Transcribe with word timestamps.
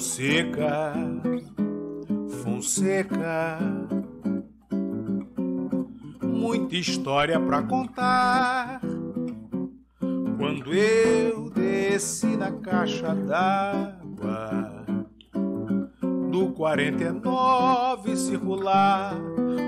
Fonseca, 0.00 0.94
Fonseca, 2.42 3.58
muita 6.22 6.74
história 6.76 7.38
pra 7.38 7.62
contar. 7.64 8.80
Quando 10.38 10.72
eu 10.72 11.50
desci 11.50 12.34
na 12.34 12.50
caixa 12.50 13.14
d'água 13.14 14.86
do 16.30 16.50
49 16.52 18.16
circular, 18.16 19.14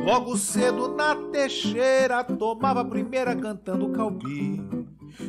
logo 0.07 0.35
cedo 0.39 0.97
na 0.97 1.15
Teixeira 1.31 2.25
tomava 2.25 2.81
a 2.81 2.85
primeira 2.87 3.37
cantando 3.37 3.91
calbi. 3.91 4.65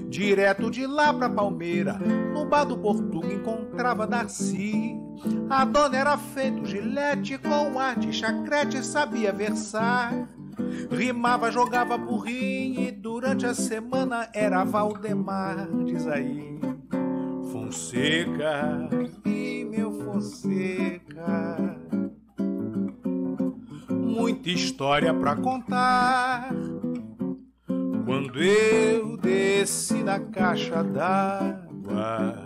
Direto 0.08 0.72
de 0.72 0.88
lá 0.88 1.14
pra 1.14 1.30
Palmeira, 1.30 2.00
no 2.34 2.46
bar 2.46 2.64
do 2.64 2.78
Portuga 2.78 3.34
encontrava 3.74 4.06
Darcy. 4.06 4.96
A 5.50 5.66
dona 5.66 5.98
era 5.98 6.18
feito 6.18 6.66
gilete 6.66 7.38
com 7.40 7.80
arte 7.80 8.14
chacrete, 8.14 8.86
sabia 8.86 9.32
versar. 9.32 10.30
Rimava, 10.92 11.52
jogava 11.52 11.98
burrinho 11.98 12.82
e 12.82 12.92
durante 12.92 13.46
a 13.46 13.54
semana 13.56 14.30
era 14.34 14.64
Valdemar, 14.64 15.68
diz 15.86 16.08
aí. 16.08 16.60
Fonseca 17.52 18.90
e 19.26 19.66
meu 19.66 19.92
Fonseca. 19.92 21.58
Muita 23.90 24.50
história 24.50 25.14
pra 25.14 25.36
contar. 25.36 26.54
Quando 28.06 28.38
eu 28.44 29.18
desci 29.18 30.04
na 30.04 30.20
caixa 30.20 30.84
d'água 30.84 32.43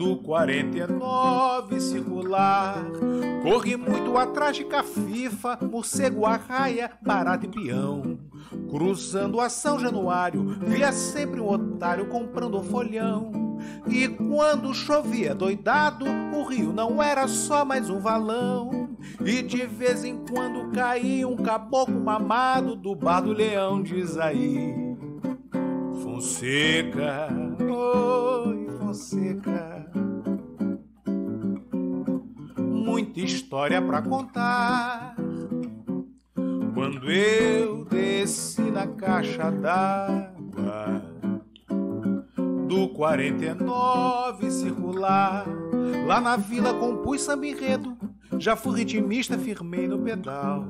do 0.00 0.16
49 0.16 1.78
circular. 1.78 2.82
Corri 3.42 3.76
muito 3.76 4.16
atrás 4.16 4.56
de 4.56 4.64
cafifa, 4.64 5.58
morcego, 5.60 6.24
arraia, 6.24 6.90
barata 7.02 7.44
e 7.44 7.48
peão. 7.50 8.18
Cruzando 8.70 9.38
a 9.38 9.50
São 9.50 9.78
Januário, 9.78 10.56
via 10.66 10.90
sempre 10.90 11.38
um 11.38 11.50
otário 11.50 12.06
comprando 12.06 12.62
folhão. 12.62 13.58
E 13.86 14.08
quando 14.08 14.72
chovia 14.72 15.34
doidado, 15.34 16.06
o 16.06 16.44
rio 16.44 16.72
não 16.72 17.02
era 17.02 17.28
só 17.28 17.62
mais 17.62 17.90
um 17.90 18.00
valão. 18.00 18.96
E 19.22 19.42
de 19.42 19.66
vez 19.66 20.02
em 20.02 20.16
quando 20.24 20.70
caía 20.70 21.28
um 21.28 21.36
caboclo 21.36 22.00
mamado 22.00 22.74
do 22.74 22.94
bar 22.94 23.20
do 23.20 23.34
leão, 23.34 23.82
diz 23.82 24.16
aí. 24.16 24.74
Fonseca, 26.02 27.28
oi 27.60 28.66
Fonseca. 28.78 29.69
Muita 33.00 33.20
história 33.20 33.80
pra 33.80 34.02
contar. 34.02 35.16
Quando 36.74 37.10
eu 37.10 37.86
desci 37.86 38.60
na 38.60 38.86
caixa 38.88 39.50
d'água 39.50 41.02
do 42.68 42.90
49 42.90 44.50
circular, 44.50 45.46
lá 46.06 46.20
na 46.20 46.36
vila 46.36 46.74
compus 46.74 47.22
samba 47.22 47.46
enredo, 47.46 47.96
já 48.38 48.54
fui 48.54 48.80
ritmista, 48.80 49.38
firmei 49.38 49.88
no 49.88 49.98
pedal. 50.00 50.66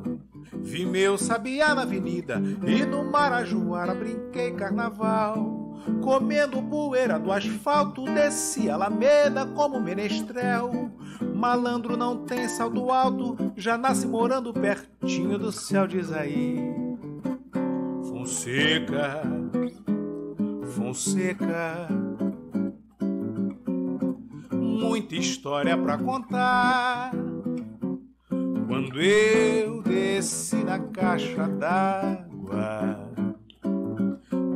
Vi 0.52 0.86
meu 0.86 1.18
sabiá 1.18 1.74
na 1.74 1.82
avenida 1.82 2.40
e 2.64 2.86
no 2.86 3.10
Marajoara 3.10 3.92
brinquei 3.92 4.52
carnaval. 4.52 5.58
Comendo 6.00 6.62
poeira 6.62 7.18
do 7.18 7.32
asfalto, 7.32 8.04
desci 8.04 8.70
a 8.70 8.74
Alameda 8.74 9.46
como 9.46 9.80
menestrel. 9.80 10.92
Malandro 11.40 11.96
não 11.96 12.18
tem 12.26 12.46
salto 12.50 12.90
alto, 12.90 13.34
já 13.56 13.78
nasce 13.78 14.06
morando 14.06 14.52
pertinho 14.52 15.38
do 15.38 15.50
céu, 15.50 15.86
diz 15.86 16.12
aí. 16.12 16.58
Fonseca, 18.06 19.22
Fonseca. 20.76 21.88
Muita 24.52 25.16
história 25.16 25.78
pra 25.78 25.96
contar. 25.96 27.10
Quando 28.68 29.00
eu 29.00 29.82
desci 29.82 30.56
na 30.56 30.78
caixa 30.78 31.48
d'água 31.48 33.08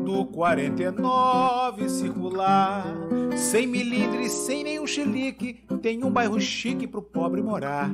do 0.05 0.27
49 0.27 1.89
circular, 1.89 2.85
sem 3.35 3.67
milindre, 3.67 4.29
sem 4.29 4.63
nenhum 4.63 4.87
chilique, 4.87 5.64
tem 5.85 6.03
um 6.03 6.11
bairro 6.11 6.41
chique 6.41 6.87
pro 6.87 7.03
pobre 7.03 7.43
morar. 7.43 7.91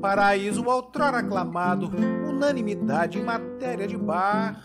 Paraíso 0.00 0.64
outrora 0.64 1.18
aclamado, 1.18 1.88
unanimidade 2.28 3.16
em 3.16 3.22
matéria 3.22 3.86
de 3.86 3.96
bar. 3.96 4.60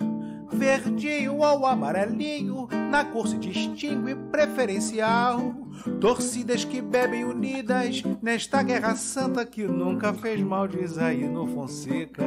Verdinho 0.52 1.38
ou 1.38 1.68
amarelinho, 1.68 2.68
na 2.90 3.06
cor 3.06 3.28
se 3.28 3.38
distingue 3.38 4.16
preferencial. 4.32 5.54
Torcidas 6.00 6.66
que 6.66 6.82
bebem 6.82 7.26
unidas 7.26 8.02
nesta 8.24 8.64
guerra 8.64 8.96
santa 8.96 9.46
que 9.46 9.68
nunca 9.68 10.12
fez 10.12 10.42
mal, 10.42 10.68
diz 10.68 10.98
aí 10.98 11.28
no 11.28 11.46
Fonseca. 11.46 12.26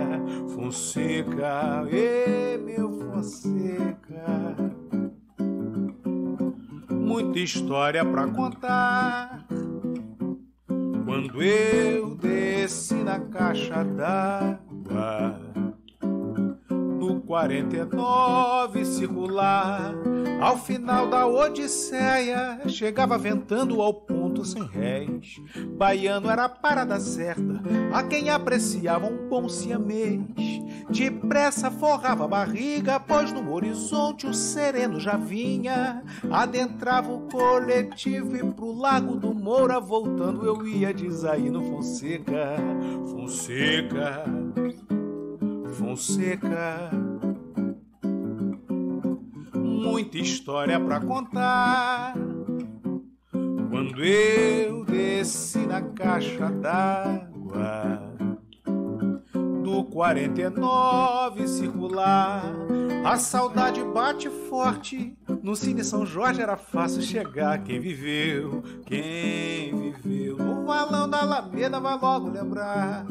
Fonseca, 0.54 1.88
ê 1.90 2.56
meu 2.56 2.88
Fonseca. 3.00 4.54
Muita 6.88 7.40
história 7.40 8.04
pra 8.04 8.28
contar. 8.28 9.43
Quando 11.14 11.40
eu 11.40 12.16
desci 12.16 12.94
na 12.94 13.20
caixa 13.20 13.84
d'água 13.84 15.40
do 16.98 17.20
49 17.20 18.84
circular. 18.84 19.94
Ao 20.40 20.58
final 20.58 21.08
da 21.08 21.24
Odisseia, 21.24 22.60
chegava 22.66 23.16
ventando 23.16 23.80
ao 23.80 23.94
ponto 23.94 24.44
sem 24.44 24.64
réis. 24.64 25.40
Baiano 25.76 26.28
era 26.28 26.46
a 26.46 26.48
parada 26.48 26.98
certa, 26.98 27.62
a 27.92 28.02
quem 28.02 28.28
apreciava 28.28 29.06
um 29.06 29.28
bom 29.28 29.48
siamês. 29.48 30.20
Depressa 30.90 31.70
forrava 31.70 32.24
a 32.24 32.28
barriga, 32.28 33.00
pois 33.00 33.32
no 33.32 33.52
horizonte 33.52 34.26
o 34.26 34.34
sereno 34.34 35.00
já 35.00 35.16
vinha. 35.16 36.02
Adentrava 36.30 37.12
o 37.12 37.28
coletivo 37.28 38.36
e 38.36 38.44
pro 38.52 38.72
Lago 38.72 39.16
do 39.16 39.34
Moura 39.34 39.80
voltando 39.80 40.44
eu 40.44 40.66
ia, 40.66 40.92
diz 40.92 41.24
aí 41.24 41.50
no 41.50 41.62
Fonseca. 41.64 42.56
Fonseca. 43.10 44.24
Fonseca. 45.72 46.90
Muita 49.54 50.18
história 50.18 50.78
pra 50.78 51.00
contar. 51.00 52.14
Quando 53.70 54.04
eu 54.04 54.84
desci 54.84 55.66
na 55.66 55.82
caixa 55.82 56.48
d'água 56.50 58.13
do 59.64 59.82
49 59.82 61.48
circular, 61.48 62.44
a 63.02 63.16
saudade 63.16 63.82
bate 63.82 64.28
forte. 64.28 65.16
No 65.42 65.56
Cine 65.56 65.82
São 65.82 66.04
Jorge 66.04 66.42
era 66.42 66.54
fácil 66.54 67.00
chegar. 67.00 67.64
Quem 67.64 67.80
viveu, 67.80 68.62
quem 68.84 69.92
viveu 70.02 70.36
no 70.36 70.66
valão 70.66 71.08
da 71.08 71.22
Alameda 71.22 71.80
vai 71.80 71.98
logo 71.98 72.28
lembrar. 72.28 73.06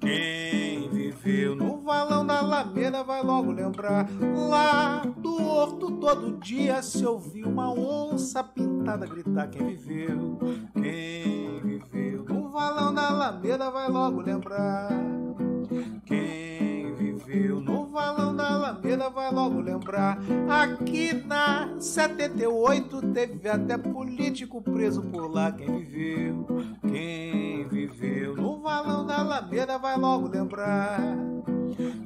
Quem 0.00 0.88
viveu 0.88 1.54
no 1.54 1.82
valão 1.82 2.26
da 2.26 2.38
Alameda 2.38 3.04
vai 3.04 3.22
logo 3.22 3.52
lembrar. 3.52 4.08
Lá 4.48 5.02
do 5.18 5.42
horto 5.42 5.90
todo 5.92 6.38
dia 6.38 6.82
se 6.82 7.04
ouviu 7.04 7.48
uma 7.48 7.70
onça 7.70 8.42
pintada 8.42 9.06
gritar. 9.06 9.48
Quem 9.48 9.66
viveu, 9.76 10.38
quem 10.74 11.60
viveu 11.60 12.24
no 12.24 12.50
valão 12.50 12.94
da 12.94 13.08
Alameda 13.08 13.70
vai 13.70 13.88
logo 13.88 14.22
lembrar. 14.22 14.88
Viveu 17.30 17.60
no 17.60 17.86
valão 17.86 18.34
da 18.34 18.54
Alameda 18.54 19.08
vai 19.08 19.32
logo 19.32 19.60
lembrar. 19.60 20.18
Aqui 20.48 21.12
na 21.12 21.78
78 21.78 23.12
teve 23.12 23.48
até 23.48 23.78
político 23.78 24.60
preso 24.60 25.00
por 25.02 25.32
lá. 25.32 25.52
Quem 25.52 25.84
viveu, 25.84 26.44
quem 26.88 27.68
viveu 27.68 28.34
no 28.34 28.60
valão 28.60 29.06
da 29.06 29.20
Alameda 29.20 29.78
vai 29.78 29.96
logo 29.96 30.26
lembrar. 30.26 30.98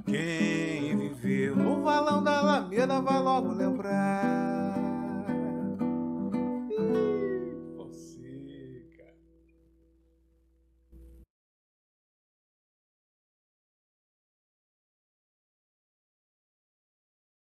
Quem 0.04 0.94
viveu 0.98 1.56
no 1.56 1.82
valão 1.82 2.22
da 2.22 2.40
Alameda 2.40 3.00
vai 3.00 3.18
logo 3.18 3.50
lembrar. 3.54 4.73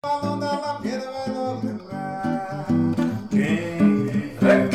Falou 0.05 0.37
da 0.37 0.57
vai 1.13 1.29
logo 1.29 1.65
lembrar. 1.65 2.67
Quem 3.31 3.43
é? 3.45 3.79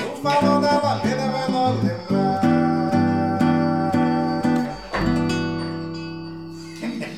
O 0.01 0.21
falou 0.21 0.61
da 0.61 0.79
lapeira 0.79 1.27
vai 1.27 1.51
logo 1.51 1.81
lembrar. 1.83 2.41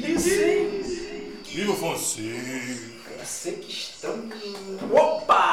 Isso, 0.09 0.29
hein? 0.41 0.89
Você 3.19 3.51
que 3.51 3.71
estão. 3.71 4.27
Opa! 4.91 5.48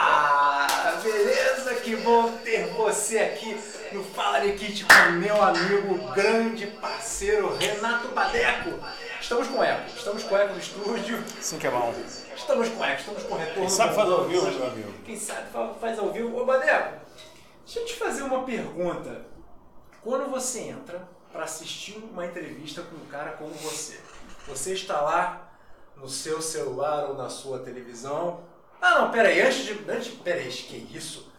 Bom 2.07 2.37
ter 2.45 2.69
você 2.69 3.19
aqui 3.19 3.61
no 3.91 4.05
Fala 4.05 4.39
Nikit 4.39 4.85
com 4.85 5.11
meu 5.19 5.43
amigo, 5.43 6.13
grande 6.15 6.69
parceiro 6.69 7.53
Renato 7.57 8.07
Badeco. 8.15 8.79
Estamos 9.21 9.49
com 9.49 9.61
eco, 9.65 9.89
estamos 9.89 10.23
com 10.23 10.39
eco 10.39 10.53
no 10.53 10.59
estúdio. 10.61 11.25
Sim 11.41 11.59
que 11.59 11.67
é 11.67 11.71
bom. 11.73 11.93
Estamos 12.37 12.69
com 12.69 12.85
eco, 12.85 13.01
estamos 13.01 13.23
com 13.25 13.35
retorno. 13.35 13.61
Quem 13.63 13.69
sabe 13.69 13.95
faz 13.97 14.09
ao 14.09 14.25
vivo, 14.29 14.51
meu 14.53 14.67
amigo. 14.69 14.93
Quem 15.05 15.19
sabe 15.19 15.51
fa- 15.51 15.75
faz 15.81 15.99
ao 15.99 16.13
vivo. 16.13 16.39
Ô 16.41 16.45
Badeco, 16.45 16.95
deixa 17.65 17.81
eu 17.81 17.85
te 17.87 17.95
fazer 17.97 18.23
uma 18.23 18.45
pergunta. 18.45 19.23
Quando 20.01 20.31
você 20.31 20.61
entra 20.61 21.09
para 21.33 21.43
assistir 21.43 21.99
uma 22.13 22.25
entrevista 22.25 22.83
com 22.83 22.95
um 22.95 23.07
cara 23.07 23.33
como 23.33 23.51
você, 23.51 23.99
você 24.47 24.75
está 24.75 25.01
lá 25.01 25.51
no 25.97 26.09
seu 26.09 26.41
celular 26.41 27.07
ou 27.09 27.17
na 27.17 27.29
sua 27.29 27.59
televisão. 27.59 28.45
Ah 28.81 29.01
não, 29.01 29.11
peraí, 29.11 29.41
antes 29.41 29.65
de. 29.65 29.73
Antes, 29.91 30.15
peraí, 30.23 30.47
que 30.49 30.77
isso? 30.97 31.35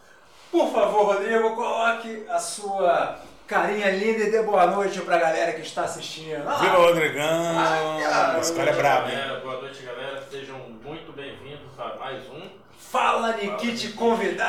Por 0.50 0.72
favor, 0.72 1.06
Rodrigo, 1.14 1.54
coloque 1.54 2.24
a 2.28 2.38
sua 2.38 3.18
carinha 3.46 3.90
linda 3.90 4.24
e 4.24 4.30
dê 4.30 4.42
boa 4.42 4.66
noite 4.66 5.00
pra 5.02 5.18
galera 5.18 5.52
que 5.52 5.60
está 5.60 5.82
assistindo. 5.84 6.42
Ah, 6.48 6.56
Viva 6.56 6.76
Rodrigão! 6.78 7.54
Ah, 7.58 8.36
Esse 8.40 8.54
cara 8.54 8.70
é 8.70 8.74
brabo, 8.74 9.08
hein? 9.10 9.18
Boa 9.42 9.60
noite, 9.60 9.82
galera. 9.82 10.22
Sejam 10.30 10.58
muito 10.82 11.12
bem-vindos 11.12 11.78
a 11.78 11.96
mais 11.96 12.22
um. 12.30 12.48
Fala 12.78 13.32
Nikit 13.36 13.88
convidados! 13.92 14.40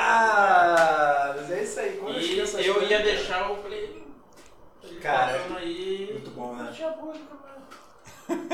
É 1.52 1.62
isso 1.64 1.80
aí, 1.80 1.98
como 1.98 2.12
eu 2.12 2.20
E 2.20 2.38
eu 2.40 2.46
coisas. 2.76 2.90
ia 2.92 3.00
deixar 3.02 3.52
o 3.52 3.58
play. 3.58 4.00
Cara, 5.02 5.40
aí. 5.58 6.10
muito 6.14 6.32
bom, 6.32 6.54
né? 6.56 6.64
Não 6.64 6.74
tinha 6.74 6.90
música, 6.92 7.34
mas. 7.44 7.52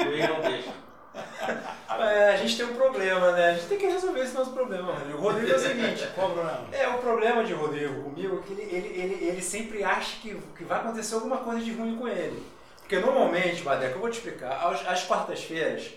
Ele 0.08 0.28
não 0.28 0.42
deixa. 0.42 0.72
É, 1.98 2.34
a 2.34 2.38
gente 2.38 2.58
tem 2.58 2.66
um 2.66 2.74
problema, 2.74 3.32
né? 3.32 3.52
A 3.52 3.54
gente 3.54 3.68
tem 3.68 3.78
que 3.78 3.86
resolver 3.86 4.20
esse 4.20 4.34
nosso 4.34 4.52
problema, 4.52 4.92
Rodrigo. 4.92 5.18
O 5.18 5.22
Rodrigo 5.22 5.52
é 5.54 5.56
o 5.56 5.60
seguinte. 5.60 6.10
Qual 6.14 6.30
o 6.30 6.34
problema? 6.34 6.68
É, 6.74 6.88
o 6.90 6.98
problema 6.98 7.44
de 7.44 7.54
Rodrigo 7.54 8.04
comigo 8.04 8.40
é 8.40 8.42
que 8.46 8.54
ele, 8.54 8.76
ele, 8.76 9.00
ele, 9.00 9.28
ele 9.28 9.42
sempre 9.42 9.82
acha 9.82 10.18
que, 10.22 10.36
que 10.58 10.64
vai 10.66 10.80
acontecer 10.80 11.16
alguma 11.16 11.38
coisa 11.38 11.64
de 11.64 11.72
ruim 11.72 11.96
com 11.96 12.08
ele. 12.08 12.44
Porque 12.80 13.00
normalmente, 13.00 13.64
Badeco, 13.64 13.96
eu 13.96 14.02
vou 14.02 14.10
te 14.10 14.18
explicar, 14.18 14.60
às 14.88 15.06
quartas-feiras, 15.06 15.92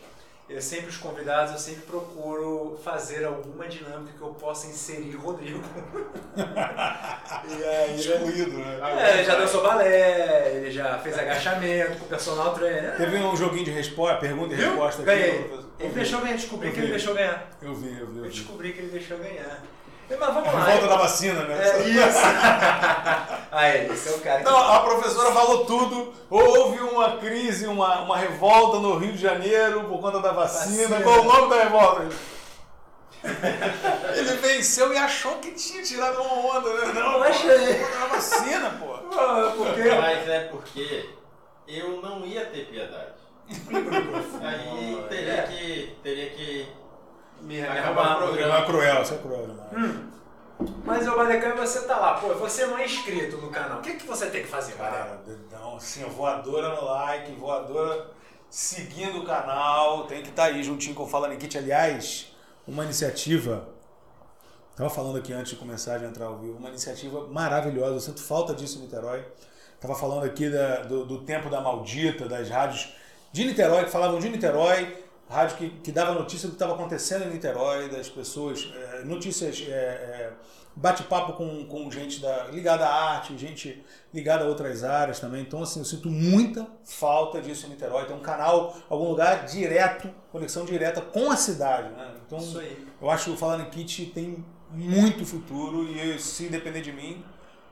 eu 0.48 0.62
sempre, 0.62 0.88
os 0.88 0.96
convidados, 0.96 1.52
eu 1.52 1.58
sempre 1.58 1.82
procuro 1.82 2.78
fazer 2.82 3.24
alguma 3.24 3.68
dinâmica 3.68 4.12
que 4.16 4.22
eu 4.22 4.28
possa 4.28 4.66
inserir 4.66 5.14
Rodrigo. 5.16 5.62
e 6.36 7.64
aí, 7.64 7.96
Excluído, 8.00 8.58
né? 8.58 8.80
é, 8.98 9.14
ele 9.14 9.24
já 9.24 9.34
dançou 9.36 9.62
balé, 9.62 10.52
ele 10.56 10.70
já 10.70 10.98
fez 10.98 11.18
agachamento 11.18 11.98
com 11.98 12.04
o 12.06 12.08
personal 12.08 12.54
trainer. 12.54 12.96
Teve 12.96 13.18
um 13.18 13.36
joguinho 13.36 13.64
de 13.64 13.70
resposta, 13.70 14.16
pergunta 14.16 14.54
e 14.54 14.56
resposta 14.56 15.02
aqui. 15.02 15.10
Ganhei. 15.10 15.50
Ele 15.78 15.92
deixou 15.92 16.20
ganhar, 16.20 16.34
descobri 16.36 16.68
Eu 16.68 16.74
que 16.74 16.80
ele 16.80 16.90
deixou 16.90 17.14
ganhar. 17.14 17.50
Eu 17.60 17.74
vi, 17.74 17.98
eu 17.98 18.06
vi. 18.06 18.18
Eu 18.18 18.24
Eu 18.24 18.30
vi. 18.30 18.30
descobri 18.30 18.72
que 18.72 18.78
ele 18.80 18.90
deixou 18.90 19.18
ganhar. 19.18 19.62
Mas 20.10 20.34
vamos 20.34 20.48
A 20.48 20.52
lá. 20.52 20.64
volta 20.64 20.86
da 20.88 20.96
vacina, 20.96 21.42
né? 21.44 21.68
É 21.68 21.88
isso. 21.88 22.18
Aí, 23.52 23.90
esse 23.92 24.08
é 24.08 24.12
o 24.12 24.20
cara 24.20 24.38
que. 24.38 24.44
Não, 24.44 24.56
a 24.56 24.80
professora 24.80 25.32
falou 25.32 25.64
tudo. 25.66 26.14
Houve 26.30 26.80
uma 26.80 27.16
crise, 27.18 27.66
uma, 27.66 28.00
uma 28.02 28.16
revolta 28.16 28.78
no 28.78 28.96
Rio 28.98 29.12
de 29.12 29.18
Janeiro 29.18 29.84
por 29.84 30.00
conta 30.00 30.20
da 30.20 30.32
vacina. 30.32 30.88
Vacina. 30.88 31.02
Qual 31.02 31.20
o 31.20 31.24
nome 31.24 31.50
da 31.50 31.62
revolta? 31.62 32.08
Ele 34.16 34.36
venceu 34.36 34.92
e 34.92 34.96
achou 34.96 35.36
que 35.36 35.50
tinha 35.52 35.82
tirado 35.82 36.20
uma 36.22 36.56
onda, 36.56 36.72
né? 36.74 36.92
Não, 36.92 37.14
pô, 37.14 37.22
achei. 37.24 37.74
por 37.74 37.86
conta 37.86 37.98
da 37.98 38.06
vacina, 38.06 38.70
pô. 38.78 38.94
Ah, 39.18 39.52
porque. 39.56 39.90
Mas 39.90 40.28
é 40.28 40.40
porque 40.50 41.10
eu 41.66 42.00
não 42.00 42.24
ia 42.24 42.46
ter 42.46 42.66
piedade. 42.66 43.18
Aí 44.42 45.04
teria 45.08 45.42
que. 45.42 45.96
Teria 46.02 46.30
que. 46.30 46.68
Me, 47.42 47.60
me 47.60 47.62
o 47.62 47.94
programa. 47.94 48.48
Não 48.48 48.56
é 48.56 48.64
cruel, 48.64 49.04
você 49.04 49.14
é 49.14 49.18
cruel 49.18 49.46
demais. 49.46 49.72
Hum. 49.72 50.08
Mas, 50.84 51.06
ô 51.06 51.16
Badecão, 51.16 51.56
você 51.56 51.82
tá 51.82 51.96
lá, 51.98 52.14
pô, 52.14 52.34
você 52.34 52.66
não 52.66 52.76
é 52.78 52.84
inscrito 52.84 53.36
no 53.36 53.48
canal. 53.50 53.78
O 53.78 53.82
que, 53.82 53.94
que 53.94 54.06
você 54.06 54.26
tem 54.26 54.42
que 54.42 54.48
fazer? 54.48 54.72
Cara, 54.72 55.20
dedão, 55.24 55.76
assim, 55.76 56.02
voadora 56.04 56.74
no 56.74 56.84
like, 56.84 57.32
voadora 57.36 58.08
seguindo 58.50 59.18
o 59.20 59.24
canal, 59.24 60.04
tem 60.06 60.22
que 60.22 60.30
estar 60.30 60.44
aí 60.44 60.62
juntinho 60.62 60.94
com 60.94 61.04
o 61.04 61.06
Fala 61.06 61.28
Nikit. 61.28 61.58
Aliás, 61.58 62.32
uma 62.66 62.82
iniciativa, 62.82 63.68
tava 64.74 64.90
falando 64.90 65.18
aqui 65.18 65.32
antes 65.32 65.52
de 65.52 65.58
começar 65.58 65.98
de 65.98 66.06
entrar 66.06 66.26
ao 66.26 66.38
vivo, 66.38 66.56
uma 66.58 66.70
iniciativa 66.70 67.26
maravilhosa, 67.28 67.94
eu 67.94 68.00
sinto 68.00 68.20
falta 68.22 68.52
disso 68.54 68.78
em 68.78 68.82
Niterói. 68.82 69.24
Tava 69.80 69.94
falando 69.94 70.24
aqui 70.24 70.50
da- 70.50 70.80
do, 70.82 71.04
do 71.04 71.18
tempo 71.20 71.48
da 71.48 71.60
maldita, 71.60 72.26
das 72.26 72.48
rádios 72.48 72.92
de 73.30 73.44
Niterói, 73.44 73.84
que 73.84 73.90
falavam 73.90 74.18
de 74.18 74.28
Niterói, 74.28 75.04
rádio 75.28 75.56
que, 75.56 75.70
que 75.70 75.92
dava 75.92 76.14
notícia 76.14 76.48
do 76.48 76.52
que 76.52 76.56
estava 76.56 76.74
acontecendo 76.74 77.24
em 77.24 77.30
Niterói, 77.30 77.88
das 77.88 78.08
pessoas, 78.08 78.72
eh, 78.74 79.02
notícias, 79.04 79.62
eh, 79.66 79.70
eh, 79.70 80.32
bate-papo 80.74 81.34
com, 81.34 81.66
com 81.66 81.90
gente 81.90 82.20
da, 82.20 82.44
ligada 82.46 82.86
à 82.86 83.10
arte, 83.12 83.36
gente 83.36 83.84
ligada 84.12 84.44
a 84.44 84.48
outras 84.48 84.82
áreas 84.82 85.20
também. 85.20 85.42
Então, 85.42 85.62
assim, 85.62 85.80
eu 85.80 85.84
sinto 85.84 86.08
muita 86.08 86.66
falta 86.84 87.42
disso 87.42 87.66
em 87.66 87.70
Niterói. 87.70 88.06
Tem 88.06 88.16
um 88.16 88.20
canal, 88.20 88.76
algum 88.88 89.08
lugar 89.08 89.44
direto, 89.44 90.08
conexão 90.32 90.64
direta 90.64 91.00
com 91.00 91.30
a 91.30 91.36
cidade, 91.36 91.90
né? 91.90 92.14
Então, 92.26 92.38
Isso 92.38 92.58
aí. 92.58 92.86
eu 93.00 93.10
acho 93.10 93.24
que 93.26 93.30
o 93.30 93.36
Falando 93.36 93.68
Kit 93.70 94.06
tem 94.06 94.44
muito 94.70 95.26
futuro 95.26 95.90
e 95.90 96.18
se 96.18 96.48
depender 96.48 96.80
de 96.80 96.92
mim, 96.92 97.22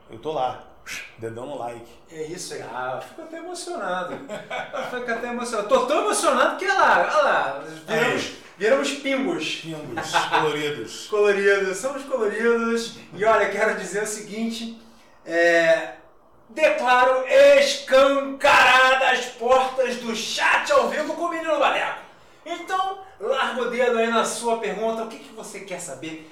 eu 0.09 0.19
tô 0.19 0.31
lá. 0.31 0.76
Dedão 1.17 1.45
no 1.45 1.57
like. 1.57 1.87
É 2.11 2.23
isso 2.23 2.53
aí. 2.53 2.61
Ah, 2.61 2.93
eu 2.95 3.07
fico 3.07 3.21
até 3.21 3.37
emocionado. 3.37 4.13
Eu 4.13 4.99
fico 4.99 5.11
até 5.11 5.27
emocionado. 5.27 5.67
Tô 5.67 5.85
tão 5.85 6.03
emocionado 6.03 6.57
que, 6.57 6.65
olha 6.65 6.73
lá, 6.73 6.99
olha 6.99 7.23
lá, 7.23 7.63
viramos, 7.87 8.31
viramos 8.57 8.91
pingos. 8.93 9.55
Pingos 9.61 10.11
coloridos. 10.29 11.07
coloridos, 11.09 11.77
somos 11.77 12.03
coloridos. 12.03 12.97
E 13.13 13.25
olha, 13.25 13.49
quero 13.49 13.77
dizer 13.77 14.03
o 14.03 14.07
seguinte: 14.07 14.81
é, 15.25 15.93
declaro 16.49 17.25
escancaradas 17.27 19.19
as 19.19 19.25
portas 19.25 19.97
do 19.97 20.15
chat 20.15 20.71
ao 20.71 20.89
vivo 20.89 21.13
com 21.13 21.23
o 21.23 21.29
menino 21.29 21.59
Baleco. 21.59 22.07
Então, 22.45 22.99
larga 23.19 23.61
o 23.61 23.69
dedo 23.69 23.97
aí 23.97 24.07
na 24.07 24.23
sua 24.23 24.57
pergunta: 24.57 25.03
o 25.03 25.07
que, 25.07 25.19
que 25.19 25.33
você 25.33 25.61
quer 25.61 25.79
saber? 25.79 26.31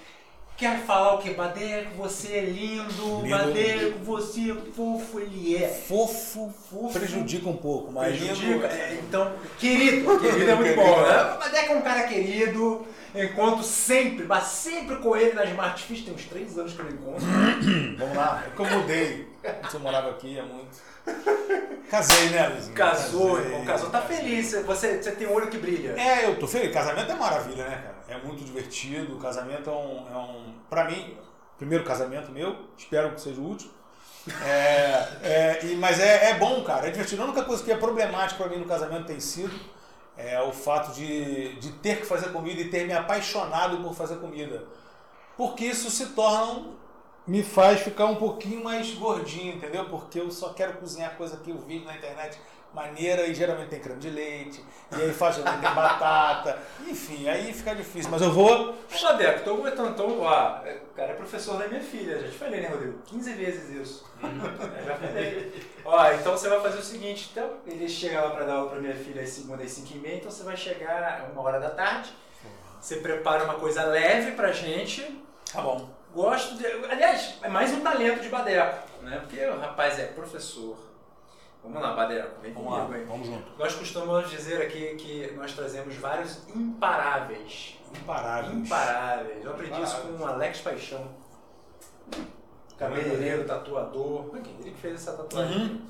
Quer 0.58 0.80
falar 0.80 1.16
o 1.16 1.18
que? 1.18 1.32
Badeco, 1.32 1.96
você 1.98 2.34
é 2.38 2.42
lindo, 2.42 3.22
Lindo. 3.22 3.30
Badeco, 3.30 4.00
você 4.06 4.52
é 4.52 4.56
fofo, 4.74 5.20
ele 5.20 5.58
é. 5.62 5.68
Fofo, 5.68 6.54
Fofo. 6.70 6.98
prejudica 6.98 7.50
um 7.50 7.58
pouco, 7.58 7.92
mas. 7.92 8.16
Prejudica. 8.18 8.68
É, 8.68 8.98
então, 9.06 9.34
querido, 9.60 10.16
querido 10.18 10.52
é 10.52 10.56
muito 10.56 10.76
bom, 10.76 11.02
né? 11.02 11.38
Badeco 11.40 11.74
é 11.74 11.76
um 11.76 11.82
cara 11.82 12.04
querido, 12.04 12.88
encontro 13.24 13.64
sempre, 13.64 14.26
mas 14.26 14.44
sempre 14.46 14.96
com 14.98 15.16
ele 15.16 15.34
na 15.34 15.46
Smart 15.46 15.82
Fish, 15.84 16.04
tem 16.04 16.14
uns 16.14 16.26
três 16.26 16.58
anos 16.58 16.74
que 16.74 16.80
eu 16.80 16.86
não 16.86 16.92
encontro. 16.92 17.26
Vamos 17.98 18.16
lá, 18.18 18.44
é 18.46 18.50
que 18.56 18.60
eu 18.62 18.66
mudei. 18.66 19.28
Antes 19.46 19.74
eu 19.74 19.80
morava 19.80 20.10
aqui, 20.10 20.38
é 20.38 20.42
muito. 20.42 20.78
Casei, 21.90 22.30
né, 22.30 22.48
Luizinho? 22.48 22.76
Casou, 22.76 23.36
Casei, 23.36 23.46
irmão, 23.52 23.66
casou, 23.66 23.90
tá 23.90 24.02
casei. 24.02 24.18
feliz, 24.18 24.52
você, 24.66 24.98
você 25.02 25.12
tem 25.12 25.28
um 25.28 25.34
olho 25.34 25.48
que 25.48 25.58
brilha. 25.58 25.94
É, 26.00 26.26
eu 26.26 26.36
tô 26.40 26.48
feliz. 26.48 26.74
Casamento 26.74 27.12
é 27.12 27.16
maravilha, 27.16 27.64
né, 27.64 27.82
cara? 27.84 28.20
É 28.20 28.24
muito 28.26 28.44
divertido. 28.44 29.16
O 29.16 29.20
casamento 29.20 29.70
é 29.70 29.74
um. 29.74 30.08
É 30.12 30.18
um 30.18 30.54
pra 30.70 30.86
mim, 30.86 31.16
primeiro 31.58 31.84
casamento 31.84 32.32
meu, 32.32 32.56
espero 32.78 33.12
que 33.12 33.22
seja 33.22 33.40
o 33.40 33.44
último. 33.46 33.72
É, 34.44 35.08
é, 35.22 35.60
e- 35.66 35.76
mas 35.76 36.00
é, 36.00 36.32
é 36.32 36.34
bom, 36.34 36.64
cara. 36.64 36.88
É 36.88 36.92
divertido. 36.92 37.22
A 37.22 37.26
única 37.26 37.44
coisa 37.44 37.64
que 37.64 37.72
é 37.72 37.78
problemática 37.78 38.44
pra 38.44 38.52
mim 38.52 38.60
no 38.60 38.66
casamento 38.66 39.06
tem 39.06 39.20
sido 39.20 39.54
é 40.18 40.42
o 40.42 40.52
fato 40.52 40.94
de, 40.94 41.56
de 41.60 41.72
ter 41.74 42.00
que 42.00 42.06
fazer 42.06 42.32
comida 42.32 42.62
e 42.62 42.70
ter 42.70 42.86
me 42.88 42.94
apaixonado 42.94 43.78
por 43.82 43.94
fazer 43.94 44.18
comida. 44.18 44.64
Porque 45.36 45.66
isso 45.66 45.90
se 45.90 46.08
torna. 46.08 46.74
me 47.28 47.44
faz 47.44 47.82
ficar 47.82 48.06
um 48.06 48.16
pouquinho 48.16 48.64
mais 48.64 48.94
gordinho, 48.94 49.56
entendeu? 49.56 49.86
Porque 49.90 50.20
eu 50.20 50.32
só 50.32 50.50
quero 50.54 50.78
cozinhar 50.78 51.18
coisa 51.18 51.38
que 51.38 51.50
eu 51.50 51.58
vi 51.58 51.84
na 51.84 51.96
internet 51.96 52.40
maneira 52.76 53.26
e 53.26 53.34
geralmente 53.34 53.70
tem 53.70 53.80
creme 53.80 54.00
de 54.00 54.10
leite, 54.10 54.64
e 54.92 55.02
aí 55.02 55.14
faz 55.14 55.38
tem 55.38 55.44
batata, 55.44 56.60
enfim, 56.86 57.28
aí 57.28 57.52
fica 57.54 57.74
difícil. 57.74 58.12
Mas 58.12 58.22
eu 58.22 58.32
vou. 58.32 58.76
Badeco, 59.02 59.44
tô 59.44 59.52
aguentando, 59.52 59.90
então, 59.92 60.20
ó, 60.20 60.60
o 60.60 60.96
cara 60.96 61.12
é 61.12 61.14
professor 61.14 61.58
da 61.58 61.68
minha 61.68 61.82
filha, 61.82 62.20
já 62.20 62.28
te 62.28 62.38
falei, 62.38 62.62
né, 62.62 62.68
Rodrigo? 62.68 63.00
15 63.06 63.34
vezes 63.34 63.70
isso. 63.70 64.06
É, 64.26 64.84
já 64.84 64.96
falei. 64.96 65.54
Ó, 65.86 66.12
então 66.12 66.32
você 66.32 66.50
vai 66.50 66.60
fazer 66.60 66.80
o 66.80 66.84
seguinte, 66.84 67.30
então, 67.32 67.50
ele 67.66 67.88
chega 67.88 68.22
lá 68.22 68.32
pra 68.32 68.46
dar 68.46 68.56
aula 68.56 68.70
pra 68.72 68.80
minha 68.80 68.96
filha 68.96 69.22
às 69.22 69.30
segunda 69.30 69.64
às 69.64 69.72
5 69.72 69.94
e 69.94 70.00
meia, 70.00 70.16
então 70.18 70.32
você 70.32 70.44
vai 70.44 70.58
chegar 70.58 71.30
uma 71.32 71.42
hora 71.42 71.60
da 71.60 71.70
tarde, 71.70 72.10
você 72.82 72.98
prepara 72.98 73.44
uma 73.46 73.56
coisa 73.56 73.84
leve 73.84 74.32
pra 74.32 74.52
gente, 74.52 75.24
Tá 75.56 75.62
bom. 75.62 75.90
Gosto 76.14 76.58
de. 76.58 76.66
Aliás, 76.66 77.36
é 77.42 77.48
mais 77.48 77.72
um 77.72 77.80
talento 77.80 78.22
de 78.22 78.28
Badeco, 78.28 78.78
né? 79.02 79.20
Porque 79.20 79.46
o 79.46 79.58
rapaz 79.58 79.98
é 80.00 80.08
professor. 80.08 80.78
Vamos 81.66 81.82
lá, 81.82 81.94
Badeco, 81.96 82.42
vem 82.42 82.54
Vamos 82.54 82.70
comigo 82.70 82.92
lá, 82.92 82.96
aí. 82.98 83.04
vamos 83.06 83.28
junto. 83.28 83.58
Nós 83.58 83.74
costumamos 83.76 84.30
dizer 84.30 84.62
aqui 84.62 84.96
que 84.96 85.32
nós 85.36 85.54
trazemos 85.54 85.96
vários 85.96 86.48
imparáveis. 86.50 87.78
Imparáveis. 87.94 88.54
Imparáveis. 88.54 89.44
Eu 89.44 89.52
aprendi 89.52 89.82
isso 89.82 90.02
com 90.02 90.24
o 90.24 90.28
Alex 90.28 90.62
Paixão. 90.62 91.08
Cabeleireiro, 92.78 93.46
tatuador. 93.46 94.30
Ele 94.36 94.72
que 94.72 94.82
fez 94.82 94.96
essa 94.96 95.14
tatuagem? 95.14 95.82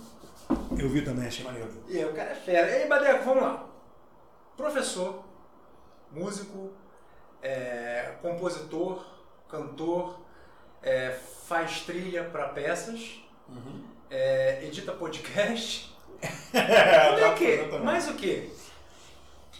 Uhum. 0.50 0.78
Eu 0.78 0.90
vi 0.90 1.02
também, 1.04 1.28
achei 1.28 1.44
maneiro. 1.44 1.70
E 1.88 1.98
aí, 1.98 2.06
o 2.06 2.14
cara 2.14 2.32
é 2.32 2.36
fera. 2.36 2.70
E 2.70 2.84
aí, 2.84 2.88
Badeco, 2.90 3.26
vamos 3.26 3.44
lá. 3.44 3.66
Professor, 4.56 5.24
músico, 6.12 6.72
é, 7.42 8.14
compositor, 8.22 9.04
cantor, 9.50 10.20
é, 10.82 11.12
faz 11.12 11.82
trilha 11.82 12.24
para 12.26 12.50
peças, 12.50 13.22
Uhum. 13.48 13.84
É, 14.10 14.60
edita 14.64 14.92
podcast. 14.94 15.94
É, 16.54 17.16
tá, 17.20 17.40
exatamente. 17.44 17.84
Mais 17.84 18.08
o 18.10 18.14
quê? 18.14 18.50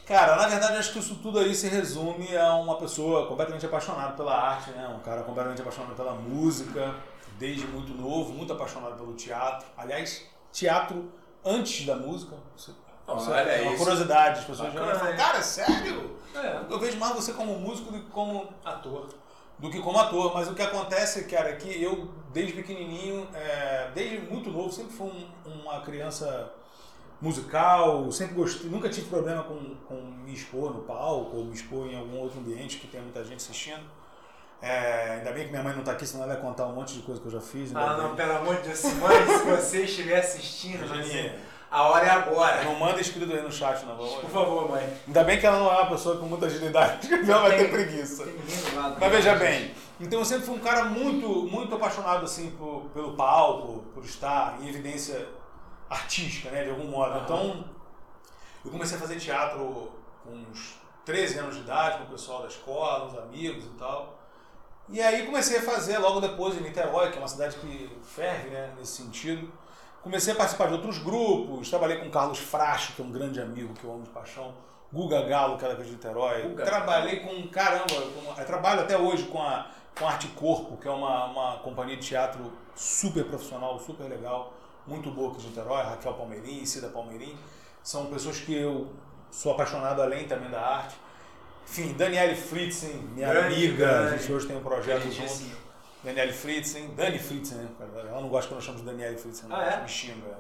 Cara, 0.08 0.36
na 0.36 0.48
verdade, 0.48 0.78
acho 0.78 0.94
que 0.94 1.00
isso 1.00 1.16
tudo 1.16 1.40
aí 1.40 1.54
se 1.54 1.68
resume 1.68 2.36
a 2.38 2.56
uma 2.56 2.78
pessoa 2.78 3.28
completamente 3.28 3.66
apaixonada 3.66 4.14
pela 4.14 4.34
arte, 4.36 4.70
né? 4.72 4.88
Um 4.88 5.00
cara 5.00 5.24
completamente 5.24 5.62
apaixonado 5.62 5.96
pela 5.96 6.14
música, 6.14 6.96
desde 7.38 7.66
muito 7.68 7.94
novo, 7.94 8.32
muito 8.34 8.54
apaixonado 8.54 8.96
pelo 8.96 9.14
teatro. 9.14 9.68
Aliás, 9.76 10.24
teatro 10.54 11.12
antes 11.44 11.86
da 11.86 11.96
música. 11.96 12.36
Isso, 12.56 12.72
isso 12.72 13.32
Olha, 13.32 13.40
é 13.42 13.62
uma 13.64 13.72
isso- 13.74 13.84
curiosidade. 13.84 14.40
As 14.40 14.46
pessoas 14.46 14.74
Bacana, 14.74 14.94
geralmente 14.94 15.18
falam, 15.18 15.32
cara, 15.34 15.44
sério? 15.44 16.20
É, 16.36 16.62
Eu 16.70 16.80
vejo 16.80 16.98
mais 16.98 17.14
você 17.16 17.34
como 17.34 17.60
músico 17.60 17.92
do 17.92 18.00
que 18.00 18.10
como 18.12 18.48
ator. 18.64 19.10
Do 19.60 19.70
que 19.70 19.80
como 19.80 19.98
ator. 20.00 20.34
Mas 20.34 20.48
o 20.50 20.54
que 20.56 20.62
acontece, 20.62 21.24
cara, 21.26 21.50
é 21.50 21.56
que 21.56 21.82
eu, 21.82 22.10
desde 22.34 22.54
pequenininho, 22.54 23.28
é, 23.34 23.90
desde 23.94 24.20
muito 24.20 24.50
novo, 24.50 24.72
sempre 24.72 24.94
fui 24.94 25.08
um- 25.46 25.52
uma 25.62 25.82
criança 25.82 26.52
musical, 27.22 28.12
sempre 28.12 28.36
gostei, 28.36 28.70
nunca 28.70 28.90
tive 28.90 29.08
problema 29.08 29.44
com, 29.44 29.76
com 29.88 29.96
me 30.02 30.34
expor 30.34 30.74
no 30.74 30.82
palco 30.84 31.38
ou 31.38 31.46
me 31.46 31.54
expor 31.54 31.88
em 31.88 31.98
algum 31.98 32.18
outro 32.20 32.40
ambiente 32.40 32.78
que 32.78 32.88
tem 32.88 33.02
muita 33.02 33.24
gente 33.24 33.38
assistindo. 33.38 33.84
É, 34.62 35.16
ainda 35.18 35.32
bem 35.32 35.46
que 35.46 35.52
minha 35.52 35.62
mãe 35.64 35.74
não 35.74 35.80
está 35.82 35.92
aqui, 35.92 36.06
senão 36.06 36.24
ela 36.24 36.34
ia 36.34 36.40
contar 36.40 36.66
um 36.68 36.74
monte 36.74 36.94
de 36.96 37.02
coisa 37.02 37.20
que 37.22 37.28
eu 37.28 37.32
já 37.32 37.42
fiz. 37.42 37.76
Ah, 37.76 37.94
bem. 37.94 37.98
não, 38.04 38.16
pelo 38.16 38.34
amor 38.38 38.56
de 38.58 38.64
Deus, 38.64 38.84
mãe, 38.96 39.26
se 39.28 39.44
você 39.46 39.82
estiver 39.84 40.20
assistindo, 40.20 40.84
assim, 40.86 41.32
a 41.70 41.84
hora 41.84 42.06
é 42.06 42.10
agora. 42.10 42.64
não 42.64 42.76
manda 42.76 43.02
escrito 43.02 43.32
aí 43.32 43.42
no 43.42 43.52
chat, 43.52 43.86
não. 43.86 43.96
Por 43.96 44.30
favor, 44.30 44.70
mãe. 44.70 44.98
Ainda 45.08 45.24
bem 45.24 45.40
que 45.40 45.46
ela 45.46 45.60
não 45.60 45.72
é 45.72 45.82
uma 45.82 45.90
pessoa 45.90 46.18
com 46.18 46.26
muita 46.26 46.46
agilidade, 46.46 47.08
porque 47.08 47.32
ela 47.32 47.42
vai 47.42 47.58
ter 47.58 47.70
preguiça. 47.70 48.26
Lado. 48.76 48.98
Mas 49.00 49.12
veja 49.12 49.36
bem, 49.36 49.74
então 50.00 50.20
eu 50.20 50.26
sempre 50.26 50.46
fui 50.46 50.56
um 50.56 50.60
cara 50.60 50.86
muito, 50.86 51.28
muito 51.28 51.76
apaixonado 51.76 52.26
assim 52.26 52.52
por, 52.52 52.90
pelo 52.94 53.16
palco, 53.16 53.84
por 53.94 54.04
estar 54.04 54.58
em 54.62 54.70
evidência 54.70 55.28
artística, 55.90 56.50
né, 56.50 56.64
de 56.64 56.70
algum 56.70 56.88
modo. 56.88 57.12
Aham. 57.12 57.24
Então, 57.24 57.66
eu 58.64 58.72
comecei 58.72 58.98
a 58.98 59.00
fazer 59.00 59.18
teatro 59.18 59.92
com 60.24 60.32
uns 60.32 60.76
13 61.06 61.38
anos 61.40 61.56
de 61.56 61.62
idade, 61.62 62.00
com 62.00 62.04
o 62.06 62.08
pessoal 62.08 62.42
da 62.42 62.48
escola, 62.48 63.06
os 63.06 63.18
amigos 63.18 63.64
e 63.64 63.70
tal. 63.78 64.20
E 64.90 65.02
aí 65.02 65.26
comecei 65.26 65.58
a 65.58 65.62
fazer 65.62 65.98
logo 65.98 66.20
depois 66.20 66.56
em 66.56 66.62
Niterói, 66.62 67.12
que 67.12 67.18
é 67.18 67.20
uma 67.20 67.28
cidade 67.28 67.56
que 67.58 67.90
ferve, 68.04 68.50
né, 68.50 68.74
nesse 68.78 69.04
sentido. 69.04 69.52
Comecei 70.06 70.34
a 70.34 70.36
participar 70.36 70.68
de 70.68 70.74
outros 70.74 71.00
grupos, 71.00 71.68
trabalhei 71.68 71.98
com 71.98 72.06
o 72.06 72.12
Carlos 72.12 72.38
Fracho, 72.38 72.94
que 72.94 73.02
é 73.02 73.06
um 73.06 73.12
grande 73.12 73.42
amigo 73.42 73.74
que 73.74 73.84
eu 73.84 73.92
amo 73.92 74.04
de 74.04 74.12
paixão, 74.12 74.54
Guga 74.94 75.24
Galo, 75.24 75.58
que 75.58 75.66
era 75.66 75.74
de 75.74 75.90
Niterói. 75.90 76.44
Guga 76.44 76.64
trabalhei 76.64 77.22
com, 77.22 77.48
caramba, 77.48 77.86
com, 77.88 78.40
eu 78.40 78.46
trabalho 78.46 78.82
até 78.82 78.96
hoje 78.96 79.24
com 79.24 79.42
a, 79.42 79.66
com 79.98 80.08
a 80.08 80.12
Arte 80.12 80.28
Corpo, 80.28 80.78
que 80.78 80.88
é 80.88 80.92
uma, 80.92 81.26
uma 81.26 81.58
companhia 81.58 81.98
de 81.98 82.06
teatro 82.06 82.54
super 82.76 83.26
profissional, 83.26 83.80
super 83.80 84.04
legal, 84.04 84.54
muito 84.86 85.10
boa 85.10 85.32
aqui 85.32 85.42
de 85.42 85.48
Niterói, 85.48 85.82
Raquel 85.82 86.14
Palmeirim, 86.14 86.64
Cida 86.68 86.90
Palmeirim. 86.90 87.36
São 87.82 88.06
pessoas 88.06 88.40
que 88.40 88.56
eu 88.56 88.94
sou 89.32 89.54
apaixonado 89.54 90.04
além 90.04 90.28
também 90.28 90.52
da 90.52 90.62
arte. 90.62 90.96
Enfim, 91.68 91.94
Daniele 91.94 92.36
Fritzen, 92.36 92.94
minha 93.16 93.28
Grande, 93.28 93.56
amiga, 93.56 93.90
a 93.90 94.02
grande. 94.04 94.22
gente 94.22 94.32
hoje 94.32 94.46
tem 94.46 94.56
um 94.56 94.62
projeto 94.62 95.10
junto. 95.12 95.65
Daniele 96.06 96.32
Fritzen, 96.34 96.94
Dani 96.96 97.20
Fritzen, 97.20 97.58
né? 97.58 97.68
Ela 98.08 98.22
não 98.22 98.30
gosta 98.30 98.48
quando 98.50 98.58
nós 98.58 98.64
chamamos 98.64 98.86
de 98.86 98.92
Daniele 98.92 99.18
Fritzen, 99.18 99.50
não, 99.50 99.56
Ah, 99.58 99.66
é? 99.66 99.82
me 99.82 99.88
xinga. 99.90 100.38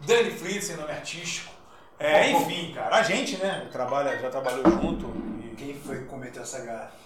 Dani 0.00 0.30
Fritzen, 0.30 0.76
nome 0.76 0.92
artístico. 0.92 1.52
É, 1.98 2.30
enfim, 2.30 2.72
cara, 2.74 2.96
a 2.96 3.02
gente, 3.02 3.36
né, 3.38 3.68
trabalha, 3.72 4.18
já 4.18 4.28
trabalhou 4.28 4.68
junto. 4.70 5.06
E 5.44 5.54
Quem 5.56 5.74
foi 5.74 5.98
que 6.00 6.04
cometeu 6.04 6.42
essa 6.42 6.60
gafe? 6.64 7.04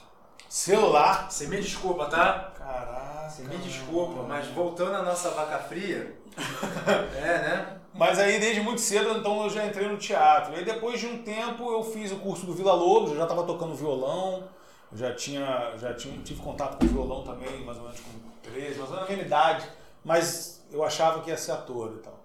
celular. 0.48 1.30
Você 1.30 1.46
me 1.46 1.60
desculpa, 1.60 2.06
tá? 2.06 2.52
Caraca. 2.56 3.28
Você 3.28 3.42
me 3.42 3.56
desculpa, 3.58 4.22
mas 4.22 4.46
voltando 4.48 4.94
à 4.96 5.02
nossa 5.02 5.28
vaca 5.30 5.58
fria. 5.58 6.16
é, 7.16 7.20
né? 7.38 7.78
Mas 7.92 8.18
aí 8.18 8.38
desde 8.40 8.60
muito 8.62 8.80
cedo, 8.80 9.18
então 9.18 9.42
eu 9.44 9.50
já 9.50 9.66
entrei 9.66 9.86
no 9.88 9.98
teatro. 9.98 10.54
E 10.54 10.56
aí 10.56 10.64
depois 10.64 10.98
de 10.98 11.06
um 11.06 11.22
tempo 11.22 11.70
eu 11.70 11.84
fiz 11.84 12.10
o 12.12 12.16
curso 12.16 12.46
do 12.46 12.54
Vila 12.54 12.72
Lobos, 12.72 13.10
eu 13.10 13.16
já 13.18 13.24
estava 13.24 13.42
tocando 13.44 13.74
violão, 13.74 14.44
já 14.92 15.14
tinha, 15.14 15.74
já 15.76 15.92
tinha, 15.94 16.16
tive 16.22 16.40
contato 16.40 16.78
com 16.78 16.84
o 16.84 16.88
violão 16.88 17.22
também, 17.24 17.64
mais 17.64 17.76
ou 17.78 17.84
menos 17.84 18.00
com 18.00 18.10
13, 18.42 18.78
mais 18.78 18.90
ou 18.90 18.96
menos 18.96 19.00
na 19.00 19.06
mesma 19.06 19.22
idade, 19.22 19.68
mas 20.04 20.64
eu 20.70 20.82
achava 20.84 21.20
que 21.22 21.30
ia 21.30 21.36
ser 21.36 21.52
ator 21.52 21.94
e 21.96 22.02
tal. 22.02 22.18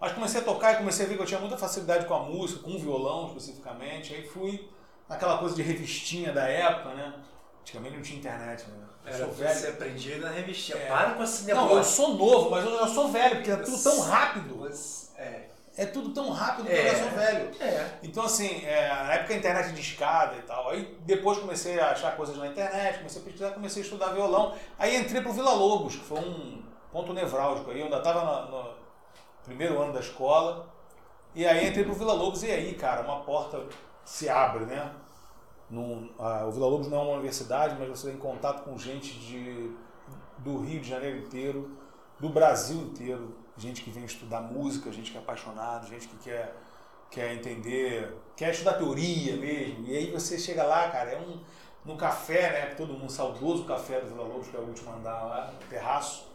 Mas 0.00 0.12
comecei 0.12 0.40
a 0.40 0.44
tocar 0.44 0.72
e 0.74 0.76
comecei 0.78 1.06
a 1.06 1.08
ver 1.08 1.16
que 1.16 1.22
eu 1.22 1.26
tinha 1.26 1.40
muita 1.40 1.56
facilidade 1.56 2.06
com 2.06 2.14
a 2.14 2.20
música, 2.20 2.60
com 2.62 2.72
o 2.72 2.78
violão 2.78 3.28
especificamente, 3.28 4.14
aí 4.14 4.26
fui 4.26 4.68
naquela 5.08 5.38
coisa 5.38 5.54
de 5.54 5.62
revistinha 5.62 6.32
da 6.32 6.46
época, 6.48 6.94
né? 6.94 7.14
Antigamente 7.60 7.96
não 7.96 8.02
tinha 8.02 8.18
internet, 8.18 8.64
né? 8.68 8.76
Eu 9.06 9.12
Era 9.14 9.26
velho. 9.26 9.54
você 9.60 9.66
aprendia 9.68 10.18
na 10.18 10.30
revistinha. 10.30 10.78
É. 10.78 10.86
Para 10.88 11.10
com 11.12 11.22
esse 11.22 11.44
Não, 11.52 11.62
eu 11.62 11.68
negócio. 11.68 11.92
sou 11.94 12.14
novo, 12.14 12.50
mas 12.50 12.64
eu 12.64 12.78
já 12.78 12.86
sou 12.88 13.08
velho, 13.10 13.36
porque 13.36 13.50
é 13.50 13.56
tudo 13.56 13.82
tão 13.82 14.00
rápido. 14.00 14.56
Você- 14.56 15.10
É. 15.16 15.48
É 15.76 15.86
tudo 15.86 16.10
tão 16.10 16.30
rápido 16.30 16.66
que 16.66 16.72
É. 16.72 16.88
eu 16.88 16.92
já 16.92 17.02
sou 17.02 17.10
velho. 17.10 17.50
É. 17.60 17.98
Então, 18.02 18.24
assim, 18.24 18.64
é, 18.64 18.88
na 18.88 19.14
época 19.14 19.34
a 19.34 19.36
internet 19.36 19.72
de 19.72 19.80
escada 19.80 20.36
e 20.36 20.42
tal. 20.42 20.70
Aí 20.70 20.96
depois 21.00 21.38
comecei 21.38 21.80
a 21.80 21.90
achar 21.90 22.16
coisas 22.16 22.36
na 22.36 22.46
internet, 22.46 22.98
comecei 22.98 23.20
a 23.20 23.24
pesquisar, 23.24 23.50
comecei 23.50 23.82
a 23.82 23.84
estudar 23.84 24.08
violão. 24.12 24.54
Aí 24.78 24.96
entrei 24.96 25.20
pro 25.20 25.32
Vila 25.32 25.52
Lobos, 25.52 25.96
que 25.96 26.04
foi 26.04 26.20
um 26.20 26.62
ponto 26.92 27.12
nevrálgico. 27.12 27.70
Aí 27.72 27.78
eu 27.80 27.86
ainda 27.86 27.98
estava 27.98 28.46
no 28.50 28.70
primeiro 29.44 29.80
ano 29.82 29.92
da 29.92 30.00
escola. 30.00 30.72
E 31.34 31.44
aí 31.44 31.68
entrei 31.68 31.84
pro 31.84 31.94
Vila 31.94 32.12
Lobos 32.12 32.44
e 32.44 32.50
aí, 32.52 32.74
cara, 32.74 33.02
uma 33.02 33.22
porta 33.22 33.60
se 34.04 34.28
abre, 34.28 34.66
né? 34.66 34.92
Num, 35.68 36.08
ah, 36.20 36.44
o 36.46 36.52
Vila 36.52 36.68
Lobos 36.68 36.86
não 36.88 36.98
é 36.98 37.02
uma 37.02 37.12
universidade, 37.14 37.74
mas 37.76 37.88
você 37.88 38.10
tem 38.10 38.16
contato 38.18 38.62
com 38.62 38.78
gente 38.78 39.18
de, 39.18 39.72
do 40.38 40.60
Rio 40.60 40.80
de 40.80 40.88
Janeiro 40.88 41.18
inteiro, 41.18 41.76
do 42.20 42.28
Brasil 42.28 42.76
inteiro, 42.82 43.34
gente 43.56 43.82
que 43.82 43.90
vem 43.90 44.04
estudar 44.04 44.40
música, 44.40 44.92
gente 44.92 45.10
que 45.10 45.16
é 45.16 45.20
apaixonado, 45.20 45.88
gente 45.88 46.08
que 46.08 46.16
quer, 46.18 46.54
quer 47.10 47.34
entender, 47.34 48.16
quer 48.36 48.52
estudar 48.52 48.74
teoria 48.74 49.36
mesmo. 49.36 49.86
E 49.86 49.96
aí 49.96 50.10
você 50.10 50.38
chega 50.38 50.64
lá, 50.64 50.88
cara, 50.90 51.10
é 51.12 51.18
um 51.18 51.40
no 51.84 51.96
café, 51.96 52.50
né? 52.50 52.74
Todo 52.74 52.94
mundo 52.94 53.12
saudoso 53.12 53.64
café 53.64 54.00
do 54.00 54.08
Vila 54.08 54.24
Lobos, 54.24 54.48
que 54.48 54.56
é 54.56 54.60
o 54.60 54.62
último 54.62 54.92
andar 54.94 55.22
lá, 55.24 55.52
no 55.52 55.68
terraço. 55.68 56.32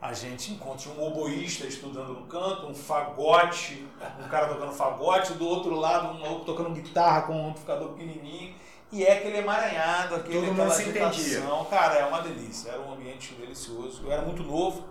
A 0.00 0.12
gente 0.12 0.52
encontra 0.52 0.90
um 0.90 1.02
oboísta 1.02 1.66
estudando 1.66 2.12
no 2.12 2.26
canto, 2.26 2.66
um 2.66 2.74
fagote, 2.74 3.84
um 4.24 4.28
cara 4.28 4.46
tocando 4.46 4.72
fagote, 4.72 5.32
do 5.34 5.46
outro 5.46 5.74
lado 5.74 6.16
um 6.16 6.20
maluco 6.20 6.44
tocando 6.44 6.70
guitarra 6.70 7.22
com 7.22 7.32
um 7.32 7.48
amplificador 7.48 7.88
pequenininho, 7.90 8.54
e 8.92 9.04
é 9.04 9.18
aquele 9.18 9.38
emaranhado, 9.38 10.14
aquele, 10.14 10.40
Todo 10.46 10.52
aquela 10.52 10.70
se 10.70 10.82
entendia. 10.82 11.06
agitação. 11.08 11.64
Cara, 11.64 11.94
é 11.96 12.06
uma 12.06 12.20
delícia, 12.20 12.70
era 12.70 12.80
um 12.80 12.92
ambiente 12.92 13.34
delicioso. 13.34 14.02
Eu 14.04 14.12
era 14.12 14.22
muito 14.22 14.42
novo. 14.44 14.84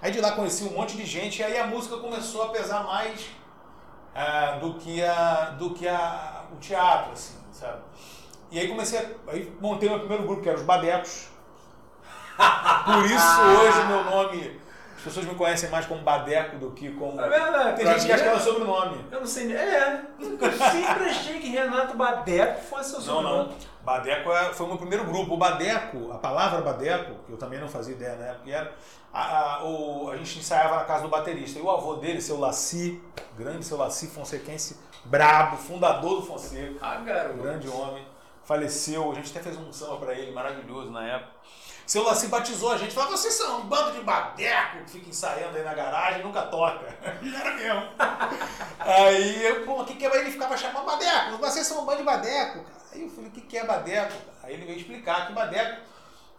Aí 0.00 0.12
de 0.12 0.20
lá 0.20 0.32
conheci 0.32 0.64
um 0.64 0.70
monte 0.70 0.96
de 0.96 1.04
gente, 1.04 1.40
e 1.40 1.44
aí 1.44 1.58
a 1.58 1.66
música 1.66 1.96
começou 1.96 2.44
a 2.44 2.48
pesar 2.50 2.84
mais 2.84 3.28
ah, 4.14 4.58
do 4.60 4.74
que, 4.74 5.02
a, 5.02 5.50
do 5.58 5.70
que 5.74 5.88
a, 5.88 6.44
o 6.52 6.56
teatro, 6.56 7.12
assim, 7.12 7.36
sabe? 7.52 7.80
E 8.50 8.58
aí 8.58 8.68
comecei, 8.68 8.98
a, 8.98 9.32
aí 9.32 9.52
montei 9.60 9.88
meu 9.88 9.98
primeiro 9.98 10.24
grupo, 10.24 10.42
que 10.42 10.48
era 10.48 10.58
os 10.58 10.64
Badecos. 10.64 11.28
Por 12.84 13.04
isso 13.04 13.40
hoje 13.40 13.86
meu 13.86 14.04
nome, 14.04 14.60
pessoas 15.08 15.26
me 15.26 15.34
conhecem 15.34 15.68
mais 15.70 15.84
como 15.86 16.02
Badeco 16.02 16.56
do 16.58 16.70
que 16.70 16.90
como... 16.92 17.20
É 17.20 17.28
verdade. 17.28 17.76
Tem 17.76 17.84
pra 17.84 17.94
gente 17.98 18.06
que 18.06 18.12
acha 18.12 18.22
que 18.22 18.28
é 18.28 18.32
meu 18.32 18.40
sobrenome. 18.40 19.04
Eu 19.10 19.20
não 19.20 19.26
sei 19.26 19.46
nem. 19.46 19.56
É. 19.56 20.02
Eu 20.20 20.52
sempre 20.52 21.04
achei 21.08 21.38
que 21.40 21.48
Renato 21.48 21.96
Badeco 21.96 22.60
fosse 22.62 22.90
seu 22.90 23.00
Não, 23.00 23.06
sobrenome. 23.06 23.48
não. 23.50 23.56
Badeco 23.84 24.30
é- 24.32 24.52
foi 24.52 24.66
o 24.66 24.68
meu 24.68 24.78
primeiro 24.78 25.04
grupo. 25.04 25.34
O 25.34 25.36
Badeco, 25.36 26.12
a 26.12 26.18
palavra 26.18 26.60
Badeco, 26.60 27.14
que 27.26 27.32
eu 27.32 27.36
também 27.38 27.58
não 27.58 27.68
fazia 27.68 27.94
ideia 27.94 28.16
na 28.16 28.26
época, 28.26 28.44
que 28.44 28.52
era, 28.52 28.72
a, 29.12 29.54
a, 29.56 29.64
o, 29.64 30.10
a 30.10 30.16
gente 30.16 30.38
ensaiava 30.38 30.76
na 30.76 30.84
casa 30.84 31.02
do 31.02 31.08
baterista. 31.08 31.58
E 31.58 31.62
o 31.62 31.70
avô 31.70 31.94
dele, 31.94 32.20
seu 32.20 32.38
Laci, 32.38 33.02
grande 33.36 33.64
seu 33.64 33.76
Laci 33.78 34.06
Fonsequense, 34.08 34.76
brabo, 35.04 35.56
fundador 35.56 36.16
do 36.20 36.22
Fonseca, 36.26 36.74
Ah, 36.82 36.96
garoto. 36.96 37.38
grande 37.38 37.68
homem, 37.68 38.04
faleceu. 38.44 39.10
A 39.10 39.14
gente 39.14 39.30
até 39.30 39.40
fez 39.40 39.56
um 39.56 39.72
samba 39.72 39.96
pra 39.96 40.12
ele, 40.14 40.32
maravilhoso 40.32 40.90
na 40.90 41.06
época. 41.06 41.32
Seu 41.88 42.02
Laci 42.02 42.26
batizou 42.26 42.70
a 42.70 42.76
gente, 42.76 42.94
falou: 42.94 43.12
vocês 43.12 43.32
são 43.32 43.60
um 43.60 43.64
bando 43.64 43.92
de 43.92 44.02
badeco 44.02 44.84
que 44.84 44.90
fica 44.90 45.08
ensaiando 45.08 45.56
aí 45.56 45.64
na 45.64 45.72
garagem 45.72 46.20
e 46.20 46.22
nunca 46.22 46.42
toca. 46.42 46.86
E 47.22 47.34
era 47.34 47.54
mesmo. 47.54 47.88
Aí, 48.78 49.42
eu, 49.42 49.64
pô, 49.64 49.80
o 49.80 49.86
que, 49.86 49.94
que 49.94 50.04
é? 50.04 50.16
Ele 50.18 50.30
ficava 50.30 50.54
chamando 50.54 50.84
badeco, 50.84 51.38
vocês 51.38 51.66
são 51.66 51.80
um 51.80 51.86
bando 51.86 52.00
de 52.00 52.04
badeco. 52.04 52.62
cara. 52.62 52.76
Aí 52.92 53.02
eu 53.04 53.08
falei: 53.08 53.30
o 53.30 53.32
que, 53.32 53.40
que 53.40 53.56
é 53.56 53.64
badeco? 53.64 54.12
Aí 54.42 54.52
ele 54.52 54.66
veio 54.66 54.78
explicar 54.78 55.28
que 55.28 55.32
badeco 55.32 55.80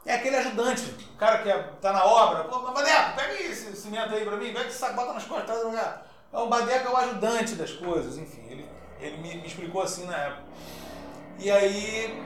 é 0.06 0.14
aquele 0.14 0.36
ajudante, 0.36 0.84
o 1.16 1.18
cara 1.18 1.40
que 1.40 1.50
é, 1.50 1.58
tá 1.82 1.94
na 1.94 2.06
obra, 2.06 2.44
pô, 2.44 2.60
badeco, 2.72 3.16
pega 3.16 3.42
esse 3.42 3.76
cimento 3.76 4.14
aí 4.14 4.24
pra 4.24 4.38
mim, 4.38 4.54
pega 4.54 4.68
esse 4.68 4.78
saco, 4.78 4.96
bota 4.96 5.14
nas 5.14 5.24
costas, 5.24 5.46
traz 5.48 5.64
no 5.64 5.70
lugar. 5.70 6.08
Então, 6.30 6.46
o 6.46 6.48
badeco 6.48 6.88
é 6.88 6.92
o 6.92 6.98
ajudante 6.98 7.56
das 7.56 7.72
coisas, 7.72 8.20
enfim, 8.20 8.46
ele, 8.48 8.70
ele 9.00 9.18
me, 9.18 9.36
me 9.36 9.48
explicou 9.48 9.82
assim 9.82 10.06
na 10.06 10.16
época. 10.16 10.44
E 11.40 11.50
aí 11.50 12.24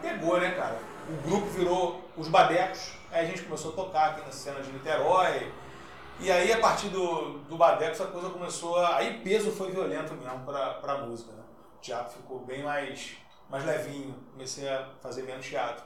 pegou, 0.00 0.40
né, 0.40 0.52
cara? 0.52 0.78
O 1.08 1.28
grupo 1.28 1.46
virou 1.46 2.09
os 2.20 2.28
Badecos, 2.28 2.92
aí 3.10 3.24
a 3.24 3.28
gente 3.28 3.42
começou 3.42 3.72
a 3.72 3.74
tocar 3.74 4.10
aqui 4.10 4.20
na 4.20 4.30
cena 4.30 4.60
de 4.60 4.70
Niterói. 4.70 5.50
E 6.20 6.30
aí, 6.30 6.52
a 6.52 6.60
partir 6.60 6.88
do, 6.88 7.38
do 7.48 7.56
Badeco, 7.56 7.92
essa 7.92 8.06
coisa 8.06 8.28
começou 8.28 8.76
a. 8.76 8.96
Aí 8.96 9.20
peso 9.24 9.50
foi 9.50 9.70
violento 9.70 10.12
mesmo 10.12 10.40
pra, 10.40 10.74
pra 10.74 10.98
música, 10.98 11.32
né? 11.32 11.42
teatro 11.80 12.18
ficou 12.18 12.40
bem 12.40 12.62
mais, 12.62 13.16
mais 13.48 13.64
levinho. 13.64 14.14
Comecei 14.32 14.68
a 14.68 14.86
fazer 15.00 15.22
menos 15.22 15.46
teatro. 15.46 15.82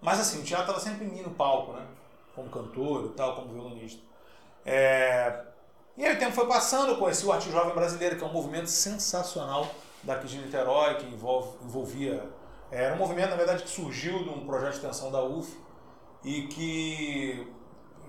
Mas 0.00 0.18
assim, 0.18 0.40
o 0.40 0.44
teatro 0.44 0.72
estava 0.72 0.80
sempre 0.80 1.06
em 1.06 1.08
mim 1.08 1.22
no 1.22 1.30
palco, 1.30 1.72
né? 1.72 1.86
Como 2.34 2.50
cantor 2.50 3.06
e 3.06 3.08
tal, 3.10 3.36
como 3.36 3.52
violonista. 3.52 4.02
É... 4.64 5.44
E 5.96 6.04
aí 6.04 6.16
o 6.16 6.18
tempo 6.18 6.32
foi 6.32 6.46
passando, 6.46 6.90
eu 6.90 6.98
conheci 6.98 7.24
o 7.24 7.32
Arte 7.32 7.50
Jovem 7.50 7.74
Brasileiro, 7.74 8.16
que 8.16 8.24
é 8.24 8.26
um 8.26 8.32
movimento 8.32 8.68
sensacional 8.68 9.66
daqui 10.02 10.26
de 10.26 10.38
Niterói, 10.38 10.96
que 10.96 11.06
envolve, 11.06 11.56
envolvia. 11.64 12.28
Era 12.76 12.94
um 12.94 12.98
movimento, 12.98 13.30
na 13.30 13.36
verdade, 13.36 13.62
que 13.62 13.70
surgiu 13.70 14.22
de 14.22 14.28
um 14.28 14.44
projeto 14.44 14.72
de 14.72 14.76
extensão 14.76 15.10
da 15.10 15.22
UF 15.22 15.58
e 16.22 16.42
que 16.42 17.50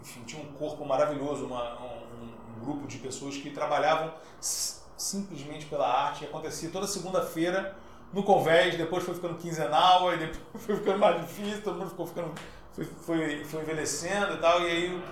enfim, 0.01 0.23
tinha 0.25 0.43
um 0.43 0.51
corpo 0.51 0.85
maravilhoso, 0.85 1.45
uma, 1.45 1.79
um, 1.79 2.25
um, 2.25 2.59
grupo 2.59 2.85
de 2.85 2.97
pessoas 2.97 3.37
que 3.37 3.49
trabalhavam 3.51 4.13
simplesmente 4.41 5.67
pela 5.67 5.87
arte. 5.87 6.25
E 6.25 6.27
acontecia 6.27 6.69
toda 6.69 6.85
segunda-feira 6.85 7.77
no 8.11 8.23
Convés, 8.23 8.77
depois 8.77 9.05
foi 9.05 9.15
ficando 9.15 9.35
quinzenal, 9.35 10.09
aí 10.09 10.17
depois 10.17 10.39
foi 10.65 10.75
ficando 10.75 10.99
mais 10.99 11.21
difícil, 11.21 11.61
todo 11.61 11.77
mundo 11.77 11.89
ficou 11.91 12.05
ficando, 12.05 12.33
foi, 12.73 12.83
foi, 12.83 13.45
foi 13.45 13.61
envelhecendo 13.61 14.33
e 14.33 14.37
tal, 14.37 14.61
e 14.63 14.65
aí. 14.65 15.03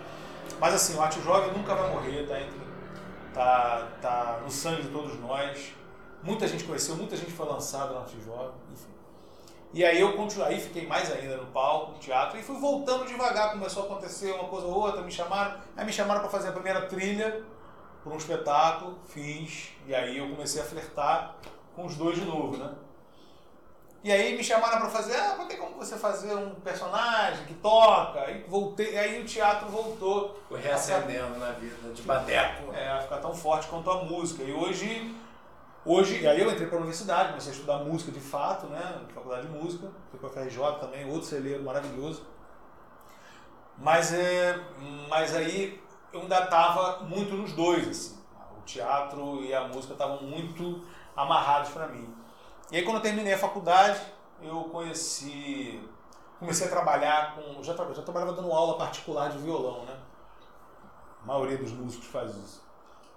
Mas 0.60 0.74
assim, 0.74 0.98
o 0.98 1.02
arte 1.02 1.22
jovem 1.22 1.54
nunca 1.54 1.74
vai 1.74 1.92
morrer, 1.92 2.28
tá, 2.28 2.42
entre, 2.42 2.60
tá, 3.34 3.88
tá 4.02 4.42
no 4.44 4.52
sangue 4.52 4.82
de 4.82 4.90
todos 4.90 5.18
nós. 5.22 5.74
Muita 6.22 6.46
gente 6.46 6.66
conheceu, 6.66 6.98
muita 6.98 7.16
gente 7.16 7.32
foi 7.32 7.48
lançada 7.48 7.94
no 7.94 8.00
arte 8.00 8.18
jovem, 8.22 8.52
enfim. 8.74 8.95
E 9.76 9.84
aí 9.84 10.00
eu 10.00 10.14
continuei, 10.14 10.58
fiquei 10.58 10.88
mais 10.88 11.12
ainda 11.12 11.36
no 11.36 11.48
palco, 11.48 11.92
no 11.92 11.98
teatro, 11.98 12.40
e 12.40 12.42
fui 12.42 12.58
voltando 12.58 13.06
devagar, 13.06 13.52
começou 13.52 13.84
a 13.84 13.86
acontecer 13.88 14.32
uma 14.32 14.46
coisa 14.46 14.66
ou 14.66 14.74
outra, 14.74 15.02
me 15.02 15.12
chamaram, 15.12 15.60
aí 15.76 15.86
me 15.86 15.92
chamaram 15.92 16.22
para 16.22 16.30
fazer 16.30 16.48
a 16.48 16.54
primeira 16.54 16.84
trilha 16.84 17.44
para 18.02 18.14
um 18.14 18.16
espetáculo, 18.16 18.98
fiz, 19.06 19.74
e 19.86 19.94
aí 19.94 20.18
eu 20.18 20.30
comecei 20.30 20.62
a 20.62 20.64
flertar 20.64 21.36
com 21.76 21.86
os 21.86 21.96
dois 21.98 22.18
de 22.18 22.24
novo, 22.24 22.56
né? 22.56 22.72
E 24.02 24.14
aí 24.14 24.38
me 24.38 24.44
chamaram 24.46 24.80
para 24.80 24.90
fazer, 24.90 25.18
ah, 25.18 25.46
tem 25.46 25.58
como 25.58 25.76
você 25.76 25.98
fazer 25.98 26.34
um 26.34 26.56
personagem 26.56 27.44
que 27.44 27.56
toca? 27.56 28.32
E 28.32 28.44
voltei, 28.44 28.98
aí 28.98 29.20
o 29.20 29.26
teatro 29.26 29.68
voltou. 29.68 30.40
Foi 30.48 30.62
reacendendo 30.62 31.38
na 31.38 31.52
vida 31.52 31.92
de 31.94 32.02
badeco. 32.04 32.72
É, 32.72 32.88
a 32.88 33.02
ficar 33.02 33.18
tão 33.18 33.34
forte 33.34 33.68
quanto 33.68 33.90
a 33.90 34.04
música. 34.04 34.44
E 34.44 34.54
hoje 34.54 35.12
Hoje, 35.88 36.28
aí 36.28 36.42
eu 36.42 36.50
entrei 36.50 36.66
para 36.66 36.78
a 36.78 36.80
universidade, 36.80 37.30
comecei 37.30 37.52
a 37.52 37.56
estudar 37.56 37.78
música 37.78 38.12
de 38.12 38.20
fato, 38.20 38.66
né? 38.66 39.06
Faculdade 39.14 39.46
de 39.46 39.54
música, 39.54 39.88
fui 40.10 40.20
para 40.20 40.30
a 40.30 40.32
FRJ 40.32 40.80
também, 40.80 41.08
outro 41.08 41.28
celeiro 41.28 41.64
maravilhoso. 41.64 42.26
Mas, 43.78 44.12
é, 44.12 44.60
mas 45.08 45.36
aí 45.36 45.80
eu 46.12 46.22
ainda 46.22 46.44
estava 46.44 47.04
muito 47.04 47.36
nos 47.36 47.54
dois, 47.54 47.88
assim. 47.88 48.20
O 48.58 48.62
teatro 48.62 49.44
e 49.44 49.54
a 49.54 49.68
música 49.68 49.94
estavam 49.94 50.24
muito 50.24 50.84
amarrados 51.16 51.70
para 51.70 51.88
mim. 51.88 52.12
E 52.72 52.78
aí 52.78 52.84
quando 52.84 52.96
eu 52.96 53.04
terminei 53.04 53.34
a 53.34 53.38
faculdade, 53.38 54.02
eu 54.42 54.64
conheci, 54.64 55.88
comecei 56.40 56.66
a 56.66 56.72
trabalhar 56.72 57.36
com, 57.36 57.62
já, 57.62 57.76
já 57.76 58.02
trabalhava 58.02 58.34
dando 58.34 58.52
aula 58.52 58.76
particular 58.76 59.30
de 59.30 59.38
violão, 59.38 59.86
né? 59.86 59.96
A 61.22 61.28
maioria 61.28 61.60
dos 61.60 61.72
músicos 61.74 62.08
faz 62.08 62.36
isso, 62.36 62.64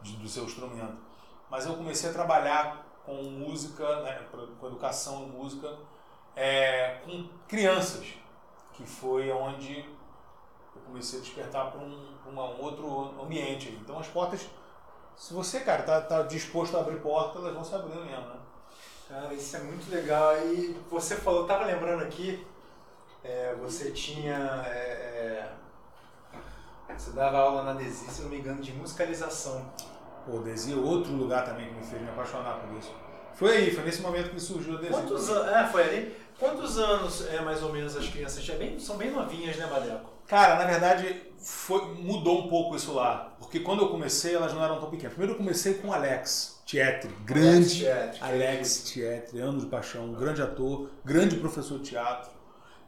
de, 0.02 0.16
do 0.16 0.28
seu 0.28 0.44
instrumento 0.44 1.07
mas 1.50 1.66
eu 1.66 1.74
comecei 1.74 2.10
a 2.10 2.12
trabalhar 2.12 2.86
com 3.04 3.14
música, 3.22 4.02
né, 4.02 4.26
com 4.60 4.66
educação 4.66 5.24
em 5.24 5.28
música, 5.28 5.74
é, 6.36 7.00
com 7.04 7.28
crianças, 7.46 8.06
que 8.72 8.86
foi 8.86 9.30
onde 9.32 9.78
eu 9.78 10.82
comecei 10.86 11.18
a 11.18 11.22
despertar 11.22 11.70
para 11.70 11.80
um, 11.80 12.14
um 12.26 12.62
outro 12.62 13.20
ambiente. 13.22 13.70
Então 13.82 13.98
as 13.98 14.06
portas, 14.06 14.48
se 15.16 15.32
você, 15.32 15.60
cara, 15.60 15.82
tá, 15.82 16.00
tá 16.00 16.22
disposto 16.22 16.76
a 16.76 16.80
abrir 16.80 17.00
portas, 17.00 17.42
elas 17.42 17.54
vão 17.54 17.64
se 17.64 17.74
abrir 17.74 17.96
mesmo, 17.96 18.28
né? 18.28 18.36
Cara, 19.08 19.32
isso 19.32 19.56
é 19.56 19.60
muito 19.60 19.90
legal. 19.90 20.36
E 20.36 20.78
você 20.90 21.16
falou, 21.16 21.46
tava 21.46 21.64
lembrando 21.64 22.02
aqui, 22.02 22.46
é, 23.24 23.54
você 23.54 23.90
tinha. 23.90 24.62
É, 24.66 25.48
é, 26.88 26.94
você 26.94 27.10
dava 27.12 27.38
aula 27.38 27.62
na 27.62 27.72
DESI, 27.72 28.10
se 28.10 28.22
não 28.22 28.28
me 28.28 28.38
engano, 28.38 28.60
de 28.60 28.72
musicalização. 28.72 29.64
Pô, 30.28 30.40
Desi 30.40 30.74
é 30.74 30.76
outro 30.76 31.12
lugar 31.12 31.44
também 31.44 31.68
que 31.68 31.74
me 31.74 31.82
fez 31.82 32.02
me 32.02 32.10
apaixonar 32.10 32.60
por 32.60 32.76
isso. 32.76 32.92
Foi 33.34 33.56
aí, 33.56 33.70
foi 33.70 33.84
nesse 33.84 34.02
momento 34.02 34.30
que 34.30 34.38
surgiu 34.38 34.74
o 34.74 34.78
Desi. 34.78 34.92
Quantos 34.92 35.30
anos? 35.30 35.52
É, 35.52 35.66
foi 35.68 35.82
ali. 35.82 36.16
Quantos 36.38 36.78
anos 36.78 37.26
é 37.28 37.40
mais 37.40 37.62
ou 37.62 37.72
menos 37.72 37.96
as 37.96 38.06
crianças? 38.08 38.46
É 38.46 38.56
bem, 38.56 38.78
são 38.78 38.96
bem 38.98 39.10
novinhas, 39.10 39.56
né, 39.56 39.66
Badeco? 39.66 40.10
Cara, 40.26 40.56
na 40.56 40.66
verdade, 40.66 41.22
foi, 41.38 41.94
mudou 41.94 42.44
um 42.44 42.48
pouco 42.48 42.76
isso 42.76 42.92
lá. 42.92 43.34
Porque 43.38 43.60
quando 43.60 43.82
eu 43.82 43.88
comecei, 43.88 44.34
elas 44.34 44.52
não 44.52 44.62
eram 44.62 44.78
tão 44.78 44.90
pequenas. 44.90 45.14
Primeiro 45.14 45.32
eu 45.32 45.38
comecei 45.38 45.74
com 45.74 45.92
Alex 45.92 46.60
Tietri, 46.66 47.10
grande 47.24 47.88
Alex, 47.88 48.22
Alex 48.22 48.84
Tietri, 48.84 49.40
anos 49.40 49.62
de 49.62 49.70
paixão, 49.70 50.04
um 50.04 50.12
grande 50.12 50.42
ator, 50.42 50.90
grande 51.02 51.36
professor 51.36 51.78
de 51.78 51.90
teatro. 51.90 52.30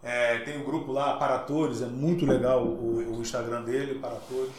É, 0.03 0.39
tem 0.41 0.59
o 0.59 0.61
um 0.61 0.65
grupo 0.65 0.93
lá, 0.93 1.17
Paratores, 1.17 1.81
é 1.81 1.87
muito 1.87 2.27
legal 2.27 2.63
o, 2.63 3.17
o 3.17 3.21
Instagram 3.23 3.63
dele, 3.63 3.99
Paratores. 3.99 4.53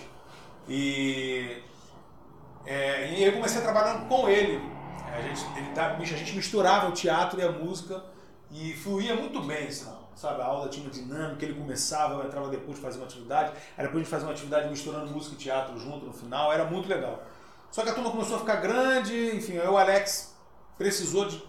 E 0.67 1.61
é, 2.65 3.13
e 3.13 3.23
eu 3.23 3.33
comecei 3.33 3.59
a 3.59 3.63
trabalhar 3.63 4.07
com 4.07 4.29
ele. 4.29 4.61
É, 5.11 5.17
a 5.17 5.21
gente, 5.21 5.45
ele 5.57 5.71
tá, 5.73 5.95
a 5.95 6.03
gente 6.03 6.35
misturava 6.35 6.89
o 6.89 6.91
teatro 6.91 7.39
e 7.39 7.43
a 7.43 7.51
música 7.51 8.03
e 8.51 8.73
fluía 8.73 9.15
muito 9.15 9.41
bem, 9.41 9.69
sabe? 9.71 10.41
A 10.41 10.45
aula 10.45 10.69
tinha 10.69 10.85
uma 10.85 10.91
dinâmica, 10.91 11.43
ele 11.43 11.55
começava, 11.55 12.15
eu 12.15 12.27
entrava 12.27 12.49
depois 12.49 12.75
de 12.75 12.81
fazer 12.81 12.97
uma 12.97 13.05
atividade, 13.05 13.53
aí 13.77 13.85
depois 13.85 13.95
a 13.95 13.97
gente 13.99 14.09
fazia 14.09 14.27
uma 14.27 14.33
atividade 14.33 14.69
misturando 14.69 15.07
música 15.07 15.35
e 15.35 15.37
teatro 15.37 15.77
junto 15.79 16.05
no 16.05 16.13
final, 16.13 16.51
era 16.51 16.65
muito 16.65 16.87
legal. 16.87 17.23
Só 17.71 17.83
que 17.83 17.89
a 17.89 17.93
turma 17.93 18.11
começou 18.11 18.35
a 18.35 18.39
ficar 18.39 18.57
grande, 18.57 19.35
enfim, 19.35 19.53
eu, 19.53 19.71
o 19.71 19.77
Alex 19.77 20.35
precisou 20.77 21.27
de 21.27 21.41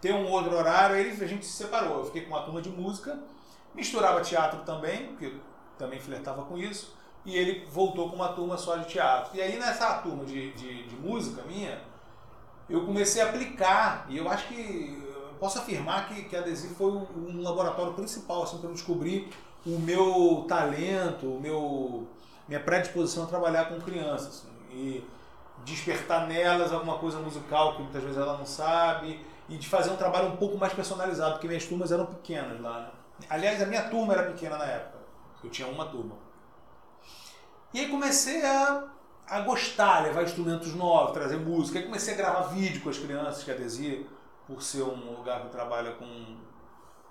ter 0.00 0.14
um 0.14 0.26
outro 0.30 0.56
horário, 0.56 0.96
aí 0.96 1.10
a 1.10 1.26
gente 1.26 1.44
se 1.44 1.52
separou. 1.52 1.98
Eu 1.98 2.04
fiquei 2.06 2.22
com 2.22 2.28
uma 2.28 2.42
turma 2.42 2.62
de 2.62 2.70
música, 2.70 3.18
misturava 3.74 4.20
teatro 4.22 4.60
também, 4.60 5.08
porque 5.08 5.34
também 5.76 6.00
flertava 6.00 6.44
com 6.44 6.56
isso 6.56 6.97
e 7.24 7.36
ele 7.36 7.66
voltou 7.70 8.08
com 8.08 8.16
uma 8.16 8.28
turma 8.28 8.56
só 8.56 8.76
de 8.76 8.86
teatro. 8.86 9.36
E 9.36 9.40
aí 9.40 9.58
nessa 9.58 9.94
turma 9.98 10.24
de, 10.24 10.52
de, 10.52 10.86
de 10.86 10.96
música 10.96 11.42
minha, 11.42 11.80
eu 12.68 12.84
comecei 12.84 13.22
a 13.22 13.26
aplicar, 13.26 14.06
e 14.08 14.18
eu 14.18 14.28
acho 14.28 14.48
que 14.48 15.02
posso 15.38 15.58
afirmar 15.58 16.08
que, 16.08 16.24
que 16.24 16.36
a 16.36 16.40
Adesivo 16.40 16.74
foi 16.74 16.90
um, 16.90 17.42
laboratório 17.42 17.94
principal 17.94 18.42
assim, 18.42 18.58
para 18.58 18.68
eu 18.68 18.74
descobrir 18.74 19.30
o 19.64 19.78
meu 19.78 20.44
talento, 20.48 21.26
o 21.26 21.40
meu, 21.40 22.06
minha 22.46 22.60
predisposição 22.60 23.24
a 23.24 23.26
trabalhar 23.26 23.66
com 23.66 23.80
crianças. 23.80 24.28
Assim, 24.28 24.48
e 24.70 25.04
despertar 25.64 26.26
nelas 26.26 26.72
alguma 26.72 26.98
coisa 26.98 27.18
musical 27.18 27.74
que 27.74 27.82
muitas 27.82 28.02
vezes 28.02 28.16
ela 28.16 28.36
não 28.36 28.46
sabe, 28.46 29.20
e 29.48 29.56
de 29.56 29.68
fazer 29.68 29.90
um 29.90 29.96
trabalho 29.96 30.28
um 30.28 30.36
pouco 30.36 30.56
mais 30.56 30.72
personalizado, 30.72 31.32
porque 31.32 31.48
minhas 31.48 31.66
turmas 31.66 31.90
eram 31.90 32.06
pequenas 32.06 32.60
lá. 32.60 32.80
Né? 32.80 32.90
Aliás, 33.28 33.62
a 33.62 33.66
minha 33.66 33.88
turma 33.88 34.12
era 34.12 34.24
pequena 34.24 34.58
na 34.58 34.64
época. 34.64 34.98
Eu 35.42 35.50
tinha 35.50 35.66
uma 35.68 35.86
turma. 35.86 36.14
E 37.72 37.80
aí 37.80 37.88
comecei 37.88 38.44
a, 38.44 38.84
a 39.26 39.40
gostar, 39.40 40.02
levar 40.02 40.22
instrumentos 40.22 40.74
novos, 40.74 41.12
trazer 41.12 41.36
música. 41.36 41.78
Aí 41.78 41.84
comecei 41.84 42.14
a 42.14 42.16
gravar 42.16 42.42
vídeo 42.48 42.80
com 42.80 42.88
as 42.88 42.98
crianças, 42.98 43.44
que 43.44 43.50
a 43.50 43.54
Desi, 43.54 44.06
por 44.46 44.62
ser 44.62 44.82
um 44.82 45.16
lugar 45.16 45.42
que 45.42 45.48
trabalha 45.50 45.92
com, 45.92 46.36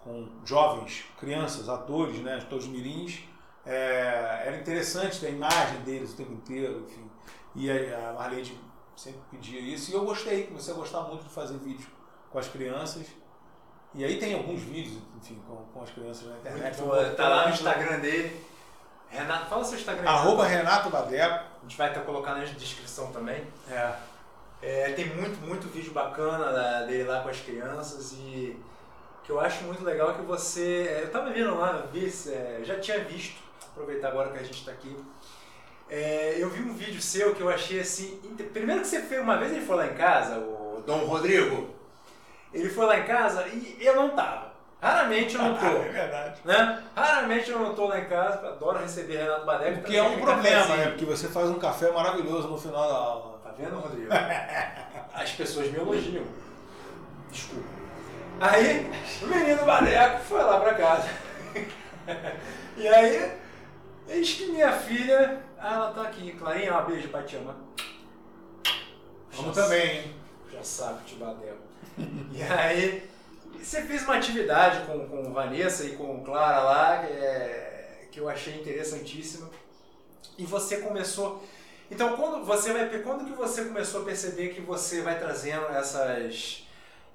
com 0.03 0.27
jovens, 0.43 1.05
crianças, 1.19 1.69
atores, 1.69 2.19
né, 2.19 2.43
todos 2.49 2.67
mirins, 2.67 3.23
é, 3.65 4.43
era 4.45 4.57
interessante 4.57 5.19
ter 5.19 5.27
a 5.27 5.29
imagem 5.29 5.81
deles 5.81 6.13
o 6.13 6.15
tempo 6.15 6.33
inteiro, 6.33 6.85
enfim. 6.87 7.07
E 7.55 7.69
a, 7.69 8.13
Marlene 8.13 8.57
sempre 8.95 9.21
pedia 9.29 9.59
isso, 9.59 9.91
e 9.91 9.93
eu 9.93 10.03
gostei, 10.03 10.47
comecei 10.47 10.73
a 10.73 10.77
gostar 10.77 11.01
muito 11.01 11.23
de 11.23 11.29
fazer 11.29 11.57
vídeo 11.57 11.87
com 12.31 12.39
as 12.39 12.47
crianças. 12.47 13.05
E 13.93 14.03
aí 14.03 14.19
tem 14.19 14.33
alguns 14.33 14.61
vídeos, 14.61 14.97
enfim, 15.17 15.39
com, 15.47 15.55
com 15.73 15.81
as 15.83 15.89
crianças 15.91 16.27
na 16.27 16.37
internet. 16.37 16.81
Muito 16.81 17.15
tá 17.15 17.29
lá 17.29 17.47
no 17.47 17.53
Instagram 17.53 17.99
dele. 17.99 18.41
Renato, 19.09 19.45
fala 19.47 19.63
seu 19.63 19.77
Instagram. 19.77 20.09
Arroba 20.09 20.45
Renato 20.45 20.89
Badeco. 20.89 21.35
A 21.35 21.63
gente 21.63 21.77
vai 21.77 21.89
estar 21.89 22.01
colocando 22.01 22.39
na 22.39 22.45
descrição 22.45 23.11
também. 23.11 23.45
É. 23.69 23.93
é. 24.61 24.91
Tem 24.93 25.07
muito, 25.15 25.39
muito 25.41 25.67
vídeo 25.67 25.91
bacana 25.91 26.85
dele 26.85 27.03
lá 27.03 27.21
com 27.21 27.29
as 27.29 27.39
crianças 27.39 28.13
e 28.13 28.57
que 29.27 29.31
eu 29.31 29.39
acho 29.41 29.65
muito 29.65 29.83
legal 29.83 30.13
que 30.13 30.21
você. 30.21 30.87
É, 30.89 31.03
eu 31.03 31.11
tava 31.11 31.31
vendo 31.31 31.53
lá, 31.57 31.85
vi, 31.91 32.05
é, 32.29 32.61
já 32.63 32.79
tinha 32.79 33.03
visto, 33.03 33.41
aproveitar 33.71 34.07
agora 34.07 34.31
que 34.31 34.39
a 34.39 34.43
gente 34.43 34.59
está 34.59 34.71
aqui. 34.71 34.97
É, 35.89 36.35
eu 36.37 36.49
vi 36.49 36.61
um 36.61 36.73
vídeo 36.73 37.01
seu 37.01 37.35
que 37.35 37.41
eu 37.41 37.49
achei 37.49 37.79
assim. 37.79 38.21
Primeiro 38.53 38.81
que 38.81 38.87
você 38.87 39.01
fez, 39.01 39.21
uma 39.21 39.37
vez 39.37 39.51
ele 39.51 39.65
foi 39.65 39.75
lá 39.75 39.87
em 39.87 39.95
casa, 39.95 40.37
o 40.37 40.81
Dom 40.85 41.05
Rodrigo. 41.05 41.75
Ele 42.53 42.69
foi 42.69 42.85
lá 42.85 42.99
em 42.99 43.05
casa 43.05 43.45
e 43.47 43.77
eu 43.81 43.95
não 43.95 44.15
tava. 44.15 44.53
Raramente 44.81 45.35
eu 45.35 45.41
não 45.41 45.57
tô. 45.57 45.65
é 45.81 45.89
verdade. 45.89 46.39
Né? 46.45 46.83
Raramente 46.95 47.49
eu 47.49 47.59
não 47.59 47.73
tô 47.73 47.87
lá 47.87 47.99
em 47.99 48.05
casa, 48.05 48.47
adoro 48.47 48.79
receber 48.79 49.17
Renato 49.17 49.45
Badeco. 49.45 49.81
Porque 49.81 49.95
é 49.95 50.03
um 50.03 50.19
problema, 50.19 50.77
né? 50.77 50.87
Porque 50.87 51.05
você 51.05 51.27
faz 51.27 51.49
um 51.49 51.59
café 51.59 51.91
maravilhoso 51.91 52.47
no 52.47 52.57
final 52.57 52.87
da 52.87 52.95
aula. 52.95 53.39
Tá 53.43 53.51
vendo, 53.57 53.79
Rodrigo? 53.79 54.09
As 55.13 55.31
pessoas 55.31 55.71
me 55.71 55.79
elogiam. 55.79 56.23
Desculpa. 57.31 57.67
Aí, 58.39 58.91
o 59.23 59.27
menino 59.27 59.65
Badeco 59.65 60.19
foi 60.19 60.43
lá 60.43 60.59
pra 60.59 60.75
casa. 60.75 61.09
e 62.77 62.87
aí, 62.87 63.31
eis 64.07 64.33
que 64.35 64.51
minha 64.51 64.71
filha, 64.71 65.41
ah, 65.57 65.73
ela 65.73 65.91
tá 65.91 66.03
aqui. 66.03 66.33
Clarinha, 66.33 66.77
um 66.77 66.85
beijo, 66.85 67.09
pai 67.09 67.23
te 67.23 67.35
ama. 67.37 67.55
Vamos 69.31 69.55
também, 69.55 69.97
hein? 69.97 70.15
Já 70.51 70.63
sabe, 70.63 71.03
Tibadel. 71.05 71.57
e 72.31 72.43
aí, 72.43 73.09
você 73.63 73.81
fez 73.83 74.03
uma 74.03 74.15
atividade 74.15 74.85
com, 74.85 75.07
com 75.07 75.33
Vanessa 75.33 75.85
e 75.85 75.95
com 75.95 76.23
Clara 76.23 76.59
lá, 76.61 77.05
que, 77.05 77.11
é, 77.13 78.07
que 78.11 78.19
eu 78.19 78.29
achei 78.29 78.55
interessantíssima. 78.55 79.49
E 80.37 80.45
você 80.45 80.77
começou. 80.77 81.43
Então, 81.89 82.15
quando 82.15 82.45
você 82.45 82.73
vai 82.73 82.87
quando 82.99 83.25
que 83.25 83.31
você 83.31 83.65
começou 83.65 84.01
a 84.01 84.05
perceber 84.05 84.49
que 84.49 84.61
você 84.61 85.01
vai 85.01 85.17
trazendo 85.17 85.65
essas 85.67 86.65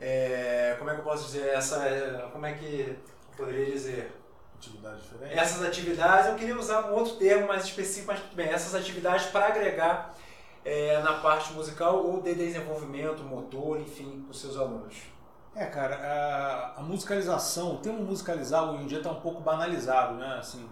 é, 0.01 0.75
como 0.79 0.91
é 0.91 0.95
que 0.95 1.01
eu 1.01 1.05
posso 1.05 1.27
dizer 1.27 1.47
essa 1.49 2.29
como 2.33 2.45
é 2.45 2.55
que 2.55 2.65
eu 2.65 2.97
poderia 3.37 3.67
dizer 3.67 4.11
Atividade 4.57 5.03
diferente? 5.03 5.39
essas 5.39 5.63
atividades 5.63 6.31
eu 6.31 6.35
queria 6.35 6.59
usar 6.59 6.87
um 6.87 6.95
outro 6.95 7.17
termo 7.17 7.47
mais 7.47 7.65
específico 7.65 8.09
mas 8.09 8.21
tudo 8.21 8.35
bem 8.35 8.49
essas 8.49 8.75
atividades 8.75 9.27
para 9.27 9.47
agregar 9.47 10.17
é, 10.65 11.01
na 11.03 11.15
parte 11.15 11.53
musical 11.53 12.05
ou 12.05 12.21
de 12.21 12.35
desenvolvimento 12.35 13.23
motor 13.23 13.79
enfim 13.81 14.23
para 14.23 14.33
os 14.33 14.41
seus 14.41 14.57
alunos 14.57 14.97
É, 15.55 15.67
cara, 15.67 15.97
a, 15.97 16.81
a 16.81 16.83
musicalização, 16.83 17.75
o 17.75 17.79
termo 17.79 18.03
musicalizar 18.03 18.71
hoje 18.71 18.85
em 18.85 18.87
dia 18.87 18.99
está 18.99 19.11
um 19.11 19.21
pouco 19.21 19.41
banalizado, 19.43 20.15
né? 20.15 20.37
Assim, 20.39 20.67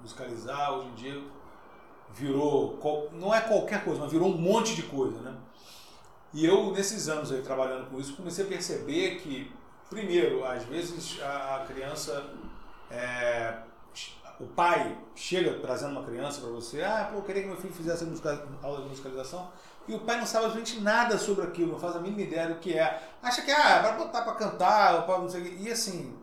musicalizar 0.00 0.72
hoje 0.72 0.88
em 0.88 0.94
dia 0.94 1.22
virou, 2.10 2.78
não 3.12 3.34
é 3.34 3.40
qualquer 3.40 3.84
coisa, 3.84 4.00
mas 4.00 4.10
virou 4.10 4.28
um 4.28 4.38
monte 4.38 4.74
de 4.74 4.84
coisa, 4.84 5.20
né? 5.20 5.36
E 6.32 6.44
eu, 6.44 6.70
nesses 6.72 7.08
anos 7.08 7.32
aí 7.32 7.42
trabalhando 7.42 7.90
com 7.90 7.98
isso, 7.98 8.14
comecei 8.14 8.44
a 8.44 8.48
perceber 8.48 9.16
que, 9.16 9.52
primeiro, 9.90 10.44
às 10.44 10.62
vezes 10.64 11.20
a 11.22 11.64
criança, 11.66 12.24
é, 12.90 13.54
o 14.40 14.46
pai 14.46 14.96
chega 15.14 15.58
trazendo 15.60 15.92
uma 15.92 16.04
criança 16.04 16.40
para 16.40 16.50
você, 16.50 16.82
ah, 16.82 17.08
pô, 17.10 17.18
eu 17.18 17.22
queria 17.22 17.42
que 17.42 17.48
meu 17.48 17.56
filho 17.56 17.72
fizesse 17.74 18.04
musica- 18.04 18.46
aula 18.62 18.82
de 18.82 18.88
musicalização, 18.88 19.50
e 19.86 19.94
o 19.94 20.00
pai 20.00 20.18
não 20.18 20.26
sabe 20.26 20.46
absolutamente 20.46 20.80
nada 20.80 21.18
sobre 21.18 21.44
aquilo, 21.44 21.72
não 21.72 21.78
faz 21.78 21.96
a 21.96 21.98
mínima 21.98 22.22
ideia 22.22 22.48
do 22.48 22.56
que 22.56 22.78
é. 22.78 23.02
Acha 23.22 23.42
que 23.42 23.50
ah, 23.50 23.80
vai 23.82 23.96
botar 23.96 24.22
para 24.22 24.34
cantar, 24.34 24.94
ou 24.96 25.02
pra 25.02 25.18
não 25.18 25.28
sei 25.28 25.40
o 25.40 25.44
quê. 25.44 25.56
E 25.60 25.70
assim, 25.70 26.14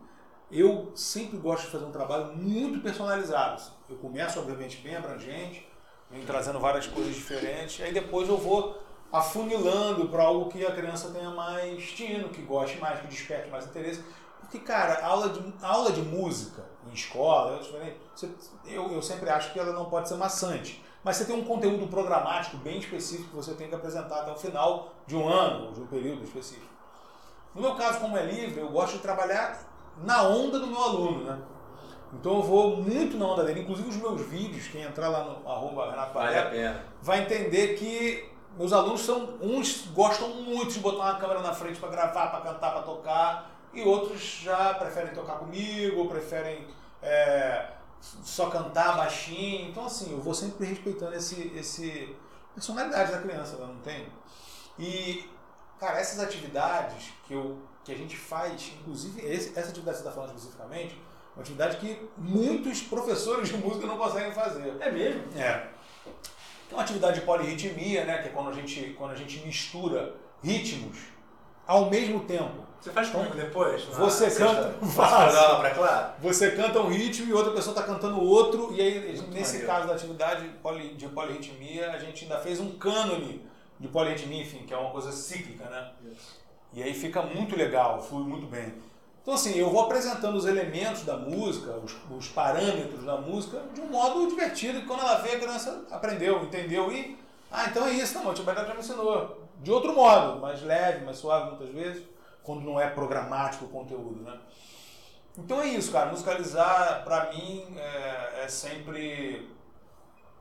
eu 0.51 0.91
sempre 0.95 1.38
gosto 1.38 1.65
de 1.65 1.71
fazer 1.71 1.86
um 1.86 1.91
trabalho 1.91 2.36
muito 2.36 2.80
personalizado. 2.80 3.62
Eu 3.89 3.97
começo, 3.97 4.39
obviamente, 4.39 4.78
bem 4.78 4.95
abrangente, 4.95 5.67
venho 6.10 6.25
trazendo 6.25 6.60
várias 6.60 6.86
coisas 6.88 7.15
diferentes, 7.15 7.84
aí 7.84 7.91
depois 7.91 8.30
eu 8.30 8.38
vou 8.38 8.82
afunilando 9.12 10.10
para 10.10 10.23
algo 10.23 10.49
que 10.49 10.65
a 10.65 10.71
criança 10.71 11.10
tenha 11.10 11.32
mais 11.32 11.84
tino, 11.91 12.30
que 12.30 12.41
goste 12.41 12.78
mais, 12.78 12.99
que 12.99 13.08
desperte 13.08 13.49
mais 13.49 13.65
interesse. 13.65 14.04
Porque, 14.45 14.60
cara, 14.60 15.05
aula 15.05 15.29
de, 15.29 15.53
aula 15.62 15.91
de 15.91 16.01
música 16.01 16.63
em 16.89 16.93
escola, 16.93 17.53
eu, 17.53 17.60
diferente, 17.63 17.97
você- 18.15 18.29
eu, 18.65 18.91
eu 18.91 19.01
sempre 19.01 19.29
acho 19.29 19.51
que 19.51 19.60
ela 19.60 19.73
não 19.73 19.86
pode 19.86 20.08
ser 20.08 20.15
maçante. 20.15 20.84
Mas 21.03 21.17
você 21.17 21.25
tem 21.25 21.36
um 21.36 21.43
conteúdo 21.43 21.88
programático 21.88 22.58
bem 22.58 22.79
específico 22.79 23.29
que 23.29 23.36
você 23.36 23.53
tem 23.53 23.67
que 23.69 23.75
apresentar 23.75 24.21
até 24.21 24.31
o 24.31 24.36
final 24.36 24.89
de 25.05 25.15
um 25.15 25.27
ano, 25.27 25.67
ou 25.67 25.71
de 25.71 25.81
um 25.81 25.88
período 25.88 26.23
específico. 26.23 26.73
No 27.53 27.62
meu 27.62 27.75
caso, 27.75 27.99
como 27.99 28.17
é 28.17 28.23
livre, 28.25 28.60
eu 28.60 28.69
gosto 28.69 28.93
de 28.93 28.99
trabalhar 28.99 29.60
na 30.03 30.23
onda 30.23 30.60
do 30.60 30.67
meu 30.67 30.81
aluno, 30.81 31.23
né? 31.23 31.39
Então 32.13 32.36
eu 32.36 32.43
vou 32.43 32.77
muito 32.77 33.17
na 33.17 33.25
onda 33.25 33.43
dele. 33.43 33.62
Inclusive 33.62 33.89
os 33.89 33.95
meus 33.97 34.21
vídeos, 34.21 34.67
quem 34.67 34.81
entrar 34.84 35.10
lá 35.10 35.23
no 35.23 35.49
arroba 35.49 35.89
Renato 35.91 36.13
pena 36.13 36.49
vai 37.01 37.21
entender 37.21 37.75
que 37.75 38.29
meus 38.58 38.71
alunos 38.73 39.01
são 39.01 39.36
uns 39.41 39.88
gostam 39.93 40.29
muito 40.29 40.73
de 40.73 40.79
botar 40.79 40.97
uma 41.03 41.15
câmera 41.15 41.41
na 41.41 41.53
frente 41.53 41.79
para 41.79 41.89
gravar, 41.89 42.27
para 42.27 42.41
cantar, 42.41 42.71
para 42.71 42.81
tocar, 42.84 43.54
e 43.75 43.83
outros 43.83 44.21
já 44.41 44.73
preferem 44.75 45.13
tocar 45.13 45.33
comigo, 45.39 46.07
preferem 46.07 46.67
é, 47.01 47.69
só 48.01 48.49
cantar 48.49 48.97
baixinho. 48.97 49.69
Então 49.69 49.85
assim, 49.85 50.11
eu 50.11 50.19
vou 50.21 50.33
sempre 50.33 50.65
respeitando 50.65 51.13
esse 51.15 51.51
esse 51.55 52.15
personalidade 52.53 53.11
da 53.11 53.21
criança, 53.21 53.57
né? 53.57 53.65
não 53.67 53.79
tem. 53.81 54.07
E 54.79 55.29
cara, 55.79 55.99
essas 55.99 56.19
atividades 56.19 57.11
que 57.27 57.33
eu 57.33 57.57
que 57.83 57.91
a 57.91 57.95
gente 57.95 58.17
faz, 58.17 58.71
inclusive 58.81 59.21
esse- 59.21 59.49
essa 59.57 59.69
atividade 59.69 59.97
que 59.97 60.03
você 60.03 60.09
está 60.09 60.11
falando 60.11 60.35
especificamente, 60.35 60.99
uma 61.35 61.41
atividade 61.41 61.77
que 61.77 62.09
muitos 62.17 62.81
professores 62.81 63.49
de 63.49 63.57
música 63.57 63.85
não 63.85 63.95
conseguem 63.97 64.31
fazer. 64.31 64.75
é 64.79 64.91
mesmo 64.91 65.21
É. 65.39 65.69
Uma 66.71 66.81
atividade 66.81 67.19
de 67.19 67.25
polirritmia, 67.25 68.05
né? 68.05 68.23
Que 68.23 68.29
é 68.29 68.31
quando 68.31 68.49
a 68.49 68.53
gente, 68.53 68.95
quando 68.97 69.11
a 69.11 69.15
gente 69.15 69.38
mistura 69.45 70.15
ritmos 70.41 70.97
ao 71.67 71.89
mesmo 71.91 72.21
tempo. 72.21 72.64
Você 72.86 72.91
faz 72.91 73.10
comigo 73.10 73.36
depois 73.36 73.89
na 73.89 73.95
Você 73.98 74.30
canta- 74.30 74.76
Faço. 74.95 75.58
para 75.58 75.71
Clara 75.71 76.15
Você 76.21 76.52
canta 76.52 76.80
um 76.80 76.88
ritmo 76.88 77.28
e 77.30 77.34
outra 77.34 77.52
pessoa 77.52 77.76
está 77.76 77.84
cantando 77.91 78.21
outro, 78.21 78.71
e 78.74 78.80
aí, 78.80 79.00
Muito 79.17 79.32
nesse 79.32 79.54
maneiro. 79.54 79.67
caso 79.67 79.88
da 79.88 79.95
atividade 79.95 80.48
poli- 80.62 80.93
de 80.93 81.08
polirritmia, 81.08 81.91
a 81.91 81.98
gente 81.98 82.26
ainda 82.26 82.38
fez 82.38 82.60
um 82.60 82.71
cânone 82.78 83.41
de 83.80 83.88
polirritmia, 83.88 84.43
enfim, 84.43 84.60
que 84.67 84.74
é 84.74 84.78
uma 84.78 84.91
coisa 84.91 85.12
cíclica, 85.12 85.65
né? 85.65 85.91
E 86.74 86.84
aí 86.84 86.93
fica 86.93 87.24
muito 87.24 87.56
legal, 87.58 88.00
flui 88.02 88.24
muito 88.24 88.45
bem. 88.45 88.74
Então, 89.24 89.34
assim, 89.34 89.58
eu 89.58 89.71
vou 89.71 89.82
apresentando 89.86 90.36
os 90.36 90.45
elementos 90.45 91.02
da 91.04 91.17
música, 91.17 91.71
os, 91.84 91.95
os 92.15 92.28
parâmetros 92.28 93.04
da 93.04 93.17
música, 93.17 93.63
de 93.74 93.82
um 93.82 93.88
modo 93.88 94.28
divertido, 94.28 94.82
que 94.82 94.86
quando 94.86 95.00
ela 95.00 95.15
vê, 95.15 95.32
a 95.32 95.39
criança 95.39 95.84
aprendeu, 95.89 96.43
entendeu 96.43 96.91
e. 96.91 97.17
Ah, 97.52 97.65
então 97.67 97.88
é 97.88 97.91
isso, 97.93 98.13
não, 98.19 98.30
o 98.32 98.34
Beto 98.43 98.62
já 98.67 98.74
me 98.76 98.80
ensinou. 98.80 99.41
De 99.63 99.71
outro 99.71 99.95
modo, 99.95 100.39
mais 100.39 100.62
leve, 100.62 101.04
mais 101.04 101.17
suave 101.17 101.50
muitas 101.56 101.69
vezes, 101.69 102.04
quando 102.45 102.62
não 102.62 102.79
é 102.79 102.88
programático 102.89 103.65
o 103.65 103.69
conteúdo, 103.69 104.21
né? 104.21 104.38
Então 105.38 105.60
é 105.62 105.67
isso, 105.67 105.91
cara. 105.91 106.12
Musicalizar, 106.12 107.03
pra 107.03 107.31
mim, 107.31 107.75
é, 107.77 108.43
é 108.43 108.47
sempre 108.47 109.49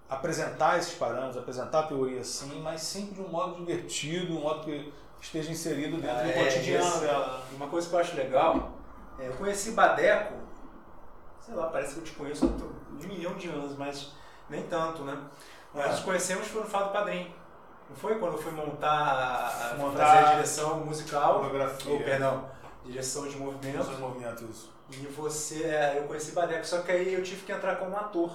apresentar 0.08 0.78
esses 0.78 0.94
parâmetros, 0.94 1.38
apresentar 1.38 1.80
a 1.80 1.82
teoria 1.84 2.22
sim, 2.22 2.60
mas 2.60 2.82
sempre 2.82 3.14
de 3.14 3.22
um 3.22 3.28
modo 3.28 3.56
divertido, 3.56 4.36
um 4.36 4.40
modo 4.42 4.64
que 4.64 4.92
esteja 5.20 5.50
inserido 5.50 5.96
dentro 5.96 6.18
Ah, 6.18 6.22
do 6.22 6.28
é, 6.30 6.44
cotidiano 6.44 7.00
dela. 7.00 7.42
Uma 7.52 7.66
coisa 7.68 7.88
que 7.88 7.94
eu 7.94 7.98
acho 7.98 8.14
legal, 8.16 8.72
é, 9.18 9.28
eu 9.28 9.32
conheci 9.32 9.72
Badeco, 9.72 10.34
sei 11.40 11.54
lá, 11.54 11.68
parece 11.68 11.94
que 11.94 12.00
eu 12.00 12.04
te 12.04 12.12
conheço 12.12 12.44
há 12.44 12.48
um 12.48 13.08
milhão 13.08 13.34
de 13.34 13.48
anos, 13.48 13.76
mas 13.76 14.12
nem 14.48 14.62
tanto, 14.64 15.02
né? 15.02 15.18
Nós 15.74 15.90
nos 15.90 16.00
conhecemos 16.00 16.46
foi 16.46 16.62
no 16.62 16.68
Fado 16.68 16.92
Padrinho. 16.92 17.32
Não 17.94 18.00
foi 18.00 18.18
quando 18.18 18.32
eu 18.32 18.42
fui 18.42 18.50
montar, 18.50 18.90
a- 18.90 19.74
Montar 19.78 20.04
fazer 20.06 20.18
a 20.26 20.32
direção 20.34 20.80
musical, 20.80 21.40
Fotografia. 21.44 21.92
ou 21.92 22.00
perdão, 22.00 22.44
direção 22.84 23.28
de 23.28 23.36
movimento. 23.36 23.76
Nossos 23.76 23.98
movimentos. 24.00 24.68
E 24.90 24.96
você, 25.06 25.62
é, 25.64 25.98
eu 25.98 26.02
conheci 26.08 26.32
Badeco, 26.32 26.66
só 26.66 26.80
que 26.82 26.90
aí 26.90 27.14
eu 27.14 27.22
tive 27.22 27.42
que 27.42 27.52
entrar 27.52 27.76
como 27.76 27.96
ator 27.96 28.32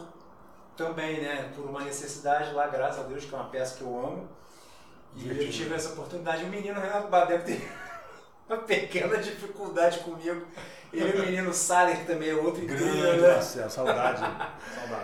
também, 0.78 1.19
né? 1.22 1.52
Por 1.54 1.65
uma 1.65 1.82
necessidade 1.84 2.54
lá, 2.54 2.67
graças 2.67 3.02
a 3.02 3.04
Deus, 3.04 3.26
que 3.26 3.36
é 3.36 3.38
uma 3.38 3.50
peça 3.50 3.78
que 3.78 3.82
eu 3.84 3.89
amo. 4.00 4.30
E 5.15 5.24
eu 5.28 5.34
Divertido. 5.34 5.52
tive 5.52 5.76
essa 5.76 5.89
oportunidade. 5.89 6.45
O 6.45 6.48
menino 6.48 6.80
Renato 6.80 7.10
Badeco 7.10 7.43
teve 7.45 7.67
uma 8.48 8.58
pequena 8.60 9.17
dificuldade 9.17 10.00
comigo. 10.00 10.41
Ele 10.93 11.17
e 11.17 11.22
o 11.22 11.26
menino 11.26 11.54
Saler, 11.54 11.98
que 12.00 12.06
também 12.06 12.30
é 12.30 12.34
outro 12.36 12.63
incrível, 12.63 12.95
Grande, 12.95 13.22
né? 13.22 13.34
Marcelo, 13.34 13.69
saudade. 13.69 14.19
saudade. 14.19 14.50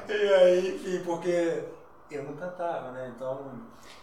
E 0.13 0.34
aí, 0.34 0.76
enfim, 0.76 1.04
porque 1.04 1.63
eu 2.12 2.24
não 2.24 2.36
cantava, 2.36 2.91
né? 2.91 3.12
Então, 3.15 3.52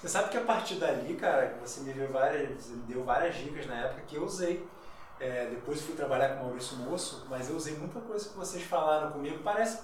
você 0.00 0.08
sabe 0.08 0.30
que 0.30 0.36
a 0.36 0.42
partir 0.42 0.76
dali, 0.76 1.14
cara, 1.14 1.56
você 1.60 1.80
me 1.82 1.92
deu 1.92 2.08
várias, 2.08 2.64
você 2.64 2.72
me 2.72 2.82
deu 2.82 3.04
várias 3.04 3.34
dicas 3.36 3.66
na 3.66 3.74
época 3.76 4.02
que 4.06 4.16
eu 4.16 4.24
usei. 4.24 4.66
É, 5.20 5.46
depois 5.46 5.80
fui 5.80 5.94
trabalhar 5.94 6.30
com 6.30 6.42
o 6.42 6.46
Maurício 6.46 6.76
Moço, 6.78 7.26
mas 7.30 7.48
eu 7.48 7.56
usei 7.56 7.76
muita 7.76 8.00
coisa 8.00 8.28
que 8.28 8.36
vocês 8.36 8.64
falaram 8.64 9.12
comigo. 9.12 9.38
Parece, 9.44 9.80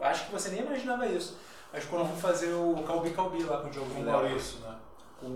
acho 0.00 0.26
que 0.26 0.32
você 0.32 0.48
nem 0.50 0.60
imaginava 0.60 1.06
isso. 1.06 1.38
Mas 1.72 1.84
quando 1.84 2.02
eu 2.02 2.08
fui 2.08 2.20
fazer 2.20 2.52
o 2.52 2.82
Calbi 2.86 3.10
Calbi 3.10 3.42
lá 3.42 3.58
com 3.58 3.68
o 3.68 3.70
Diogo 3.70 3.90
Com 3.90 4.00
o. 4.00 4.04
Maurício, 4.04 4.60
né? 4.60 4.76
Com, 5.20 5.28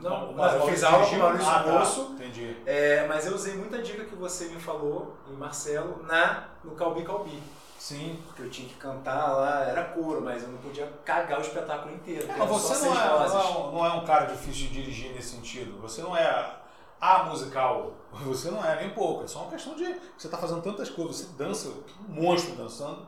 não, 0.00 0.26
Não, 0.28 0.32
mas 0.34 0.54
eu 0.54 0.66
fiz 0.68 0.84
aula 0.84 1.04
com 1.04 1.16
o? 1.16 1.18
Maurício 1.18 1.48
Ah, 1.48 1.62
tá. 1.64 1.72
Moço. 1.72 2.12
Entendi. 2.12 2.56
É, 2.64 3.06
mas 3.08 3.26
eu 3.26 3.34
usei 3.34 3.54
muita 3.54 3.82
dica 3.82 4.04
que 4.04 4.14
você 4.14 4.46
me 4.46 4.60
falou, 4.60 5.16
em 5.28 5.34
Marcelo, 5.34 6.02
na, 6.04 6.48
no 6.62 6.76
Calbi 6.76 7.02
Calbi. 7.02 7.42
Sim. 7.82 8.22
Porque 8.24 8.42
eu 8.42 8.48
tinha 8.48 8.68
que 8.68 8.76
cantar 8.76 9.32
lá, 9.32 9.64
era 9.64 9.82
coro, 9.86 10.22
mas 10.22 10.44
eu 10.44 10.50
não 10.50 10.58
podia 10.58 10.86
cagar 11.04 11.40
o 11.40 11.42
espetáculo 11.42 11.92
inteiro. 11.92 12.28
Mas 12.28 12.48
você 12.48 12.86
não 12.86 12.94
é, 12.94 13.08
não, 13.08 13.40
é 13.40 13.44
um, 13.44 13.72
não 13.72 13.86
é 13.86 13.92
um 13.94 14.04
cara 14.04 14.26
difícil 14.26 14.68
de 14.68 14.74
dirigir 14.74 15.12
nesse 15.12 15.30
sentido. 15.30 15.80
Você 15.80 16.00
não 16.00 16.16
é 16.16 16.60
a 17.00 17.24
musical. 17.24 17.94
Você 18.22 18.52
não 18.52 18.64
é 18.64 18.76
nem 18.76 18.90
pouco. 18.90 19.24
É 19.24 19.26
só 19.26 19.40
uma 19.40 19.50
questão 19.50 19.74
de. 19.74 19.84
Você 20.16 20.28
está 20.28 20.38
fazendo 20.38 20.62
tantas 20.62 20.90
coisas. 20.90 21.16
Você 21.16 21.32
dança, 21.36 21.70
um 22.08 22.22
monstro 22.22 22.54
dançando, 22.54 23.04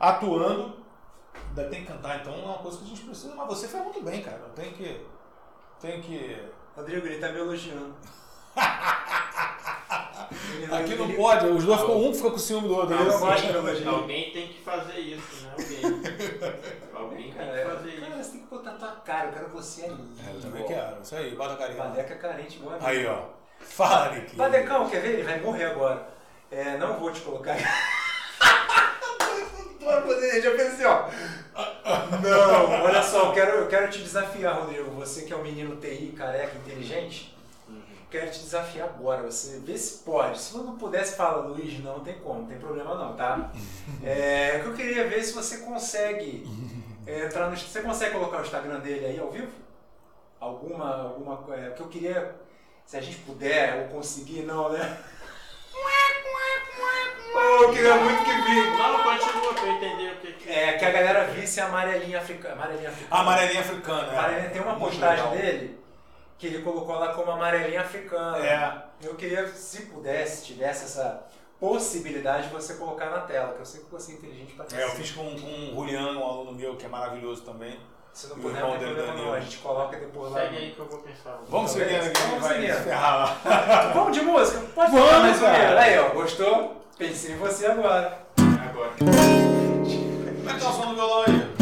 atuando. 0.00 0.74
Ainda 1.50 1.68
tem 1.68 1.82
que 1.82 1.92
cantar, 1.92 2.18
então 2.20 2.34
é 2.34 2.38
uma 2.38 2.58
coisa 2.58 2.78
que 2.78 2.84
a 2.84 2.88
gente 2.88 3.02
precisa. 3.02 3.32
Mas 3.32 3.46
você 3.46 3.68
faz 3.68 3.84
muito 3.84 4.02
bem, 4.02 4.24
cara. 4.24 4.42
Tem 4.56 4.72
que. 4.72 5.06
Tem 5.80 6.00
que. 6.00 6.48
Rodrigo, 6.74 7.06
ele 7.06 7.20
tá 7.20 7.28
me 7.28 7.38
elogiando. 7.38 7.94
Aqui 10.70 10.94
não 10.94 11.10
pode, 11.12 11.46
os 11.46 11.64
dois 11.64 11.80
ficam 11.80 12.02
um 12.04 12.14
fica 12.14 12.30
com 12.30 12.38
ciúme 12.38 12.68
do 12.68 12.76
outro. 12.76 12.94
Não 12.94 13.04
elogiar. 13.04 13.90
Alguém 13.94 14.30
tem 14.32 14.48
que 14.48 14.60
fazer 14.60 14.98
isso, 14.98 15.44
né? 15.44 15.52
Alguém. 15.56 15.84
Alguém 16.94 17.16
tem 17.16 17.32
que 17.32 17.38
Cara, 17.38 17.76
fazer 17.76 18.00
cara, 18.00 18.06
isso. 18.08 18.24
você 18.24 18.30
tem 18.32 18.40
que 18.40 18.46
botar 18.46 18.70
tua 18.72 18.92
cara, 19.04 19.28
eu 19.28 19.32
quero 19.32 19.48
você 19.48 19.84
ali. 19.84 20.04
É, 20.26 20.34
eu 20.34 20.40
também 20.40 20.64
quero. 20.64 21.02
Isso 21.02 21.16
aí, 21.16 21.34
bota 21.34 21.54
a 21.54 21.56
carinha. 21.56 21.82
Badeca 21.82 22.14
é 22.14 22.16
carente 22.16 22.56
igual 22.56 22.78
a. 22.80 22.88
Aí, 22.88 23.06
ó. 23.06 23.22
Fala, 23.60 24.14
Nick. 24.14 24.36
Badecão, 24.36 24.88
quer 24.88 25.00
ver? 25.00 25.14
Ele 25.14 25.22
vai 25.22 25.40
morrer 25.40 25.64
agora. 25.64 26.08
É, 26.50 26.76
não 26.76 26.98
vou 26.98 27.10
te 27.10 27.20
colocar. 27.20 27.56
Já 30.42 30.50
pensei, 30.50 30.84
ó. 30.84 31.08
Não, 32.22 32.82
olha 32.84 33.02
só, 33.02 33.26
eu 33.26 33.32
quero, 33.32 33.50
eu 33.58 33.68
quero 33.68 33.90
te 33.90 34.00
desafiar, 34.00 34.60
Rodrigo. 34.60 34.90
Você 34.92 35.22
que 35.22 35.32
é 35.32 35.36
um 35.36 35.42
menino 35.42 35.76
TI, 35.76 36.12
careca, 36.16 36.56
inteligente. 36.56 37.35
Quero 38.10 38.30
te 38.30 38.38
desafiar 38.40 38.88
agora. 38.88 39.22
Você 39.22 39.58
vê 39.60 39.76
se 39.76 39.98
pode. 40.04 40.38
Se 40.38 40.52
você 40.52 40.64
não 40.64 40.76
pudesse, 40.76 41.16
fala, 41.16 41.46
Luiz, 41.46 41.78
não 41.82 42.00
tem 42.00 42.14
como, 42.20 42.40
não 42.40 42.46
tem 42.46 42.58
problema 42.58 42.94
não, 42.94 43.14
tá? 43.16 43.50
É, 44.04 44.56
o 44.58 44.62
que 44.62 44.68
eu 44.68 44.74
queria 44.74 45.08
ver 45.08 45.22
se 45.22 45.32
você 45.32 45.58
consegue 45.58 46.46
é, 47.06 47.24
entrar 47.26 47.50
no. 47.50 47.56
Você 47.56 47.80
consegue 47.82 48.12
colocar 48.14 48.38
o 48.38 48.42
Instagram 48.42 48.80
dele 48.80 49.06
aí 49.06 49.18
ao 49.18 49.30
vivo? 49.30 49.52
Alguma. 50.40 51.02
alguma 51.02 51.56
é, 51.56 51.68
o 51.70 51.74
que 51.74 51.80
eu 51.82 51.88
queria. 51.88 52.34
Se 52.84 52.96
a 52.96 53.00
gente 53.00 53.16
puder 53.18 53.82
ou 53.82 53.88
conseguir, 53.96 54.42
não, 54.42 54.70
né? 54.70 54.98
Oh, 57.34 57.62
eu 57.64 57.72
queria 57.72 57.96
muito 57.96 58.24
que 58.24 58.30
vi. 58.30 58.70
Não, 58.78 59.02
continua 59.02 59.54
pra 59.54 59.62
eu 59.66 59.72
entender 59.72 60.12
o 60.12 60.16
que 60.20 60.32
que 60.32 60.50
É, 60.50 60.72
que 60.78 60.84
a 60.84 60.90
galera 60.90 61.24
visse 61.26 61.60
a 61.60 61.66
amarelinha 61.66 62.18
africana. 62.20 62.54
Amarelinha 62.54 62.88
africana. 62.88 63.16
A 63.16 63.20
amarelinha 63.20 63.60
africana. 63.60 64.12
é. 64.12 64.18
Amarelinha- 64.18 64.50
tem 64.50 64.62
uma 64.62 64.76
postagem 64.76 65.24
legal. 65.24 65.36
dele 65.36 65.78
que 66.38 66.46
ele 66.46 66.62
colocou 66.62 66.96
lá 66.96 67.12
como 67.14 67.30
amarelinha 67.30 67.80
africana. 67.80 68.38
É. 68.38 68.82
Eu 69.02 69.14
queria, 69.14 69.46
se 69.48 69.86
pudesse, 69.86 70.44
tivesse 70.44 70.84
essa 70.84 71.24
possibilidade 71.58 72.48
de 72.48 72.54
você 72.54 72.74
colocar 72.74 73.10
na 73.10 73.20
tela, 73.20 73.54
que 73.54 73.60
eu 73.60 73.66
sei 73.66 73.80
que 73.82 73.90
você 73.90 74.12
é 74.12 74.14
inteligente 74.16 74.52
pra 74.52 74.66
É, 74.78 74.84
eu 74.84 74.90
fiz 74.90 75.10
com, 75.12 75.24
com 75.24 75.72
o 75.72 75.74
Juliano, 75.74 76.20
um 76.20 76.26
aluno 76.26 76.52
meu, 76.52 76.76
que 76.76 76.84
é 76.84 76.88
maravilhoso 76.88 77.42
também. 77.42 77.78
Se 78.12 78.28
não 78.28 78.36
e 78.36 78.38
o 78.38 78.42
puder, 78.42 78.62
não 78.62 78.70
tem 78.70 78.78
problema 78.78 79.06
não. 79.08 79.16
Daniel. 79.16 79.34
A 79.34 79.40
gente 79.40 79.58
coloca 79.58 79.96
depois 79.98 80.32
lá. 80.32 80.40
Segue 80.40 80.56
aí 80.56 80.70
que 80.72 80.78
eu 80.78 80.86
vou 80.86 80.98
pensar. 81.00 81.38
Vamos 81.48 81.70
seguindo 81.70 82.02
aqui, 82.02 82.20
Vamos 82.22 82.40
vai 82.40 82.72
ferrar 82.72 83.16
lá. 83.44 83.92
Vamos 83.92 84.16
de 84.16 84.22
música? 84.22 84.60
Pode 84.74 84.92
Vamos, 84.92 85.12
mais 85.12 85.42
um. 85.42 85.46
Aí, 85.46 85.98
ó, 85.98 86.08
gostou? 86.10 86.82
Pensei 86.96 87.34
em 87.34 87.36
você 87.36 87.66
agora. 87.66 88.26
Agora. 88.38 88.92
Como 88.98 90.50
é 90.50 90.54
que 90.54 90.60
tá 90.60 90.70
o 90.70 90.72
som 90.72 90.88
do 90.88 90.94
violão 90.94 91.24
aí? 91.26 91.56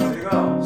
Rodrigão, 0.00 0.60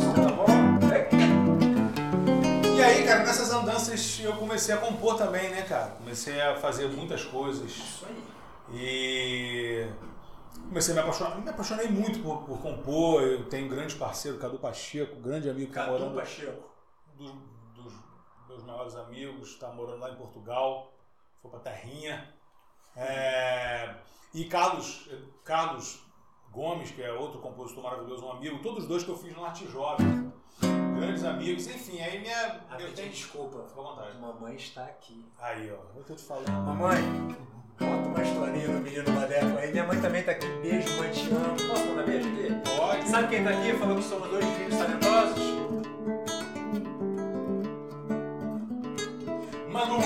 nessas 3.28 3.52
andanças 3.52 4.20
eu 4.20 4.34
comecei 4.36 4.74
a 4.74 4.78
compor 4.78 5.16
também, 5.16 5.50
né, 5.50 5.62
cara? 5.62 5.90
Comecei 5.92 6.40
a 6.40 6.56
fazer 6.56 6.88
muitas 6.88 7.24
coisas. 7.24 7.70
Isso 7.70 8.06
aí. 8.06 8.24
E 8.72 9.88
comecei 10.68 10.92
a 10.92 10.94
me 10.96 11.02
apaixonar. 11.02 11.38
Me 11.38 11.50
apaixonei 11.50 11.88
muito 11.88 12.20
por, 12.20 12.42
por 12.44 12.60
compor. 12.60 13.22
Eu 13.22 13.48
tenho 13.48 13.66
um 13.66 13.68
grande 13.68 13.94
parceiro, 13.96 14.38
Cadu 14.38 14.58
Pacheco, 14.58 15.16
grande 15.16 15.48
amigo 15.48 15.68
que 15.68 15.74
tá 15.74 15.84
Cadu 15.84 15.98
morando. 15.98 16.16
Pacheco. 16.16 16.70
dos, 17.16 17.32
dos 17.76 17.92
meus 18.48 18.64
maiores 18.64 18.96
amigos, 18.96 19.50
está 19.50 19.68
morando 19.68 20.00
lá 20.00 20.10
em 20.10 20.16
Portugal, 20.16 20.92
foi 21.42 21.50
para 21.50 21.60
Terrinha. 21.60 22.34
É, 22.96 23.94
e 24.34 24.46
Carlos, 24.46 25.08
Carlos 25.44 26.02
Gomes, 26.50 26.90
que 26.90 27.02
é 27.02 27.12
outro 27.12 27.40
compositor 27.40 27.84
maravilhoso, 27.84 28.24
um 28.24 28.32
amigo, 28.32 28.58
todos 28.60 28.84
os 28.84 28.88
dois 28.88 29.02
que 29.04 29.10
eu 29.10 29.16
fiz 29.16 29.36
no 29.36 29.44
Arte 29.44 29.66
Jovem. 29.68 30.32
Grandes 30.60 31.24
amigos, 31.24 31.66
enfim, 31.66 32.00
aí 32.00 32.20
minha. 32.20 32.34
Eu 32.34 32.52
Rapidinho, 32.70 32.92
tenho. 32.96 33.10
desculpa. 33.10 33.64
Fica 33.68 33.80
à 33.80 33.84
vontade. 33.84 34.18
Mamãe 34.20 34.54
está 34.56 34.82
aqui. 34.84 35.24
Aí, 35.40 35.70
ó, 35.70 35.96
eu 35.96 36.04
tô 36.04 36.14
te 36.14 36.22
falando. 36.24 36.50
Mamãe, 36.50 37.36
conta 37.78 38.08
uma 38.08 38.22
historinha 38.22 38.66
do 38.68 38.80
menino 38.80 39.10
Madeco 39.12 39.58
aí. 39.58 39.70
Minha 39.70 39.84
mãe 39.86 40.00
também 40.00 40.22
tá 40.22 40.32
aqui. 40.32 40.46
Beijo, 40.62 40.88
mãe, 40.96 41.10
te 41.10 41.30
amo. 41.30 41.56
Posso 41.68 41.86
mandar 41.86 42.02
beijo 42.04 42.28
aqui? 42.28 42.76
Pode. 42.76 43.08
Sabe 43.08 43.28
quem 43.28 43.44
tá 43.44 43.50
aqui 43.50 43.72
falando 43.78 43.98
que 43.98 44.08
somos 44.08 44.28
dois 44.28 44.44
filhos 44.44 44.76
talentosos? 44.76 45.48
Manu! 49.72 49.98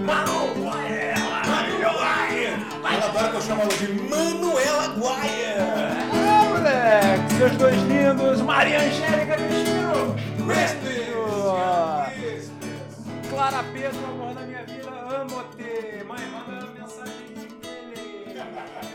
Manu, 0.00 0.70
ela! 0.88 1.42
Manuela! 1.46 2.94
Ela 2.94 3.04
adora 3.06 3.28
que 3.30 3.36
eu 3.36 3.40
chamo 3.42 3.62
ela 3.62 3.70
de 3.74 3.88
Manuela 4.08 4.88
Guaia! 4.98 5.56
Ah, 6.12 6.44
moleque! 6.48 7.34
Seus 7.38 7.56
dois 7.56 7.76
lindos, 7.82 8.40
Maria 8.40 8.78
Angélica 8.80 9.36
Cristino! 10.52 11.24
Clara 13.30 13.64
Pedro, 13.72 14.04
amor 14.04 14.34
da 14.34 14.42
minha 14.42 14.64
vida, 14.64 14.90
amo-te! 14.90 16.04
Mãe, 16.04 16.26
manda 16.28 16.66
mensagem 16.66 17.26
dele! 17.28 18.34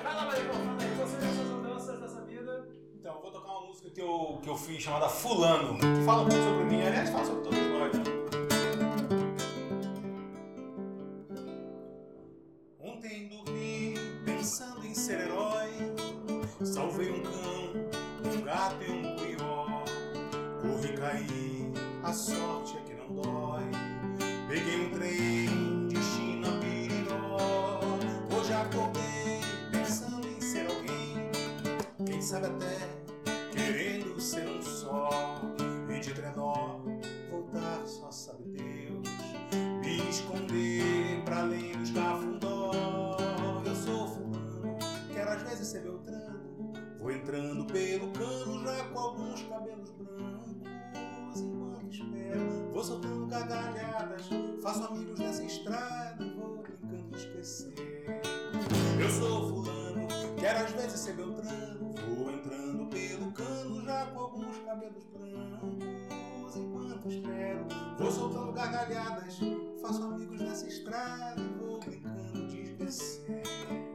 Vai 0.04 0.14
lá, 0.16 0.26
Maria, 0.26 0.44
fala 0.44 0.78
aí 0.80 0.90
você 1.00 1.18
nessas 1.18 1.52
andanças 1.52 2.00
dessa 2.00 2.22
vida. 2.22 2.68
Então, 3.00 3.16
eu 3.16 3.22
vou 3.22 3.32
tocar 3.32 3.52
uma 3.52 3.68
música 3.68 3.90
que 3.90 4.02
eu, 4.02 4.40
que 4.44 4.50
eu 4.50 4.56
fiz 4.56 4.84
chamada 4.84 5.10
Fulano, 5.10 5.80
que 5.80 6.06
fala 6.06 6.22
um 6.24 6.28
pouco 6.28 6.44
sobre 6.44 6.64
mim, 6.66 6.86
aliás, 6.86 7.10
fala 7.10 7.26
sobre 7.26 7.44
todos 7.44 7.60
nós, 7.60 7.94
né? 7.94 8.17
Esquecer 57.18 57.88
eu 59.00 59.10
sou 59.10 59.50
fulano, 59.50 60.08
quero 60.40 60.66
às 60.66 60.72
vezes 60.72 61.00
ser 61.00 61.14
Beltrano. 61.14 61.94
Vou 62.16 62.32
entrando 62.32 62.88
pelo 62.88 63.32
cano 63.32 63.86
já 63.86 64.06
com 64.08 64.20
alguns 64.20 64.58
cabelos 64.66 65.04
brancos. 65.06 66.56
Enquanto 66.56 67.08
espero, 67.08 67.68
vou 67.98 68.12
soltando 68.12 68.54
gargalhadas. 68.54 69.40
Faço 69.82 70.04
amigos 70.04 70.42
nessa 70.42 70.68
estrada 70.68 71.40
e 71.42 71.64
vou 71.64 71.80
brincando 71.80 72.48
de 72.48 72.62
esquecer. 72.62 73.87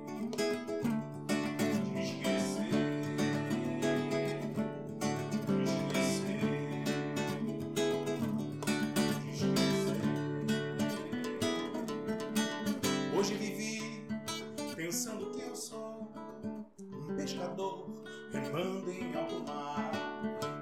Pescador 17.22 17.88
remando 18.32 18.90
em 18.90 19.14
alto 19.14 19.44
mar. 19.46 19.92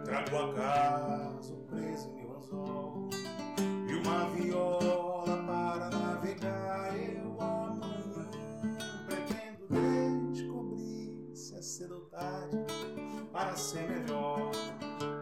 Trago 0.04 0.36
acaso 0.50 1.56
preso 1.70 2.10
em 2.10 2.16
meu 2.16 2.36
anzol 2.36 3.08
e 3.88 3.94
uma 3.94 4.28
viola 4.28 5.42
para 5.46 5.88
navegar. 5.88 6.94
Eu 6.98 7.40
amanhã 7.40 8.28
pretendo 9.06 10.32
descobrir 10.32 11.34
se 11.34 11.54
é 11.54 11.62
cedo 11.62 11.94
ou 11.94 12.00
tarde 12.02 12.58
para 13.32 13.56
ser 13.56 13.88
melhor. 13.88 14.50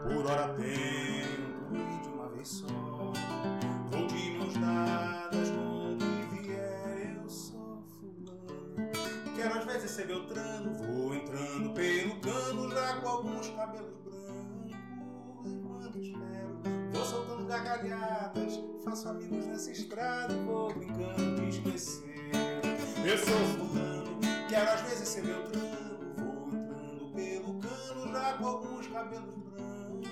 Por 0.03 0.27
hora 0.27 0.55
tento 0.55 1.77
ir 1.77 2.03
de 2.03 2.09
uma 2.09 2.29
vez 2.31 2.49
só. 2.49 2.67
Vou 2.67 4.07
de 4.09 4.31
mãos 4.39 4.55
dadas 4.55 5.51
onde 5.51 6.05
vier. 6.43 7.17
Eu 7.23 7.29
sou 7.29 7.85
fulano. 8.01 9.37
Quero 9.37 9.59
às 9.59 9.65
vezes 9.67 9.91
ser 9.93 10.07
Beltrano. 10.09 10.75
Vou 10.75 11.08
entrando 11.39 11.71
pelo 11.73 12.21
cano 12.21 12.71
já 12.71 13.01
com 13.01 13.09
alguns 13.09 13.49
cabelos 13.51 13.95
brancos. 14.05 14.73
Enquanto 15.45 15.99
espero, 15.99 16.61
vou 16.93 17.05
soltando 17.05 17.47
gargalhadas. 17.47 18.61
Faço 18.85 19.09
amigos 19.09 19.47
nessa 19.47 19.71
estrada 19.71 20.33
e 20.33 20.45
vou 20.45 20.73
brincando 20.73 21.41
de 21.43 21.49
esquecer. 21.49 22.35
Eu 23.07 23.19
sou 23.19 23.37
fulano. 23.59 24.19
Quero 24.49 24.71
às 24.71 24.81
vezes 24.83 25.09
ser 25.09 25.23
Beltrano. 25.23 25.99
Vou 26.17 26.49
entrando 26.49 27.13
pelo 27.15 27.59
cano 27.61 28.13
já 28.13 28.33
com 28.39 28.47
alguns 28.47 28.87
cabelos 28.89 29.35
brancos. 29.37 30.09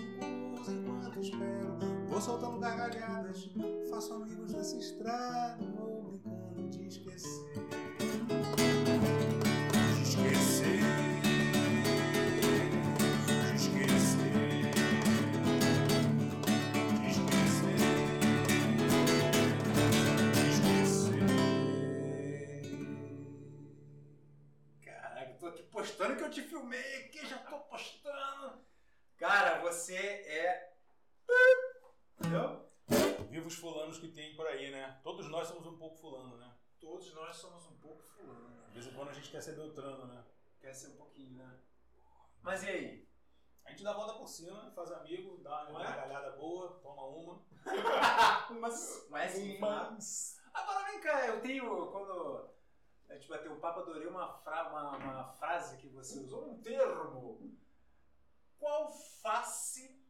Enquanto 0.69 1.21
espero, 1.21 1.79
vou 2.09 2.21
soltando 2.21 2.59
gargalhadas. 2.59 3.51
Faço 3.91 4.15
amigos 4.15 4.53
nessa 4.53 4.77
estrada 4.77 5.63
e 5.63 5.67
vou 5.77 6.21
brincando 6.23 6.69
de 6.69 6.87
esquecer. 6.87 7.86
Postando 25.87 26.17
que 26.17 26.25
eu 26.25 26.31
te 26.31 26.43
filmei 26.43 27.05
aqui, 27.05 27.25
já 27.27 27.39
tô 27.39 27.59
postando. 27.61 28.61
Cara, 29.17 29.61
você 29.61 29.95
é. 29.97 30.73
Entendeu? 32.19 32.69
Viva 33.31 33.47
os 33.47 33.55
fulanos 33.55 33.99
que 33.99 34.09
tem 34.09 34.35
por 34.35 34.47
aí, 34.49 34.71
né? 34.71 34.99
Todos 35.05 35.29
nós 35.29 35.47
somos 35.47 35.65
um 35.67 35.79
pouco 35.79 35.97
fulano, 35.97 36.37
né? 36.39 36.53
Todos 36.81 37.15
nós 37.15 37.37
somos 37.37 37.67
um 37.67 37.77
pouco 37.77 38.03
fulano. 38.03 38.67
De 38.69 38.81
vez 38.81 38.87
em 38.87 38.97
quando 38.97 39.11
a 39.11 39.13
gente 39.13 39.31
quer 39.31 39.41
ser 39.41 39.55
Beltrano, 39.55 40.07
né? 40.07 40.25
Quer 40.61 40.75
ser 40.75 40.89
um 40.89 40.97
pouquinho, 40.97 41.37
né? 41.37 41.57
Mas 42.43 42.65
e 42.65 42.69
aí? 42.69 43.09
A 43.65 43.71
gente 43.71 43.85
dá 43.85 43.91
a 43.91 43.95
volta 43.95 44.15
por 44.15 44.29
cima, 44.29 44.71
faz 44.75 44.91
amigo, 44.91 45.39
dá 45.39 45.69
uma 45.69 45.81
é? 45.81 45.85
gargalhada 45.85 46.31
boa, 46.33 46.81
toma 46.83 47.05
uma. 47.05 47.45
Mas, 48.61 49.07
mas 49.11 49.59
mas... 49.59 50.41
Agora 50.55 50.85
vem 50.85 51.01
cá, 51.01 51.27
eu 51.27 51.41
tenho, 51.41 51.87
quando 51.91 52.49
a 53.09 53.15
gente 53.15 53.29
bateu 53.29 53.53
o 53.53 53.61
papo, 53.61 53.81
adorei 53.81 54.07
uma, 54.07 54.29
fra 54.39 54.69
uma, 54.69 54.97
uma 54.97 55.25
frase 55.25 55.77
que 55.79 55.89
você 55.89 56.19
usou, 56.21 56.51
um 56.51 56.61
termo. 56.61 57.57
Qual 58.59 58.91
face 58.91 60.01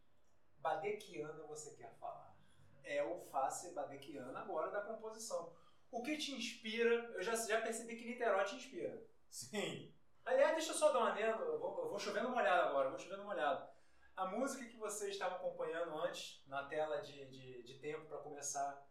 badequiana 0.58 1.42
você 1.44 1.74
quer 1.74 1.94
falar? 1.94 2.34
É 2.82 3.02
o 3.02 3.20
face 3.20 3.72
badequiana 3.72 4.40
agora 4.40 4.70
da 4.70 4.80
composição. 4.82 5.52
O 5.90 6.02
que 6.02 6.16
te 6.16 6.32
inspira? 6.32 7.12
Eu 7.14 7.22
já, 7.22 7.34
já 7.34 7.60
percebi 7.60 7.96
que 7.96 8.04
Niterói 8.04 8.44
te 8.44 8.56
inspira. 8.56 9.06
Sim. 9.28 9.92
Aliás, 10.24 10.56
deixa 10.56 10.72
eu 10.72 10.76
só 10.76 10.92
dar 10.92 10.98
uma 10.98 11.10
adendo, 11.10 11.42
eu 11.44 11.58
vou, 11.58 11.84
eu 11.84 11.88
vou 11.90 11.98
chovendo 11.98 12.30
molhado 12.30 12.68
agora, 12.68 12.90
vou 12.90 12.98
chovendo 12.98 13.24
molhado. 13.24 13.68
A 14.16 14.26
música 14.26 14.64
que 14.64 14.76
vocês 14.76 15.12
estavam 15.12 15.36
acompanhando 15.36 15.96
antes, 15.98 16.42
na 16.46 16.64
tela 16.64 17.00
de, 17.00 17.26
de, 17.26 17.62
de 17.62 17.78
tempo 17.78 18.06
para 18.06 18.18
começar 18.18 18.84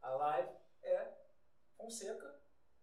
a 0.00 0.10
live, 0.10 0.50
é 0.82 1.12
Fonseca, 1.76 2.39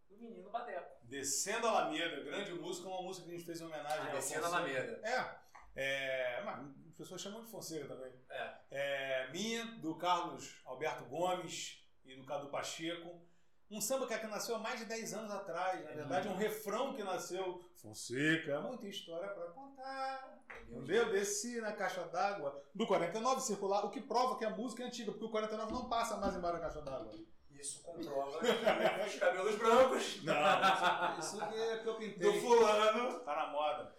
do 0.09 0.17
Menino 0.17 0.49
Badeco. 0.49 0.97
Descendo 1.03 1.67
a 1.67 1.69
Alameda, 1.69 2.23
grande 2.23 2.53
música, 2.53 2.87
uma 2.87 3.01
música 3.01 3.25
que 3.25 3.33
a 3.33 3.37
gente 3.37 3.45
fez 3.45 3.61
em 3.61 3.65
homenagem 3.65 4.07
ao 4.07 4.15
Descendo 4.15 4.45
a. 4.45 4.47
Alameda. 4.47 5.01
É, 5.03 5.47
é, 5.75 6.41
mas 6.43 6.65
as 6.87 6.93
pessoas 6.95 7.21
chamam 7.21 7.43
de 7.43 7.51
Fonseca 7.51 7.87
também. 7.87 8.11
É. 8.29 8.55
É, 8.71 9.31
minha, 9.31 9.65
do 9.77 9.95
Carlos 9.97 10.61
Alberto 10.65 11.05
Gomes 11.05 11.85
e 12.03 12.15
do 12.15 12.25
Cadu 12.25 12.49
Pacheco. 12.49 13.21
Um 13.69 13.81
samba 13.81 14.07
que 14.07 14.13
aqui 14.13 14.27
nasceu 14.27 14.55
há 14.55 14.59
mais 14.59 14.79
de 14.79 14.85
10 14.85 15.13
anos 15.13 15.31
atrás. 15.31 15.83
Na 15.83 15.91
verdade, 15.91 16.27
um 16.29 16.35
refrão 16.35 16.95
que 16.95 17.03
nasceu. 17.03 17.69
Fonseca, 17.75 18.61
muita 18.61 18.87
história 18.87 19.27
pra 19.29 19.47
contar. 19.47 20.37
Eu 20.69 21.11
desci 21.11 21.59
na 21.61 21.73
caixa 21.73 22.03
d'água 22.05 22.61
do 22.73 22.87
49 22.87 23.41
circular, 23.41 23.85
o 23.85 23.89
que 23.89 24.01
prova 24.01 24.37
que 24.37 24.45
a 24.45 24.49
música 24.49 24.83
é 24.83 24.87
antiga, 24.87 25.11
porque 25.11 25.25
o 25.25 25.29
49 25.29 25.71
não 25.71 25.89
passa 25.89 26.17
mais 26.17 26.35
embaixo 26.35 26.57
da 26.57 26.63
caixa 26.63 26.81
d'água. 26.81 27.11
Isso 27.59 27.81
comprova 27.83 28.39
que 28.39 29.07
os 29.07 29.15
cabelos 29.15 29.55
brancos 29.55 30.23
Não, 30.23 31.19
isso, 31.19 31.35
isso 31.35 31.43
é 31.43 31.79
que 31.79 31.87
eu 31.89 31.95
pintei. 31.95 32.31
do 32.31 32.39
fulano. 32.41 33.19
Tá 33.21 33.35
na 33.35 33.47
moda. 33.47 33.95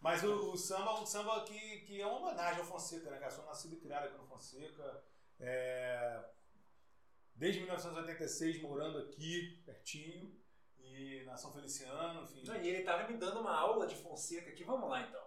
Mas 0.00 0.22
o, 0.22 0.52
o 0.52 0.56
samba 0.56 0.90
é 0.90 0.94
um 0.94 1.06
samba 1.06 1.44
que, 1.44 1.80
que 1.80 2.00
é 2.00 2.06
uma 2.06 2.18
homenagem 2.18 2.60
ao 2.60 2.66
Fonseca, 2.66 3.10
né, 3.10 3.18
cara? 3.18 3.30
Sou 3.30 3.44
nascido 3.46 3.74
e 3.74 3.80
criado 3.80 4.06
aqui 4.06 4.16
no 4.16 4.26
Fonseca. 4.26 5.02
É, 5.40 6.24
desde 7.34 7.60
1986 7.60 8.62
morando 8.62 8.98
aqui, 8.98 9.62
pertinho. 9.64 10.34
E 10.78 11.24
na 11.24 11.36
São 11.36 11.52
Feliciano, 11.52 12.22
enfim. 12.22 12.42
Não, 12.46 12.56
E 12.56 12.68
ele 12.68 12.82
tava 12.84 13.06
me 13.08 13.16
dando 13.18 13.40
uma 13.40 13.54
aula 13.54 13.86
de 13.86 13.96
Fonseca 13.96 14.50
aqui. 14.50 14.64
Vamos 14.64 14.88
lá 14.88 15.02
então. 15.02 15.22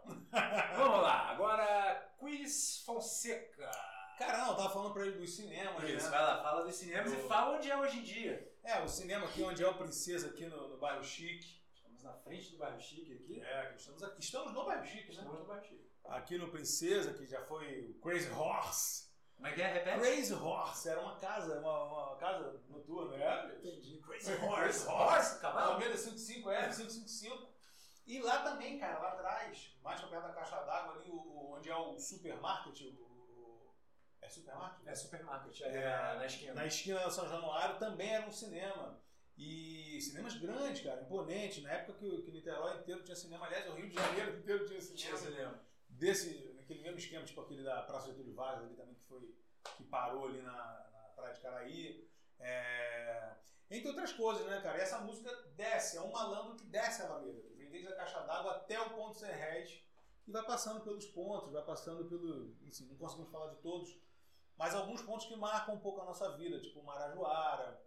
Vamos 0.78 1.02
lá. 1.02 1.30
Agora, 1.30 2.14
Quiz 2.18 2.82
Fonseca. 2.86 3.70
Cara, 4.20 4.38
não, 4.40 4.50
eu 4.50 4.56
tava 4.58 4.70
falando 4.70 4.94
pra 4.94 5.06
ele 5.06 5.18
dos 5.18 5.34
cinemas, 5.34 5.82
Isso, 5.84 6.06
né? 6.06 6.12
vai 6.12 6.22
lá, 6.22 6.44
fala 6.44 6.64
dos 6.66 6.76
cinemas 6.76 7.12
e 7.14 7.16
Do- 7.16 7.28
fala 7.28 7.58
onde 7.58 7.72
é 7.72 7.78
hoje 7.78 8.00
em 8.00 8.04
dia. 8.04 8.54
É, 8.64 8.82
o 8.84 8.88
cinema 8.88 9.26
aqui 9.26 9.42
onde 9.42 9.64
é 9.64 9.68
o 9.68 9.74
Princesa, 9.78 10.28
aqui 10.28 10.46
no, 10.46 10.68
no 10.68 10.78
bairro 10.78 11.04
Chique. 11.04 11.58
Estamos 11.74 12.04
na 12.04 12.14
frente 12.14 12.52
do 12.52 12.58
bairro 12.58 12.80
Chique 12.82 13.14
aqui. 13.14 13.42
É, 13.42 13.74
estamos 13.76 14.04
aqui. 14.04 14.20
Estamos 14.22 14.54
no 14.54 14.66
bairro 14.66 14.86
Chique, 14.86 15.06
né? 15.08 15.12
Estamos 15.14 15.40
no 15.40 15.46
bairro 15.46 15.64
Chique. 15.66 15.90
Aqui 16.06 16.38
no 16.38 16.50
Princesa, 16.50 17.14
que 17.14 17.26
já 17.26 17.42
foi 17.46 17.86
o 17.92 17.94
Crazy 18.02 18.30
Horse. 18.32 19.08
Como 19.36 19.48
é 19.48 19.54
que 19.54 19.62
é? 19.62 19.68
Repete? 19.72 20.00
Crazy 20.00 20.34
Horse 20.34 20.90
era 20.90 21.00
uma 21.00 21.16
casa, 21.18 21.60
uma, 21.60 21.84
uma 21.86 22.16
casa 22.18 22.62
noturna, 22.68 23.16
né? 23.16 23.56
Entendi. 23.56 24.00
Crazy 24.02 24.26
Crazy 24.36 24.46
Horse. 24.46 24.86
Horse. 24.86 24.90
Horse? 24.90 25.40
Cavalo? 25.40 25.72
Alameda 25.72 25.96
55, 25.96 26.50
é, 26.52 26.64
555. 26.68 27.50
E 28.06 28.20
lá 28.22 28.42
também, 28.44 28.78
cara, 28.80 29.00
lá 29.00 29.10
atrás, 29.14 29.72
mais 29.82 30.00
pra 30.02 30.10
perto 30.10 30.24
da 30.28 30.34
caixa 30.34 30.60
d'água 30.64 30.96
ali, 30.96 31.10
o, 31.10 31.16
o- 31.16 31.54
onde 31.56 31.70
é 31.70 31.76
o 31.76 31.98
supermarket, 31.98 32.82
o- 32.82 33.09
é 34.30 34.34
supermarket? 34.34 34.88
É 34.88 34.96
supermarket, 34.96 35.62
ali 35.64 35.78
É, 35.78 35.90
na, 35.90 36.16
na 36.16 36.26
esquina. 36.26 36.54
Na 36.54 36.66
esquina 36.66 37.00
da 37.00 37.10
São 37.10 37.28
Januário 37.30 37.78
também 37.80 38.10
era 38.14 38.28
um 38.28 38.32
cinema. 38.32 39.00
E 39.38 40.00
cinemas 40.02 40.36
grandes, 40.36 40.82
cara, 40.84 41.02
imponentes. 41.02 41.64
Na 41.64 41.72
época 41.72 41.98
que, 42.00 42.06
o- 42.06 42.22
que 42.24 42.32
Niterói 42.32 42.78
inteiro 42.80 43.04
tinha 43.04 43.16
cinema, 43.16 43.46
aliás, 43.46 43.68
o 43.70 43.74
Rio 43.74 43.88
de 43.90 43.96
Janeiro 43.96 44.38
inteiro 44.40 44.66
tinha 44.66 44.82
cinema. 44.82 44.98
Tinha 44.98 45.18
cinema. 45.18 45.60
Desse, 45.90 46.54
naquele 46.56 46.82
mesmo 46.82 46.98
esquema, 46.98 47.26
tipo 47.26 47.42
aquele 47.42 47.64
da 47.64 47.82
Praça 47.84 48.08
Getúlio 48.08 48.34
Vargas 48.34 48.66
ali 48.66 48.76
também, 48.76 48.94
que 48.96 49.04
foi, 49.06 49.34
que 49.78 49.84
parou 49.86 50.28
ali 50.28 50.42
na, 50.42 50.52
na 50.52 51.00
Praia 51.16 51.34
de 51.34 51.40
Caraí. 51.42 52.10
É, 52.40 53.34
Entre 53.72 53.88
outras 53.88 54.12
coisas, 54.14 54.46
né, 54.46 54.60
cara? 54.62 54.78
E 54.78 54.82
essa 54.82 55.00
música 55.00 55.32
desce, 55.56 55.98
é 55.98 56.02
um 56.02 56.12
malandro 56.12 56.56
que 56.56 56.66
desce 56.66 57.02
a 57.02 57.06
Alameda, 57.06 57.40
que 57.42 57.54
vem 57.56 57.70
desde 57.70 57.88
a 57.94 57.96
caixa 57.96 58.20
d'água 58.22 58.52
até 58.58 58.80
o 58.80 58.90
ponto 58.92 59.18
sem 59.18 59.30
réis 59.32 59.82
e 60.28 60.32
vai 60.32 60.44
passando 60.46 60.82
pelos 60.82 61.06
pontos, 61.06 61.52
vai 61.52 61.64
passando 61.64 62.06
pelo. 62.06 62.56
Enfim, 62.64 62.86
não 62.88 62.96
conseguimos 62.98 63.32
falar 63.32 63.54
de 63.54 63.62
todos, 63.62 63.98
mas 64.60 64.76
alguns 64.76 65.02
pontos 65.02 65.26
que 65.26 65.38
marcam 65.38 65.76
um 65.76 65.80
pouco 65.80 66.02
a 66.02 66.06
nossa 66.06 66.36
vida, 66.36 66.60
tipo 66.60 66.84
Marajoara, 66.84 67.82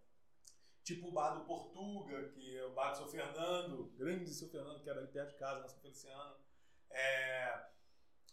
tipo 0.83 1.09
o 1.09 1.13
bar 1.13 1.35
do 1.35 1.45
Portuga, 1.45 2.31
que 2.31 2.57
é 2.57 2.65
o 2.65 2.73
bar 2.73 2.93
do 2.93 2.97
seu 2.97 3.09
Fernando, 3.09 3.93
grande 3.95 4.33
seu 4.33 4.49
Fernando, 4.49 4.83
que 4.83 4.89
era 4.89 5.01
ali 5.01 5.09
perto 5.09 5.33
de 5.33 5.37
casa, 5.37 5.61
na 5.61 5.69
São 5.69 5.79
Feliciano. 5.81 6.35
É, 6.91 7.67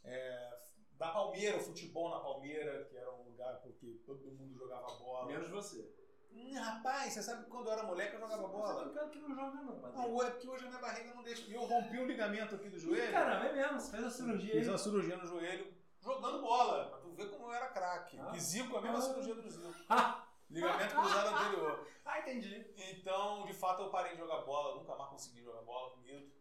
é, 0.06 0.60
da 0.94 1.10
Palmeira, 1.12 1.58
o 1.58 1.62
futebol 1.62 2.10
na 2.12 2.22
Palmeira, 2.22 2.86
que 2.86 2.96
era 2.96 3.14
um 3.14 3.24
lugar 3.24 3.58
porque 3.62 4.02
todo 4.06 4.32
mundo 4.32 4.58
jogava 4.58 4.88
bola. 4.96 5.28
Menos 5.28 5.50
você. 5.50 5.94
Hum, 6.32 6.58
rapaz, 6.58 7.12
você 7.12 7.24
sabe 7.24 7.44
que 7.44 7.50
quando 7.50 7.68
eu 7.68 7.74
era 7.74 7.84
moleque 7.84 8.14
eu 8.14 8.22
jogava 8.22 8.44
Você 8.44 8.54
bola? 8.54 8.94
cara 8.94 9.10
que 9.10 9.20
não 9.20 9.36
joga 9.36 9.62
não, 9.62 9.82
mas... 9.82 9.94
Não, 9.94 10.24
é 10.24 10.30
porque 10.32 10.48
hoje 10.48 10.64
a 10.64 10.70
minha 10.70 10.80
barriga 10.82 11.14
não 11.14 11.24
deixa. 11.24 11.42
E 11.42 11.54
eu 11.54 11.66
rompi 11.66 12.00
um 12.00 12.06
ligamento 12.06 12.56
aqui 12.56 12.70
do 12.70 12.80
joelho. 12.80 13.12
Caramba, 13.12 13.48
é 13.48 13.54
mesmo. 13.54 13.82
Você 13.82 13.92
fez 13.92 14.04
a 14.06 14.10
cirurgia 14.10 14.54
Fiz 14.54 14.64
aí. 14.64 14.70
uma 14.70 14.78
cirurgia 14.78 15.18
no 15.18 15.28
joelho 15.28 15.79
jogando 16.02 16.42
bola, 16.42 16.90
pra 16.90 17.00
tu 17.00 17.12
ver 17.14 17.30
como 17.30 17.46
eu 17.48 17.54
era 17.54 17.68
craque. 17.70 18.18
Ah. 18.20 18.32
Que 18.32 18.40
Zico, 18.40 18.78
a 18.78 18.82
mesma 18.82 19.02
cirurgia 19.02 19.36
do 19.36 19.50
Zico. 19.50 19.74
Ah, 19.90 20.26
Ligamento 20.50 20.96
cruzado 20.96 21.36
anterior. 21.36 21.88
ah, 22.06 22.20
entendi. 22.20 22.74
Então, 22.78 23.46
de 23.46 23.54
fato, 23.54 23.84
eu 23.84 23.90
parei 23.90 24.14
de 24.14 24.18
jogar 24.18 24.40
bola, 24.42 24.76
nunca 24.80 24.96
mais 24.96 25.10
consegui 25.12 25.44
jogar 25.44 25.62
bola, 25.62 25.92
com 25.92 25.98
medo. 26.02 26.32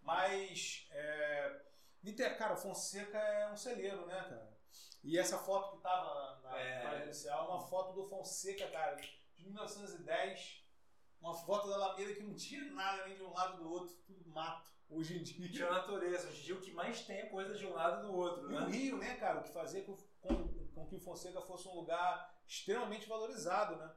Mas, 0.00 0.86
é... 0.92 1.60
Niter- 2.02 2.38
cara, 2.38 2.54
o 2.54 2.56
Fonseca 2.56 3.18
é 3.18 3.50
um 3.50 3.56
celeiro, 3.56 4.06
né, 4.06 4.14
cara? 4.14 4.56
E 5.02 5.18
essa 5.18 5.38
foto 5.38 5.76
que 5.76 5.82
tava 5.82 6.40
na 6.42 6.56
É. 6.58 6.82
página 6.82 7.04
inicial, 7.04 7.46
é 7.46 7.48
uma 7.50 7.60
foto 7.66 7.92
do 7.94 8.06
Fonseca, 8.08 8.68
cara, 8.70 8.94
de 8.94 9.44
1910. 9.44 10.64
Uma 11.20 11.34
foto 11.34 11.68
da 11.68 11.74
Alameda 11.74 12.14
que 12.14 12.22
não 12.22 12.34
tinha 12.34 12.64
nada 12.72 13.04
nem 13.06 13.16
de 13.16 13.22
um 13.22 13.32
lado 13.32 13.56
do 13.62 13.68
outro, 13.70 13.94
tudo 14.06 14.28
mato, 14.30 14.70
hoje 14.88 15.18
em 15.18 15.22
dia. 15.22 15.50
Tinha 15.50 15.68
a 15.68 15.72
natureza. 15.72 16.28
Hoje 16.28 16.40
em 16.40 16.44
dia 16.44 16.54
o 16.54 16.60
que 16.60 16.70
mais 16.72 17.04
tem 17.06 17.18
é 17.18 17.26
coisa 17.26 17.56
de 17.56 17.66
um 17.66 17.72
lado 17.74 17.98
e 18.04 18.06
do 18.08 18.14
outro, 18.14 18.50
E 18.50 18.54
o 18.54 18.60
né? 18.60 18.66
Rio, 18.70 18.96
né, 18.98 19.16
cara, 19.16 19.40
o 19.40 19.42
que 19.42 19.52
fazia 19.52 19.84
com, 19.84 19.96
com, 20.20 20.48
com 20.74 20.86
que 20.86 20.94
o 20.96 21.00
Fonseca 21.00 21.40
fosse 21.42 21.66
um 21.68 21.74
lugar 21.74 22.40
extremamente 22.46 23.08
valorizado, 23.08 23.76
né? 23.76 23.92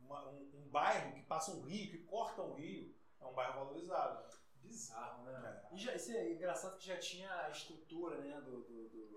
Uma- 0.00 0.26
um, 0.30 0.50
um 0.54 0.68
bairro 0.70 1.12
que 1.14 1.22
passa 1.22 1.52
um 1.52 1.62
rio, 1.62 1.90
que 1.90 1.98
corta 2.04 2.42
um 2.42 2.54
rio, 2.54 2.94
é 3.20 3.24
um 3.26 3.34
bairro 3.34 3.64
valorizado. 3.64 4.22
né? 4.22 4.36
Bizarro, 4.62 5.22
né? 5.24 5.62
É. 5.70 5.74
E 5.74 5.78
já, 5.78 5.94
isso 5.94 6.10
é 6.12 6.32
engraçado 6.32 6.78
que 6.78 6.86
já 6.86 6.96
tinha 6.98 7.30
a 7.42 7.50
estrutura, 7.50 8.18
né, 8.18 8.40
do... 8.40 8.62
do, 8.62 8.88
do- 8.88 9.15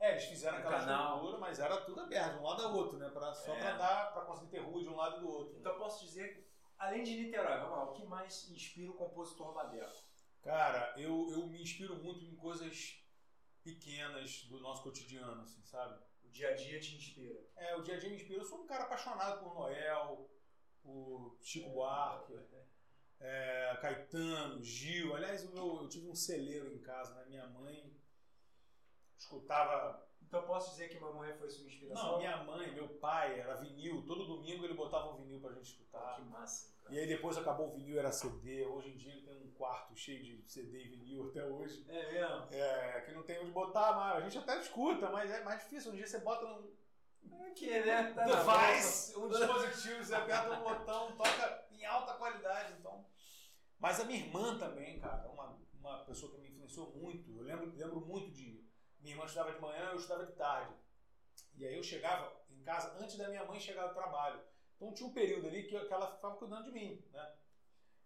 É, 0.00 0.12
eles 0.12 0.24
fizeram 0.24 0.58
aquela 0.58 0.80
canal. 0.80 1.16
estrutura, 1.16 1.38
mas 1.38 1.58
era 1.60 1.76
tudo 1.82 2.00
aberto, 2.00 2.32
de 2.32 2.38
um 2.38 2.42
lado 2.42 2.62
ao 2.62 2.74
outro, 2.74 2.98
né? 2.98 3.08
Pra, 3.10 3.34
só 3.34 3.54
É. 3.54 3.60
pra 3.60 3.76
dar, 3.76 4.12
pra 4.14 4.24
conseguir 4.24 4.50
ter 4.50 4.58
rua 4.60 4.82
de 4.82 4.88
um 4.88 4.96
lado 4.96 5.18
e 5.18 5.20
do 5.20 5.28
outro. 5.28 5.58
Então 5.58 5.72
eu 5.72 5.78
posso 5.78 6.04
dizer 6.04 6.50
além 6.78 7.02
de 7.02 7.14
Niterói, 7.22 7.58
vamos 7.58 7.76
lá, 7.76 7.84
o 7.90 7.92
que 7.92 8.04
mais 8.06 8.48
inspira 8.50 8.90
o 8.90 8.94
compositor 8.94 9.52
Badeco? 9.52 10.02
Cara, 10.42 10.94
eu, 10.96 11.28
eu 11.32 11.46
me 11.46 11.60
inspiro 11.62 11.96
muito 12.02 12.24
em 12.24 12.34
coisas 12.34 13.04
pequenas 13.62 14.44
do 14.44 14.58
nosso 14.60 14.82
cotidiano, 14.82 15.42
assim, 15.42 15.62
sabe? 15.64 16.02
O 16.24 16.30
dia 16.30 16.48
a 16.48 16.54
dia 16.54 16.80
te 16.80 16.96
inspira. 16.96 17.38
É, 17.56 17.76
o 17.76 17.82
dia 17.82 17.96
a 17.96 17.98
dia 17.98 18.08
me 18.08 18.16
inspira. 18.16 18.40
Eu 18.40 18.44
sou 18.46 18.62
um 18.62 18.66
cara 18.66 18.84
apaixonado 18.84 19.40
por 19.44 19.54
Noel, 19.54 20.30
por 20.82 21.36
Chico 21.42 21.68
Buarque, 21.68 22.32
é, 23.20 23.76
Caetano, 23.82 24.62
Gil. 24.62 25.14
Aliás, 25.14 25.44
o 25.44 25.52
meu, 25.52 25.82
eu 25.82 25.88
tive 25.88 26.08
um 26.08 26.14
celeiro 26.14 26.72
em 26.72 26.80
casa, 26.80 27.14
né? 27.16 27.26
Minha 27.26 27.46
mãe 27.48 27.94
escutava. 29.20 30.02
Então 30.22 30.42
posso 30.42 30.70
dizer 30.70 30.88
que 30.88 30.98
Mamãe 31.00 31.32
foi 31.34 31.50
sua 31.50 31.66
inspiração? 31.66 32.12
Não, 32.12 32.18
minha 32.18 32.36
mãe, 32.44 32.72
meu 32.72 32.88
pai, 32.88 33.40
era 33.40 33.54
vinil. 33.56 34.04
Todo 34.06 34.26
domingo 34.26 34.64
ele 34.64 34.74
botava 34.74 35.10
um 35.12 35.16
vinil 35.16 35.40
pra 35.40 35.50
gente 35.52 35.60
Ah, 35.60 35.62
escutar. 35.62 36.16
que 36.16 36.22
massa. 36.22 36.72
cara. 36.82 36.94
E 36.94 36.98
aí 37.00 37.06
depois 37.06 37.36
acabou 37.36 37.68
o 37.68 37.72
vinil, 37.72 37.98
era 37.98 38.12
CD. 38.12 38.64
Hoje 38.64 38.90
em 38.90 38.96
dia 38.96 39.12
ele 39.12 39.22
tem 39.22 39.36
um 39.42 39.50
quarto 39.52 39.96
cheio 39.96 40.22
de 40.22 40.42
CD 40.50 40.84
e 40.84 40.88
vinil 40.88 41.28
até 41.28 41.44
hoje. 41.44 41.84
É 41.88 42.12
mesmo? 42.12 42.46
É, 42.52 43.00
que 43.00 43.12
não 43.12 43.22
tem 43.24 43.40
onde 43.40 43.50
botar 43.50 43.92
mais. 43.92 44.16
A 44.18 44.20
gente 44.28 44.38
até 44.38 44.60
escuta, 44.60 45.10
mas 45.10 45.30
é 45.30 45.42
mais 45.42 45.60
difícil. 45.64 45.92
Um 45.92 45.96
dia 45.96 46.06
você 46.06 46.20
bota 46.20 46.46
num, 46.46 46.72
É 47.46 47.50
que, 47.50 47.66
né? 47.80 48.12
Tá 48.12 48.24
device, 48.24 49.16
um 49.18 49.28
dispositivo, 49.28 50.04
você 50.04 50.14
aperta 50.14 50.52
um 50.52 50.62
botão, 50.62 51.16
toca 51.16 51.66
em 51.72 51.84
alta 51.84 52.14
qualidade, 52.14 52.74
então. 52.78 53.04
Mas 53.80 53.98
a 53.98 54.04
minha 54.04 54.18
irmã 54.20 54.56
também, 54.58 55.00
cara, 55.00 55.28
uma, 55.28 55.58
uma 55.74 56.04
pessoa 56.04 56.30
que 56.32 56.38
me 56.38 56.48
influenciou 56.50 56.90
muito. 56.94 57.30
Eu 57.36 57.42
lembro, 57.42 57.72
lembro 57.74 58.00
muito 58.00 58.30
de. 58.30 58.59
Minha 59.00 59.14
irmã 59.14 59.24
estudava 59.24 59.52
de 59.52 59.60
manhã, 59.60 59.90
eu 59.90 59.96
estudava 59.96 60.26
de 60.26 60.32
tarde. 60.32 60.74
E 61.56 61.66
aí 61.66 61.76
eu 61.76 61.82
chegava, 61.82 62.32
em 62.50 62.62
casa 62.62 62.96
antes 62.98 63.16
da 63.16 63.28
minha 63.28 63.44
mãe 63.44 63.58
chegar 63.58 63.86
do 63.86 63.94
trabalho. 63.94 64.40
Então 64.76 64.92
tinha 64.92 65.08
um 65.08 65.12
período 65.12 65.46
ali 65.46 65.64
que, 65.64 65.76
ela 65.76 66.14
ficava 66.14 66.36
cuidando 66.36 66.64
de 66.64 66.72
mim, 66.72 67.04
né? 67.12 67.34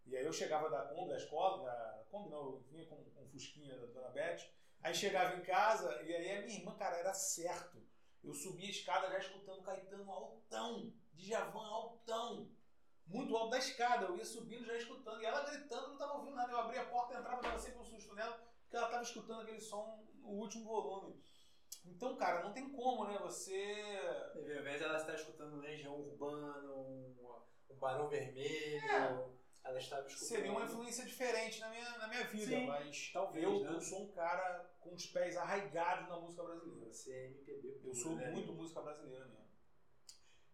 E 0.06 0.16
aí 0.16 0.24
eu 0.24 0.32
chegava 0.32 0.68
da 0.68 0.82
Kombi, 0.86 1.10
da 1.10 1.16
escola, 1.16 1.64
da 1.64 2.04
Kombi 2.10 2.30
não, 2.30 2.38
eu 2.38 2.60
vinha 2.68 2.84
com, 2.86 2.96
com 2.96 3.28
Fusquinha 3.28 3.78
da 3.78 3.86
Dona 3.86 4.08
Beth, 4.10 4.40
aí 4.82 4.94
chegava 4.94 5.36
em 5.36 5.42
casa 5.42 6.02
e 6.02 6.14
aí 6.14 6.38
a 6.38 6.42
minha 6.42 6.58
irmã, 6.58 6.74
cara, 6.76 6.96
era 6.96 7.14
certo. 7.14 7.82
Eu 8.22 8.34
subia 8.34 8.66
a 8.66 8.70
escada 8.70 9.08
já 9.10 9.18
escutando 9.18 9.62
Caetano 9.62 10.10
altão, 10.10 10.92
Djavan 11.14 11.66
altão, 11.66 12.50
muito 13.06 13.36
alto 13.36 13.50
da 13.50 13.58
escada, 13.58 14.06
eu 14.06 14.16
ia 14.16 14.24
subindo 14.24 14.64
já 14.64 14.76
escutando, 14.76 15.22
e 15.22 15.26
ela 15.26 15.44
gritando, 15.44 15.88
não 15.88 15.92
estava 15.92 16.14
ouvindo 16.14 16.34
nada, 16.34 16.52
eu 16.52 16.58
abria 16.58 16.82
a 16.82 16.86
porta, 16.86 17.18
entrava, 17.18 17.42
dava 17.42 17.58
sempre 17.58 17.80
um 17.80 17.84
susto 17.84 18.14
nela, 18.14 18.36
porque 18.62 18.76
ela 18.76 18.86
estava 18.86 19.02
escutando 19.02 19.42
aquele 19.42 19.60
som 19.60 20.04
no 20.24 20.30
último 20.30 20.64
volume. 20.64 21.22
Então, 21.84 22.16
cara, 22.16 22.42
não 22.42 22.52
tem 22.52 22.70
como, 22.70 23.04
né? 23.06 23.18
Você. 23.18 23.54
Ao 24.34 24.40
invés 24.40 24.80
ela 24.80 24.96
estar 24.96 25.14
escutando 25.14 25.60
Legião 25.60 26.00
Urbana, 26.00 26.72
um, 26.72 27.14
um 27.70 27.76
Barão 27.76 28.08
Vermelho, 28.08 28.82
É. 28.84 28.96
ela 29.64 29.78
estava 29.78 30.06
escutando. 30.06 30.28
Seria 30.28 30.50
uma 30.50 30.64
influência 30.64 31.04
diferente 31.04 31.60
na 31.60 31.68
minha, 31.68 31.98
na 31.98 32.08
minha 32.08 32.24
vida, 32.24 32.46
Sim, 32.46 32.66
mas 32.66 33.10
talvez, 33.12 33.44
eu, 33.44 33.60
né? 33.60 33.72
eu 33.74 33.80
sou 33.80 34.04
um 34.04 34.12
cara 34.12 34.70
com 34.80 34.94
os 34.94 35.06
pés 35.06 35.36
arraigados 35.36 36.08
na 36.08 36.18
música 36.18 36.42
brasileira. 36.42 36.92
Você 36.92 37.12
é 37.12 37.26
MPB. 37.26 37.68
Eu 37.68 37.80
puro, 37.80 37.94
sou 37.94 38.16
né? 38.16 38.30
muito 38.30 38.52
música 38.52 38.80
brasileira 38.80 39.26
mesmo. 39.26 39.44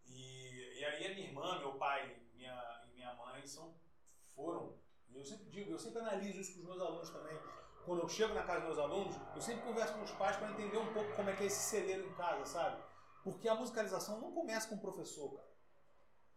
E, 0.06 0.80
e 0.80 0.84
aí 0.84 1.06
a 1.06 1.14
minha 1.14 1.26
irmã, 1.28 1.58
meu 1.60 1.74
pai 1.74 2.20
minha, 2.34 2.84
e 2.88 2.94
minha 2.94 3.14
mãe 3.14 3.46
são, 3.46 3.74
foram, 4.34 4.76
e 5.08 5.16
eu 5.16 5.24
sempre 5.24 5.48
digo, 5.50 5.70
eu 5.70 5.78
sempre 5.78 6.00
analiso 6.00 6.40
isso 6.40 6.54
com 6.54 6.60
os 6.60 6.66
meus 6.66 6.80
alunos 6.80 7.10
também. 7.10 7.38
Quando 7.84 8.02
eu 8.02 8.08
chego 8.08 8.34
na 8.34 8.42
casa 8.42 8.60
dos 8.60 8.76
meus 8.76 8.78
alunos, 8.78 9.16
eu 9.34 9.40
sempre 9.40 9.62
converso 9.62 9.94
com 9.94 10.02
os 10.02 10.12
pais 10.12 10.36
para 10.36 10.50
entender 10.50 10.76
um 10.78 10.92
pouco 10.92 11.12
como 11.16 11.30
é 11.30 11.36
que 11.36 11.42
é 11.44 11.46
esse 11.46 11.70
celeiro 11.70 12.06
em 12.08 12.14
casa, 12.14 12.44
sabe? 12.46 12.82
Porque 13.24 13.48
a 13.48 13.54
musicalização 13.54 14.20
não 14.20 14.32
começa 14.32 14.68
com 14.68 14.76
o 14.76 14.80
professor, 14.80 15.34
cara. 15.34 15.48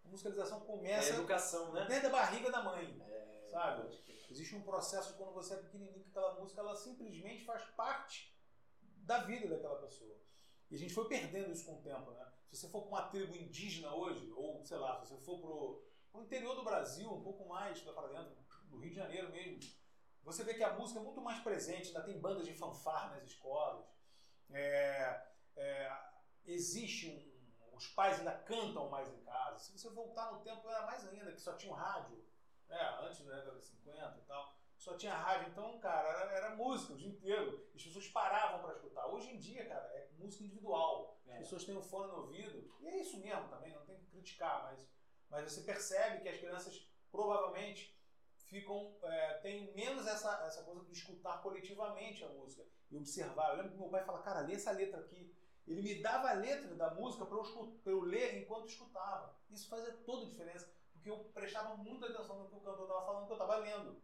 A 0.05 0.07
musicalização 0.09 0.57
É 0.59 0.65
começa 0.65 1.13
educação, 1.13 1.71
né? 1.73 1.85
dentro 1.85 2.03
da 2.03 2.09
barriga 2.09 2.51
da 2.51 2.63
mãe, 2.63 3.01
É, 3.07 3.49
sabe? 3.51 3.99
Existe 4.29 4.55
um 4.55 4.61
processo 4.61 5.11
de 5.11 5.17
quando 5.17 5.33
você 5.33 5.53
é 5.53 5.57
pequenininho 5.57 6.03
que 6.03 6.09
aquela 6.09 6.33
música 6.35 6.61
ela 6.61 6.75
simplesmente 6.75 7.45
faz 7.45 7.63
parte 7.71 8.35
da 8.81 9.19
vida 9.19 9.47
daquela 9.47 9.75
pessoa. 9.79 10.17
E 10.71 10.75
a 10.75 10.77
gente 10.77 10.93
foi 10.93 11.07
perdendo 11.07 11.51
isso 11.51 11.65
com 11.65 11.75
o 11.75 11.81
tempo, 11.81 12.11
né? 12.11 12.25
Se 12.49 12.57
você 12.57 12.69
for 12.69 12.81
para 12.81 12.89
uma 12.89 13.01
tribo 13.09 13.35
indígena 13.35 13.93
hoje, 13.93 14.31
ou 14.35 14.63
sei 14.65 14.77
lá, 14.77 15.03
se 15.03 15.09
você 15.09 15.17
for 15.23 15.39
pro, 15.39 15.83
pro 16.11 16.21
interior 16.21 16.55
do 16.55 16.63
Brasil, 16.63 17.11
um 17.11 17.21
pouco 17.21 17.47
mais 17.47 17.83
lá 17.85 17.93
para 17.93 18.07
dentro, 18.07 18.35
do 18.69 18.77
Rio 18.77 18.89
de 18.89 18.95
Janeiro 18.95 19.31
mesmo, 19.31 19.59
você 20.23 20.43
vê 20.43 20.53
que 20.53 20.63
a 20.63 20.73
música 20.73 20.99
é 20.99 21.03
muito 21.03 21.21
mais 21.21 21.39
presente, 21.41 21.87
ainda 21.87 22.03
tem 22.03 22.19
bandas 22.19 22.45
de 22.45 22.53
fanfarra 22.53 23.15
nas 23.15 23.23
escolas. 23.23 23.85
É, 24.49 25.21
é, 25.55 25.91
existe 26.45 27.09
um, 27.09 27.75
os 27.75 27.87
pais 27.87 28.19
ainda 28.19 28.31
cantam 28.39 28.89
mais 28.89 29.09
em 29.09 29.19
casa. 29.23 29.59
Se 29.59 29.71
você 29.77 29.89
voltar 29.89 30.31
no 30.31 30.39
tempo, 30.41 30.67
era 30.69 30.85
mais 30.85 31.07
ainda, 31.07 31.31
que 31.31 31.41
só 31.41 31.53
tinha 31.53 31.71
o 31.71 31.75
rádio, 31.75 32.23
né? 32.67 32.99
antes 33.01 33.25
da 33.25 33.35
década 33.35 33.59
de 33.59 33.65
50 33.65 34.17
e 34.19 34.21
tal, 34.27 34.55
só 34.77 34.95
tinha 34.97 35.13
rádio. 35.15 35.49
Então, 35.49 35.79
cara, 35.79 36.07
era, 36.09 36.31
era 36.31 36.55
música 36.55 36.93
o 36.93 36.97
dia 36.97 37.09
inteiro. 37.09 37.69
As 37.75 37.83
pessoas 37.83 38.07
paravam 38.07 38.61
para 38.61 38.73
escutar. 38.73 39.07
Hoje 39.07 39.29
em 39.29 39.37
dia, 39.37 39.67
cara, 39.67 39.85
é 39.95 40.09
música 40.17 40.43
individual. 40.43 41.19
As 41.25 41.33
É. 41.33 41.37
pessoas 41.39 41.63
têm 41.65 41.75
um 41.77 41.81
fone 41.81 42.11
no 42.11 42.19
ouvido. 42.19 42.73
E 42.81 42.87
é 42.87 42.97
isso 43.01 43.17
mesmo 43.19 43.47
também, 43.49 43.73
não 43.73 43.85
tem 43.85 43.97
que 43.97 44.05
criticar, 44.07 44.63
mas, 44.63 44.87
mas 45.29 45.51
você 45.51 45.61
percebe 45.61 46.21
que 46.21 46.29
as 46.29 46.37
crianças 46.37 46.87
provavelmente 47.11 47.97
ficam 48.53 48.95
é, 49.03 49.33
tem 49.39 49.73
menos 49.73 50.05
essa, 50.05 50.45
essa 50.45 50.63
coisa 50.63 50.83
de 50.85 50.91
escutar 50.93 51.41
coletivamente 51.41 52.23
a 52.23 52.29
música 52.29 52.63
e 52.91 52.95
observar. 52.95 53.49
Eu 53.49 53.57
lembro 53.57 53.71
que 53.71 53.77
meu 53.79 53.89
pai 53.89 54.03
fala, 54.03 54.21
cara, 54.21 54.41
lê 54.41 54.53
essa 54.53 54.71
letra 54.71 54.99
aqui. 54.99 55.35
Ele 55.65 55.81
me 55.81 56.01
dava 56.01 56.29
a 56.29 56.33
letra 56.33 56.75
da 56.75 56.93
música 56.93 57.25
para 57.25 57.37
eu, 57.37 57.79
eu 57.85 58.01
ler 58.01 58.41
enquanto 58.41 58.67
escutava. 58.67 59.35
Isso 59.49 59.67
fazia 59.69 59.93
toda 60.05 60.25
a 60.25 60.29
diferença, 60.29 60.69
porque 60.91 61.09
eu 61.09 61.17
prestava 61.33 61.75
muita 61.77 62.05
atenção 62.07 62.37
no 62.37 62.49
que 62.49 62.55
o 62.55 62.59
cantor 62.59 62.83
estava 62.83 63.05
falando, 63.05 63.25
que 63.25 63.31
eu 63.31 63.37
estava 63.37 63.55
lendo. 63.57 64.01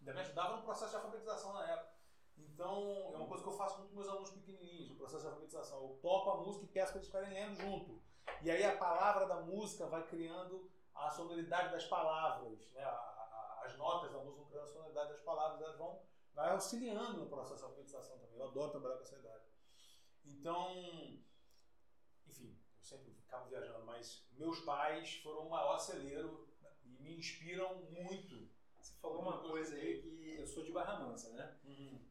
Ainda 0.00 0.12
me 0.12 0.20
ajudava 0.20 0.56
no 0.56 0.62
processo 0.62 0.90
de 0.90 0.96
alfabetização 0.96 1.52
na 1.54 1.70
época. 1.70 1.96
Então, 2.36 3.12
é 3.14 3.16
uma 3.16 3.26
coisa 3.28 3.42
que 3.42 3.48
eu 3.48 3.56
faço 3.56 3.78
muito 3.78 3.90
com 3.90 3.96
meus 3.96 4.08
alunos 4.08 4.30
pequenininhos, 4.30 4.90
no 4.90 4.96
processo 4.96 5.22
de 5.22 5.28
alfabetização. 5.28 5.82
Eu 5.82 5.98
toco 6.02 6.30
a 6.30 6.36
música 6.44 6.64
e 6.66 6.68
peço 6.68 6.92
para 6.92 6.98
eles 6.98 7.06
ficarem 7.08 7.32
lendo 7.32 7.56
junto. 7.56 8.02
E 8.42 8.50
aí 8.50 8.64
a 8.64 8.76
palavra 8.76 9.26
da 9.26 9.40
música 9.40 9.86
vai 9.86 10.04
criando 10.06 10.70
a 10.94 11.10
sonoridade 11.10 11.70
das 11.72 11.84
palavras, 11.86 12.70
né? 12.72 12.82
A- 12.82 13.15
as 13.66 13.76
notas 13.76 14.12
da 14.12 14.18
música 14.18 14.62
a 14.62 14.66
sonoridade 14.68 15.10
das 15.12 15.20
palavras, 15.22 15.60
elas 15.60 15.76
vão 15.78 16.00
vai 16.34 16.50
auxiliando 16.50 17.20
no 17.20 17.26
processo 17.28 17.56
de 17.58 17.64
alfabetização 17.64 18.18
também. 18.18 18.38
Eu 18.38 18.46
adoro 18.46 18.70
trabalhar 18.70 18.96
com 18.96 19.02
essa 19.02 19.16
idade. 19.16 19.44
Então, 20.24 20.72
enfim, 22.26 22.58
eu 22.78 22.84
sempre 22.84 23.12
ficava 23.14 23.46
viajando, 23.48 23.84
mas 23.86 24.26
meus 24.32 24.60
pais 24.60 25.16
foram 25.22 25.46
o 25.46 25.50
maior 25.50 25.78
celeiro 25.78 26.46
e 26.84 26.88
me 27.00 27.16
inspiram 27.16 27.76
muito. 27.90 28.48
Você 28.80 28.92
falou 29.00 29.22
uma 29.22 29.38
coisa 29.40 29.74
aí 29.74 30.00
que 30.02 30.36
eu 30.38 30.46
sou 30.46 30.62
de 30.62 30.72
Barra 30.72 31.00
Mansa, 31.00 31.30
né? 31.30 31.56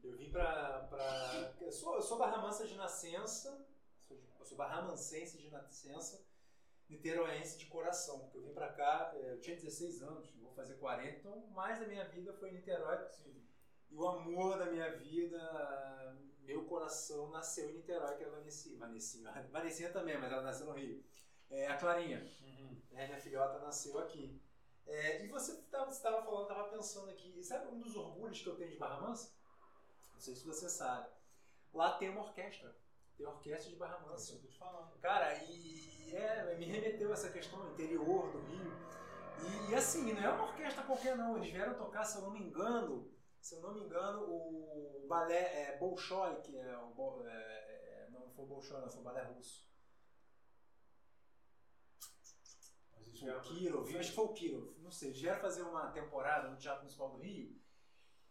Eu 0.02 0.16
vim 0.16 0.30
pra. 0.30 0.80
pra... 0.90 1.54
Eu, 1.60 1.70
sou, 1.72 1.94
eu 1.94 2.02
sou 2.02 2.18
Barra 2.18 2.38
Mansa 2.38 2.66
de 2.66 2.74
nascença, 2.74 3.66
sou 4.06 4.16
de- 4.16 4.26
eu 4.38 4.44
sou 4.44 4.56
barramansense 4.58 5.38
de 5.38 5.50
nascença, 5.50 6.24
niteroense 6.88 7.58
de 7.58 7.66
coração, 7.66 8.20
porque 8.20 8.38
eu 8.38 8.42
vim 8.42 8.52
pra 8.52 8.72
cá, 8.72 9.12
eh, 9.14 9.32
eu 9.32 9.40
tinha 9.40 9.56
16 9.56 10.02
anos, 10.02 10.30
vou 10.36 10.52
fazer 10.52 10.74
40, 10.74 11.18
então 11.18 11.46
mais 11.48 11.80
da 11.80 11.86
minha 11.86 12.04
vida 12.08 12.32
foi 12.32 12.50
em 12.50 12.54
Niterói. 12.54 13.06
Sim. 13.10 13.42
E 13.90 13.96
o 13.96 14.06
amor 14.06 14.58
da 14.58 14.66
minha 14.66 14.96
vida, 14.96 16.16
meu 16.40 16.64
coração 16.64 17.30
nasceu 17.30 17.70
em 17.70 17.74
Niterói, 17.74 18.16
que 18.16 18.24
é 18.24 18.26
a 18.26 18.30
Vanessinha. 18.30 18.78
Vanessinha, 18.78 19.30
Vanessinha 19.50 19.92
também, 19.92 20.18
mas 20.18 20.32
ela 20.32 20.42
nasceu 20.42 20.66
no 20.66 20.72
Rio. 20.72 21.04
É, 21.50 21.68
a 21.68 21.76
Clarinha. 21.76 22.18
né, 22.90 23.06
minha 23.06 23.20
filhota 23.20 23.58
nasceu 23.58 23.98
aqui. 23.98 24.40
É, 24.86 25.24
e 25.24 25.28
você 25.28 25.52
estava 25.52 26.22
falando, 26.22 26.42
estava 26.42 26.68
pensando 26.68 27.10
aqui, 27.10 27.42
sabe 27.42 27.66
um 27.68 27.80
dos 27.80 27.96
orgulhos 27.96 28.40
que 28.40 28.46
eu 28.48 28.56
tenho 28.56 28.70
de 28.70 28.76
Barra 28.76 29.00
Mansa? 29.00 29.32
Não 30.14 30.20
sei 30.20 30.34
se 30.34 30.46
você 30.46 30.68
sabe. 30.68 31.08
Lá 31.74 31.98
tem 31.98 32.08
uma 32.08 32.22
orquestra. 32.22 32.74
Tem 33.16 33.26
orquestra 33.26 33.70
de 33.70 33.76
Barra 33.76 33.98
Isso 33.98 34.06
Mansa. 34.08 34.32
eu 34.34 34.40
tô 34.40 34.48
te 34.48 34.58
falando. 34.58 34.98
Cara, 35.00 35.42
e 35.44 36.14
é, 36.14 36.54
me 36.56 36.66
remeteu 36.66 37.10
a 37.10 37.12
essa 37.14 37.30
questão 37.30 37.66
interior 37.72 38.30
do 38.30 38.38
Rio. 38.46 38.72
E, 39.42 39.70
e 39.70 39.74
assim, 39.74 40.12
não 40.12 40.22
é 40.22 40.28
uma 40.30 40.44
orquestra 40.44 40.82
qualquer 40.82 41.16
não. 41.16 41.36
Eles 41.36 41.50
vieram 41.50 41.74
tocar, 41.74 42.04
se 42.04 42.18
eu 42.18 42.22
não 42.22 42.30
me 42.30 42.40
engano, 42.40 43.10
se 43.40 43.54
eu 43.54 43.60
não 43.60 43.74
me 43.74 43.80
engano, 43.80 44.22
o 44.22 45.06
balé 45.08 45.70
é, 45.70 45.78
Bolshoi, 45.78 46.36
que 46.42 46.56
é 46.58 46.78
o 46.78 47.26
é, 47.26 47.30
é, 47.30 48.08
não 48.10 48.28
foi 48.30 48.46
Bolshoi, 48.46 48.80
não, 48.80 48.90
foi 48.90 49.00
o 49.00 49.04
balé 49.04 49.22
russo. 49.22 49.66
O 53.00 53.40
Kirov, 53.40 53.96
acho 53.96 54.10
que 54.10 54.14
foi 54.14 54.24
o 54.24 54.34
Kirov, 54.34 54.78
não 54.78 54.90
sei. 54.90 55.08
Eles 55.08 55.20
vieram 55.20 55.40
fazer 55.40 55.62
uma 55.62 55.90
temporada 55.90 56.50
no 56.50 56.56
Teatro 56.58 56.80
Municipal 56.80 57.10
do 57.10 57.18
Rio 57.18 57.58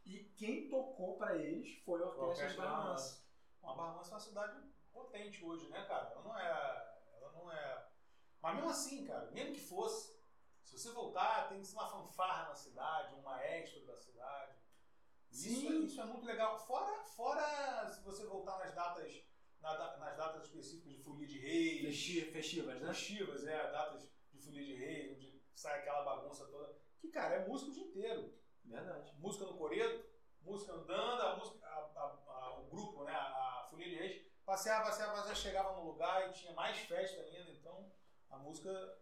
e 0.05 0.19
quem 0.35 0.69
tocou 0.69 1.17
pra 1.17 1.35
eles 1.35 1.75
foi 1.83 2.03
a 2.03 2.05
Orquestra, 2.05 2.49
de 2.49 2.57
Barra 2.57 2.91
Mansa. 2.91 3.25
Uma 3.63 3.75
Barra 3.75 3.95
Mansa 3.95 4.11
é 4.11 4.13
uma 4.13 4.19
cidade 4.19 4.74
potente 4.95 5.43
hoje, 5.43 5.67
né, 5.69 5.83
cara? 5.85 6.09
Ela 6.11 6.23
não 6.23 6.37
é. 6.39 6.99
Ela 7.17 7.31
não 7.33 7.51
é. 7.51 7.87
Mas 8.41 8.55
mesmo 8.55 8.69
assim, 8.69 9.05
cara, 9.05 9.29
mesmo 9.31 9.53
que 9.53 9.59
fosse, 9.61 10.15
se 10.63 10.77
você 10.77 10.91
voltar, 10.91 11.47
tem 11.49 11.61
uma 11.73 11.87
fanfarra 11.87 12.49
na 12.49 12.55
cidade, 12.55 13.13
um 13.15 13.21
maestro 13.21 13.85
da 13.85 13.97
cidade. 13.97 14.55
Isso, 15.31 15.61
Sim. 15.61 15.67
é, 15.83 15.85
isso 15.85 16.01
é 16.01 16.05
muito 16.05 16.25
legal. 16.25 16.57
Fora, 16.65 17.03
fora 17.03 17.89
se 17.91 18.01
você 18.03 18.25
voltar 18.25 18.57
nas 18.59 18.73
datas, 18.73 19.13
na 19.59 19.97
nas 19.97 20.15
datas 20.17 20.43
específicas 20.43 20.93
de 20.93 21.03
Folia 21.03 21.27
de 21.27 21.39
Reis, 21.39 21.81
Festi- 21.87 22.31
Festivas, 22.31 22.81
né? 22.81 22.87
festivas, 22.87 23.45
é, 23.45 23.71
datas 23.71 24.07
de 24.31 24.39
Folia 24.39 24.63
de 24.63 24.75
Reis, 24.75 25.11
onde 25.17 25.43
sai 25.53 25.79
aquela 25.79 26.03
bagunça 26.03 26.45
toda. 26.47 26.77
Que, 26.99 27.09
cara, 27.09 27.35
é 27.35 27.47
música 27.47 27.71
o 27.71 27.73
dia 27.73 27.83
inteiro. 27.83 28.33
Verdade. 28.63 29.13
música 29.19 29.45
no 29.45 29.57
coreto, 29.57 30.09
música 30.41 30.73
andando, 30.73 31.21
a 31.21 31.35
música, 31.35 31.67
a- 31.67 31.91
a- 31.95 32.23
a- 32.33 32.59
o 32.59 32.65
grupo, 32.65 33.03
né, 33.03 33.13
a, 33.13 33.59
a 33.61 33.67
Folia 33.69 33.89
de 33.89 33.95
Reis, 33.95 34.24
passeava, 34.45 34.85
passeava, 34.85 35.13
passeava, 35.13 35.35
chegava 35.35 35.71
no 35.73 35.85
lugar 35.85 36.29
e 36.29 36.33
tinha 36.33 36.53
mais 36.53 36.77
festa 36.79 37.21
ainda, 37.21 37.51
então 37.51 37.91
a 38.29 38.37
música 38.37 38.97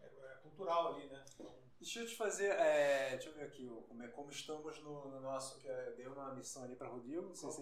é, 0.00 0.06
é 0.06 0.38
cultural 0.42 0.94
ali, 0.94 1.06
né? 1.08 1.24
Então, 1.34 1.66
Deixa 1.78 2.00
eu 2.00 2.06
te 2.06 2.16
fazer, 2.16 2.52
é, 2.52 3.10
deixa 3.10 3.28
eu 3.28 3.34
ver 3.34 3.44
aqui, 3.44 3.68
como, 3.86 4.02
é, 4.02 4.08
como 4.08 4.30
estamos 4.30 4.78
no, 4.80 5.08
no 5.08 5.20
nosso, 5.20 5.60
que 5.60 5.68
é, 5.68 5.90
deu 5.92 6.12
uma 6.12 6.34
missão 6.34 6.64
ali 6.64 6.74
pra 6.74 6.88
Rodrigo, 6.88 7.22
não 7.22 7.34
sei 7.34 7.50
se... 7.50 7.60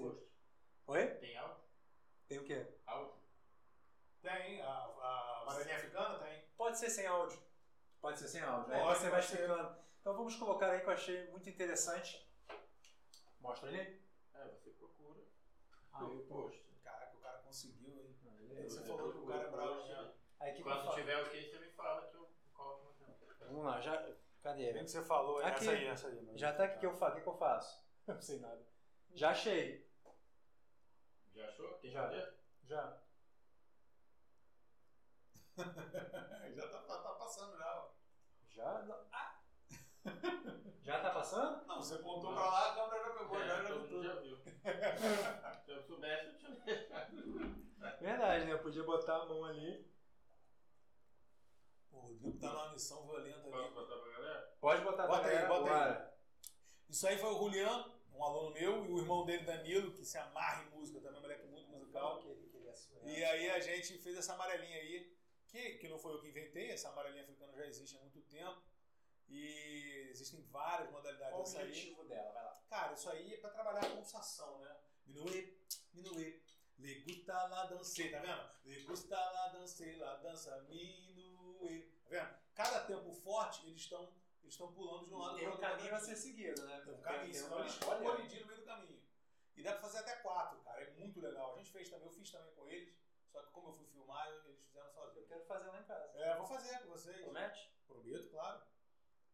Oi? 0.87 1.07
Tem 1.17 1.37
áudio? 1.37 1.65
Tem 2.29 2.39
o 2.39 2.45
quê? 2.45 2.67
Áudio? 2.87 3.15
Tem, 4.23 4.63
a, 4.63 4.69
a 4.69 5.45
Africana 5.49 6.19
tem. 6.19 6.43
Pode 6.57 6.79
ser 6.79 6.89
sem 6.89 7.07
áudio. 7.07 7.39
Pode 8.01 8.19
ser 8.19 8.29
sem 8.29 8.41
áudio. 8.41 8.73
Aí 8.73 8.81
Pode, 8.81 8.99
você 8.99 9.11
vai 9.11 9.21
explicando. 9.21 9.77
Então 10.01 10.17
vamos 10.17 10.37
colocar 10.37 10.71
aí 10.71 10.81
que 10.81 10.87
eu 10.87 10.93
achei 10.93 11.31
muito 11.31 11.49
interessante. 11.49 12.27
Mostra 13.41 13.69
ali. 13.69 14.01
É, 14.35 14.49
você 14.49 14.71
procura. 14.71 15.21
Ah, 15.93 16.05
o 16.05 16.21
post. 16.25 16.63
Caraca, 16.83 17.17
o 17.17 17.21
cara 17.21 17.39
conseguiu, 17.39 18.15
Você 18.65 18.83
falou 18.85 19.13
que 19.13 19.19
o 19.19 19.27
cara 19.27 19.43
é 19.45 19.51
bravo, 19.51 19.83
aí 20.41 20.53
que 20.55 20.63
Quando 20.63 20.95
tiver 20.95 21.23
o 21.23 21.31
que, 21.31 21.43
você 21.51 21.59
me 21.59 21.69
fala 21.71 22.03
que 22.07 22.15
eu 22.17 22.29
coloco 22.53 22.85
no. 22.85 23.47
Vamos 23.47 23.65
lá, 23.65 23.81
já. 23.81 24.07
Cadê? 24.43 24.73
Bem 24.73 24.85
que 24.85 24.91
você 24.91 25.03
falou, 25.05 25.41
é 25.41 25.47
Aqui. 25.47 25.61
essa 25.63 25.71
aí, 25.71 25.87
essa 25.87 26.09
aí. 26.09 26.21
né? 26.23 26.33
Já 26.37 26.53
tá 26.53 26.65
aqui 26.65 26.79
que 26.81 26.87
eu 26.87 26.95
faço. 26.95 27.13
O 27.13 27.17
que, 27.17 27.23
que 27.23 27.29
eu 27.29 27.35
faço? 27.37 27.83
Não 28.07 28.21
sei 28.21 28.39
nada. 28.41 28.67
Já 29.15 29.31
achei. 29.31 29.89
Já 31.35 31.47
achou? 31.49 31.69
Tem 31.79 31.91
Já. 31.91 32.03
poder? 32.05 32.35
Já. 32.65 32.99
já 35.57 36.69
tá, 36.69 36.79
tá 36.99 37.15
passando 37.19 37.57
já. 37.57 37.75
ó. 37.83 37.89
Já? 38.51 38.83
Não. 38.83 39.07
Ah! 39.13 39.41
Já 40.83 41.01
tá 41.01 41.11
passando? 41.11 41.67
Não, 41.67 41.77
você 41.83 41.95
apontou 41.95 42.35
pra 42.35 42.45
lá, 42.45 42.71
a 42.71 42.75
câmera 42.75 43.05
já 43.05 43.11
pegou, 43.19 43.39
já, 43.39 43.45
É, 43.45 43.63
já 43.63 43.69
todo 43.69 43.87
viu 43.87 43.89
tudo. 43.89 44.05
já 44.05 44.15
viu. 44.21 44.37
Se 45.65 45.71
eu 45.73 45.83
soubesse, 45.83 46.27
eu 46.27 46.39
tinha 46.39 46.51
deixado. 46.51 47.64
Verdade, 47.93 48.45
né? 48.47 48.53
Eu 48.53 48.59
podia 48.63 48.83
botar 48.83 49.17
a 49.17 49.27
mão 49.27 49.45
ali. 49.45 49.87
Pô, 51.91 51.99
o 51.99 52.01
Rodrigo 52.03 52.39
tá 52.39 52.53
numa 52.53 52.73
missão 52.73 53.07
violenta 53.07 53.41
Posso 53.51 53.57
ali. 53.65 53.75
botar 53.75 53.97
pra 53.99 54.11
galera? 54.13 54.57
Pode 54.61 54.85
botar 54.85 55.07
Bota 55.07 55.21
pra 55.21 55.29
aí, 55.29 55.35
galera 55.37 55.49
bota 55.49 56.09
aí. 56.09 56.15
Isso 56.89 57.07
aí 57.07 57.19
foi 57.19 57.31
o 57.31 57.39
Julian, 57.39 57.93
um 58.13 58.25
aluno 58.25 58.51
meu, 58.51 58.87
e 58.87 58.93
o 58.93 58.99
irmão 58.99 59.25
dele, 59.25 59.45
Danilo, 59.45 59.93
que 59.93 60.05
se 60.05 60.17
amarra 60.19 60.65
em 60.65 60.71
música 60.71 61.01
também, 61.01 61.21
moleque 61.21 61.47
muito 61.47 61.69
musical. 61.71 62.21
Que 62.21 62.29
ele 62.29 62.49
queria 62.49 62.75
suar. 62.75 63.07
E 63.07 63.25
aí 63.25 63.51
a 63.51 63.61
gente 63.61 63.99
fez 63.99 64.17
essa 64.17 64.35
amarelinha 64.35 64.77
aí, 64.79 65.17
que, 65.49 65.75
que 65.79 65.89
não 65.89 65.99
foi 65.99 66.15
eu 66.15 66.21
que 66.21 66.29
inventei, 66.29 66.71
essa 66.71 66.89
amarelinha 66.91 67.23
africana 67.23 67.53
já 67.55 67.67
existe 67.67 67.97
há 67.97 68.01
muito 68.01 68.21
tempo. 68.23 68.63
E 69.29 70.09
existem 70.11 70.43
várias 70.51 70.91
modalidades 70.91 71.33
Qual 71.33 71.41
o 71.41 71.45
dessa 71.45 71.59
aí. 71.61 71.69
objetivo 71.69 72.05
dela? 72.05 72.31
Vai 72.33 72.45
lá. 72.45 72.63
Cara, 72.69 72.93
isso 72.93 73.09
aí 73.09 73.35
é 73.35 73.37
pra 73.39 73.51
trabalhar 73.51 73.81
a 73.85 73.91
pulsação, 73.97 74.59
né? 74.59 74.77
Minuê, 75.07 75.55
minuê. 75.93 76.41
Le 76.79 77.01
gusta 77.01 77.47
la 77.49 77.65
danser, 77.67 78.11
tá 78.11 78.19
vendo? 78.21 78.51
Le 78.65 78.83
gusta 78.83 79.17
la 79.33 79.49
danser, 79.49 79.97
la 79.99 80.17
dança 80.17 80.61
minuê. 80.69 81.83
Tá 82.05 82.11
vendo? 82.11 82.35
Cada 82.55 82.81
tempo 82.85 83.13
forte, 83.13 83.67
eles 83.67 83.81
estão 83.83 84.03
eles 84.43 84.53
estão 84.55 84.71
pulando 84.73 85.07
de 85.07 85.15
um 85.15 85.19
lado 85.19 85.37
Tem 85.37 85.49
um 85.49 85.53
pro 85.53 85.61
outro. 85.63 85.77
caminho 85.77 85.95
a 85.95 86.01
ser 86.01 86.17
seguido, 86.17 86.67
né? 86.67 86.81
Tem 86.85 86.93
um 86.95 87.01
caminho, 87.01 87.33
Tem 87.33 87.41
senão 87.43 87.61
eles 87.61 87.73
ficam 87.75 87.89
Olha, 87.91 88.11
colidindo 88.11 88.41
no 88.43 88.47
meio 88.49 88.61
do 88.61 88.67
caminho. 88.67 89.03
E 89.57 89.63
dá 89.63 89.73
pra 89.73 89.81
fazer 89.81 89.99
até 89.99 90.17
quatro, 90.17 90.61
cara. 90.61 90.83
É 90.83 90.91
muito 90.91 91.21
legal. 91.21 91.55
A 91.55 91.57
gente 91.59 91.71
fez 91.71 91.89
também, 91.89 92.07
eu 92.07 92.13
fiz 92.13 92.31
também 92.31 92.53
com 92.55 92.69
eles. 92.69 92.95
Só 93.33 93.41
que 93.43 93.51
como 93.53 93.69
eu 93.71 93.73
fui 93.75 93.87
filmar, 93.87 94.29
eles 94.29 94.61
fizeram 94.67 94.87
Eu 94.89 94.93
sozinhos. 94.93 95.29
quero 95.29 95.45
fazer 95.47 95.69
lá 95.71 95.81
em 95.81 95.85
casa. 95.85 96.13
É, 96.19 96.37
vou 96.37 96.47
fazer 96.47 96.79
com 96.81 96.89
vocês. 96.91 97.21
Promete? 97.23 97.73
Prometo, 97.87 98.29
claro. 98.31 98.63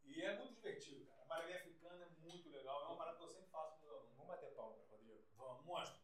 E 0.05 0.23
é 0.23 0.37
muito 0.39 0.55
divertido, 0.55 1.05
cara. 1.07 1.23
A 1.23 1.27
Marília 1.27 1.57
Africana 1.57 2.05
é 2.05 2.09
muito 2.21 2.49
legal. 2.51 2.83
É 2.83 2.87
uma 2.87 2.97
parada 2.97 3.17
que 3.17 3.25
eu 3.25 3.29
sempre 3.29 3.51
faço 3.51 3.75
com 3.81 3.87
meus 3.87 3.93
alunos. 3.97 4.17
Vamos 4.17 4.29
bater 4.29 4.55
palma, 4.55 4.77
Rodrigo. 4.91 5.25
Vamos, 5.37 5.65
monstro. 5.65 5.99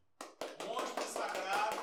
Monstro 0.67 1.03
sagrado 1.05 1.77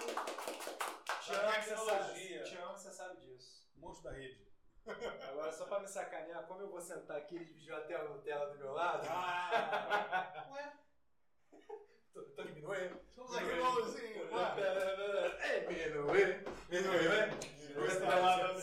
Te 1.33 1.39
amo, 1.39 1.51
você 1.51 1.69
tecnologia. 1.69 2.37
sabe, 2.37 2.43
te 2.49 2.55
amo, 2.57 2.77
você 2.77 2.91
sabe 2.91 3.17
disso. 3.21 3.63
Monstro 3.75 4.09
da 4.09 4.15
rede. 4.17 4.43
Agora, 5.29 5.51
só 5.51 5.65
pra 5.65 5.79
me 5.79 5.87
sacanear, 5.87 6.43
como 6.45 6.61
eu 6.61 6.69
vou 6.69 6.81
sentar 6.81 7.17
aqui, 7.17 7.35
ele 7.35 7.45
dividiu 7.45 7.75
a 7.75 7.81
tela 7.81 8.09
do 8.49 8.57
meu 8.57 8.73
lado. 8.73 9.07
Ah, 9.09 10.47
ué, 10.51 10.73
Tô, 12.13 12.21
tô 12.21 12.43
diminuindo. 12.43 12.99
estamos 13.09 13.35
aqui 13.35 13.45
igualzinho. 13.51 14.33
Ué. 14.35 14.43
É, 15.39 15.59
minuê. 15.67 16.25
Minuê. 16.69 17.27
Minuê 17.69 17.95
tá 17.99 18.53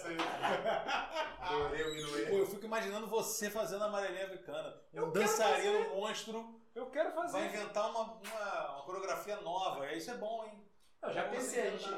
Pô, 1.49 1.69
minuê. 1.71 2.41
eu 2.41 2.47
fico 2.47 2.65
imaginando 2.65 3.07
você 3.09 3.51
fazendo 3.51 3.83
a 3.83 3.87
Amarelinha 3.87 4.27
Africana. 4.27 4.81
Um 4.95 5.11
dançarino 5.11 5.97
monstro 5.97 6.61
Eu 6.75 6.91
quero 6.91 7.13
vai 7.15 7.29
fazer. 7.29 7.47
inventar 7.47 7.91
uma, 7.91 8.03
uma, 8.03 8.71
uma 8.77 8.83
coreografia 8.85 9.37
nova. 9.41 9.87
E 9.93 9.99
isso 9.99 10.11
é 10.13 10.15
bom, 10.17 10.45
hein? 10.45 10.70
Eu 11.03 11.13
já 11.15 11.29
pensei, 11.29 11.63
a 11.63 11.71
gente 11.71 11.83
já, 11.83 11.97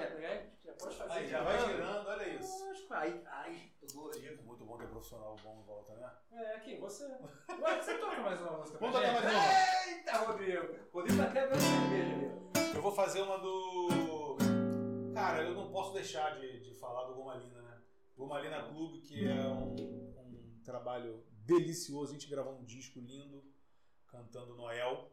já 0.64 0.72
pode 0.78 0.96
fazer. 0.96 1.12
Aí 1.12 1.26
já 1.26 1.42
vai 1.42 1.58
girando, 1.66 2.08
olha 2.08 2.28
isso. 2.28 2.64
Lógico. 2.64 2.94
Aí, 2.94 3.22
ai, 3.26 3.72
tô 3.80 3.86
dolorido. 3.88 4.42
Muito 4.44 4.64
bom 4.64 4.78
ter 4.78 4.86
profissional 4.86 5.34
bom 5.42 5.60
em 5.60 5.64
volta, 5.64 5.94
né? 5.94 6.12
É, 6.30 6.54
aqui, 6.54 6.76
você. 6.76 7.04
Ué, 7.04 7.82
você 7.82 7.98
toca 7.98 8.20
mais 8.20 8.40
uma 8.40 8.58
música 8.58 8.78
Vamos 8.78 8.94
tocar 8.94 9.12
mais 9.12 9.24
uma. 9.24 9.90
Eita, 9.90 10.18
Rodrigo. 10.18 10.76
Rodrigo 10.92 11.18
tá 11.18 11.28
até 11.28 11.40
bebendo 11.42 11.60
cerveja 11.60 12.14
ali. 12.14 12.76
Eu 12.76 12.82
vou 12.82 12.92
fazer 12.92 13.22
uma 13.22 13.38
do. 13.38 14.36
Cara, 15.12 15.42
eu 15.42 15.54
não 15.54 15.72
posso 15.72 15.92
deixar 15.94 16.38
de, 16.38 16.60
de 16.60 16.74
falar 16.74 17.08
do 17.08 17.14
Gomalina, 17.14 17.60
né? 17.60 17.82
Gomalina 18.16 18.62
Clube, 18.68 19.00
que 19.00 19.26
é 19.26 19.34
um, 19.34 19.74
um 19.74 20.60
trabalho 20.64 21.24
delicioso. 21.44 22.12
A 22.12 22.14
gente 22.14 22.30
gravou 22.30 22.54
um 22.54 22.64
disco 22.64 23.00
lindo, 23.00 23.44
cantando 24.06 24.54
Noel, 24.54 25.10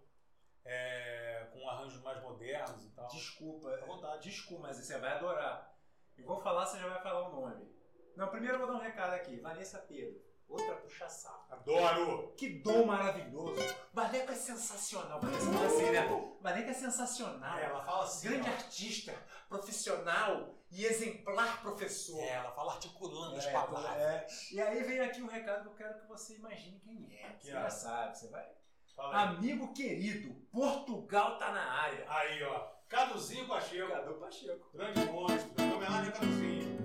é, 0.72 1.47
com 1.51 1.67
arranjos 1.70 2.01
mais 2.01 2.22
modernos 2.22 2.86
e 2.86 2.89
tal. 2.91 3.07
Desculpa, 3.07 3.70
à 3.74 3.86
vontade. 3.86 4.30
desculpa, 4.30 4.67
mas 4.67 4.78
você 4.78 4.97
vai 4.99 5.13
adorar. 5.13 5.76
Eu 6.17 6.26
vou 6.26 6.39
falar, 6.41 6.65
você 6.65 6.78
já 6.80 6.88
vai 6.88 7.01
falar 7.01 7.28
o 7.30 7.41
nome. 7.41 7.67
Não, 8.15 8.28
primeiro 8.28 8.55
eu 8.55 8.59
vou 8.59 8.67
dar 8.67 8.74
um 8.76 8.84
recado 8.84 9.13
aqui. 9.13 9.39
Vanessa 9.39 9.80
Pedro. 9.80 10.22
Outra 10.47 10.76
puxa-saco. 10.78 11.53
Adoro! 11.53 12.34
Que 12.36 12.49
dom 12.59 12.86
maravilhoso. 12.86 13.61
Vaneco 13.93 14.32
é 14.32 14.36
sensacional. 14.36 15.20
Vanessa 15.22 15.45
não 15.51 15.63
é 15.63 15.67
assim, 15.67 15.91
né? 15.91 16.36
Vaneco 16.41 16.70
é 16.70 16.74
sensacional. 16.74 17.57
É, 17.59 17.65
ela 17.65 17.84
fala 17.84 18.03
assim. 18.03 18.30
Grande 18.30 18.49
ó. 18.49 18.53
artista, 18.53 19.13
profissional 19.47 20.55
e 20.72 20.86
exemplar 20.86 21.61
professor. 21.61 22.20
É, 22.20 22.30
ela 22.30 22.51
fala 22.51 22.74
articulando 22.74 23.36
as 23.38 23.45
É, 23.45 23.51
palavras. 23.51 23.95
é. 23.95 24.28
E 24.51 24.61
aí 24.61 24.84
vem 24.84 24.99
aqui 25.01 25.22
um 25.22 25.28
recado 25.28 25.61
que 25.63 25.67
eu 25.70 25.76
quero 25.76 25.99
que 25.99 26.07
você 26.07 26.36
imagine 26.36 26.80
quem 26.80 27.15
é. 27.15 27.28
Aqui, 27.28 27.47
Você 27.47 27.55
ó. 27.55 27.61
já 27.61 27.70
sabe, 27.70 28.17
você 28.17 28.28
vai. 28.30 28.49
Amigo 28.99 29.73
querido, 29.73 30.35
Portugal 30.51 31.37
tá 31.37 31.51
na 31.51 31.61
área. 31.61 32.05
Aí, 32.07 32.43
ó. 32.43 32.67
Caduzinho 32.89 33.47
Pacheco. 33.47 33.91
Cadu 33.91 34.13
Pacheco. 34.15 34.69
Grande 34.73 35.05
monstro. 35.11 35.51
Em 35.57 35.73
homenagem 35.73 36.09
a 36.09 36.11
Caduzinho. 36.11 36.77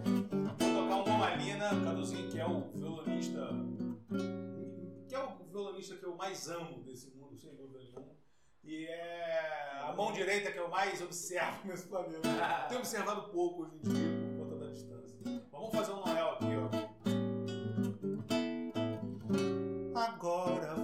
Vou 0.59 0.83
tocar 0.83 0.97
um 0.97 1.05
Gomalina. 1.05 1.69
Caduzinho, 1.85 2.31
que 2.31 2.39
é 2.39 2.47
o 2.47 2.61
violonista. 2.73 3.49
Que 5.09 5.15
é 5.15 5.19
o 5.19 5.45
violonista 5.51 5.97
que 5.97 6.05
eu 6.05 6.15
mais 6.15 6.49
amo 6.49 6.83
desse 6.85 7.11
mundo, 7.17 7.39
sem 7.39 7.55
dúvida 7.55 7.79
nenhuma. 7.79 8.15
E 8.63 8.87
é 8.87 9.81
a 9.83 9.93
mão 9.93 10.13
direita 10.13 10.53
que 10.53 10.59
eu 10.59 10.69
mais 10.69 11.01
observo 11.03 11.67
nesse 11.69 11.89
planeta. 11.89 12.29
Tenho 12.69 12.81
observado 12.81 13.31
pouco 13.31 13.65
hoje 13.65 13.77
em 13.77 13.81
dia 13.81 14.09
por 14.37 14.45
conta 14.45 14.65
da 14.65 14.71
distância. 14.71 15.19
Mas 15.25 15.43
vamos 15.51 15.75
fazer 15.75 15.93
um 15.93 16.05
Noel 16.05 16.31
aqui, 16.31 16.47
ó. 16.57 16.95
Agora 19.99 20.84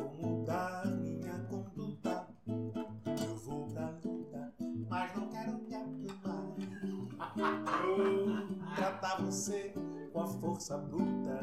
Tratar 9.01 9.23
você 9.23 9.73
com 10.13 10.21
a 10.21 10.27
força 10.27 10.77
bruta. 10.77 11.41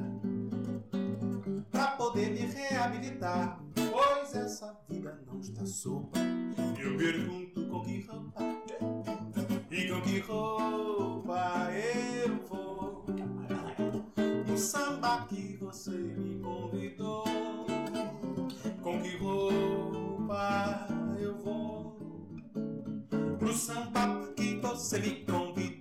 Pra 1.72 1.88
poder 1.98 2.30
me 2.30 2.46
reabilitar. 2.46 3.60
Pois 3.74 4.36
essa 4.36 4.80
vida 4.88 5.20
não 5.26 5.40
está 5.40 5.66
sopa. 5.66 6.20
Eu 6.80 6.96
pergunto 6.96 7.66
com 7.66 7.82
que 7.84 8.06
roupa. 8.06 8.44
E 9.72 9.90
com 9.90 10.02
que 10.02 10.20
roupa 10.20 11.72
eu 11.74 12.48
vou? 12.48 13.06
No 14.46 14.56
samba 14.56 15.26
que 15.28 15.58
você 15.60 15.98
me 15.98 16.40
convidou. 16.40 17.24
Com 18.84 19.02
que 19.02 19.18
roupa 19.18 20.88
eu 21.20 21.36
vou? 21.40 21.98
Pro 23.40 23.52
samba 23.52 24.32
que 24.36 24.58
você 24.58 25.00
me 25.00 25.26
convidou. 25.26 25.77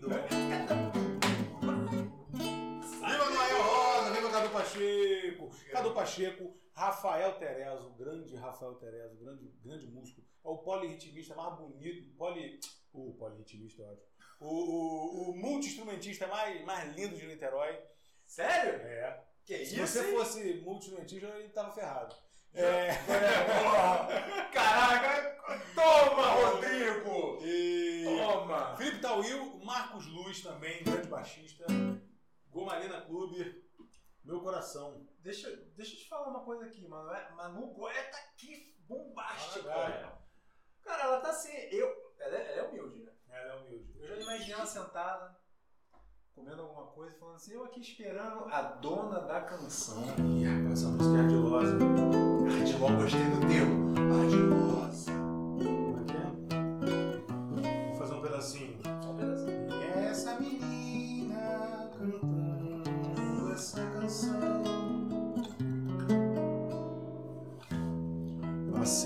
Pacheco! 4.67 5.51
Cadu 5.71 5.95
Pacheco, 5.95 6.57
Rafael 6.73 7.39
Terezo, 7.39 7.91
grande 7.91 8.37
Rafael 8.37 8.75
Terezo, 8.75 9.17
grande, 9.17 9.49
grande 9.63 9.87
músico. 9.87 10.23
É 10.45 10.49
o 10.49 10.59
polirritmista 10.59 11.35
mais 11.35 11.57
bonito, 11.57 12.15
poli, 12.17 12.61
o 12.93 13.15
polirritmista, 13.15 13.83
é 13.83 13.87
ótimo. 13.87 14.07
O, 14.41 14.47
o, 14.49 15.31
o 15.31 15.37
multi-instrumentista 15.37 16.27
mais, 16.27 16.63
mais 16.65 16.95
lindo 16.95 17.17
de 17.17 17.27
Niterói. 17.27 17.79
Sério? 18.27 18.75
É. 18.87 19.25
Que 19.45 19.65
Se 19.65 19.81
isso? 19.81 19.87
você 19.87 20.11
hein? 20.11 20.17
fosse 20.17 20.55
multi-instrumentista, 20.61 21.27
ele 21.39 21.49
tava 21.49 21.73
ferrado. 21.73 22.15
É. 22.53 22.91
Caraca! 24.53 25.37
Toma, 25.75 26.27
Rodrigo! 26.27 27.39
E... 27.43 28.05
Toma! 28.05 28.77
Felipe 28.77 28.99
Tauil, 29.01 29.59
Marcos 29.65 30.07
Luz 30.07 30.43
também, 30.43 30.83
grande 30.83 31.09
baixista. 31.09 31.65
Gomalina 32.51 33.03
Clube, 33.03 33.66
meu 34.27 34.41
coração. 34.41 35.07
Deixa, 35.21 35.49
deixa 35.77 35.95
eu 35.95 35.99
te 35.99 36.09
falar 36.09 36.29
uma 36.29 36.41
coisa 36.45 36.65
aqui, 36.67 36.87
mano. 36.87 37.11
É- 37.13 37.31
Manu 37.31 37.69
Goya 37.69 38.03
tá 38.11 38.19
aqui 38.19 38.77
bombástica. 38.89 39.71
Ah, 39.71 39.75
cara. 39.75 40.19
Cara, 40.85 41.03
ela 41.05 41.21
tá 41.21 41.31
assim. 41.31 41.53
Eu, 41.71 42.15
ela, 42.19 42.37
é, 42.37 42.53
ela 42.59 42.67
é 42.67 42.69
humilde, 42.69 43.01
né? 43.03 43.13
Ela 43.31 43.53
é 43.53 43.57
humilde. 43.57 43.93
Eu 43.99 44.07
já 44.07 44.17
imaginei 44.17 44.53
ela 44.55 44.67
sentada, 44.67 45.37
comendo 46.35 46.63
alguma 46.63 46.87
coisa, 46.89 47.17
falando 47.19 47.37
assim: 47.37 47.55
eu 47.55 47.65
aqui 47.65 47.81
esperando 47.81 48.45
a 48.47 48.63
dona 48.63 49.21
da 49.21 49.41
canção. 49.43 50.03
Ih, 50.19 50.45
rapaz, 50.45 50.73
essa 50.83 50.89
música 50.89 51.17
é 51.17 51.21
ardilosa. 51.21 51.73
Ardilosa, 52.61 52.95
gostei 52.95 53.31
do 53.31 53.41
termo. 53.49 53.95
Ardilosa. 54.23 55.26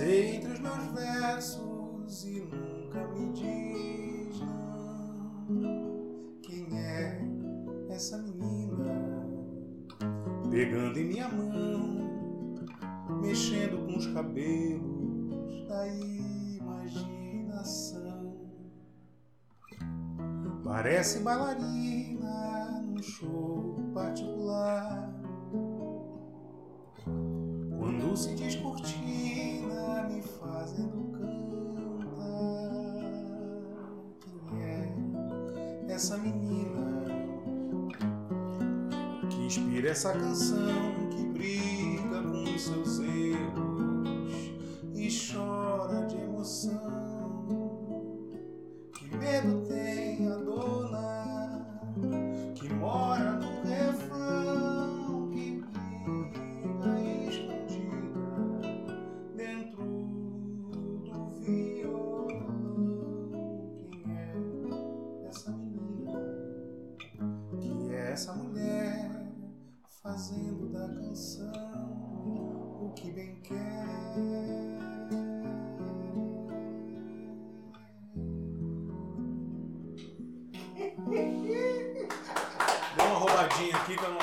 Entre 0.01 0.53
os 0.53 0.61
meus 0.61 0.93
versos 0.93 2.25
e 2.25 2.41
nunca 2.41 3.07
me 3.09 3.33
diz 3.33 4.41
não. 4.41 6.39
Quem 6.43 6.79
é 6.79 7.21
essa 7.91 8.19
menina? 8.19 9.21
pegando 10.51 10.99
em 10.99 11.05
minha 11.05 11.29
mão, 11.29 12.59
mexendo 13.23 13.87
com 13.87 13.97
os 13.97 14.07
cabelos 14.09 15.69
da 15.69 15.87
imaginação. 16.59 18.51
Parece 20.65 21.21
bailarina 21.21 22.83
num 22.83 23.01
show 23.03 23.77
particular. 23.95 25.20
Quando 28.11 28.19
se 28.19 28.35
me 30.09 30.21
fazendo 30.21 31.13
cantar. 31.17 32.73
Quem 34.49 34.63
é 35.89 35.95
essa 35.95 36.19
menina? 36.19 36.91
que 39.31 39.37
inspira 39.47 39.91
essa 39.91 40.13
canção 40.13 41.09
que 41.13 41.23
briga 41.23 42.21
com 42.21 42.59
seus 42.59 42.99
erros 42.99 43.50
Roubadinha 83.51 83.77
aqui 83.77 83.97
que 83.97 84.05
eu 84.05 84.11
não. 84.11 84.19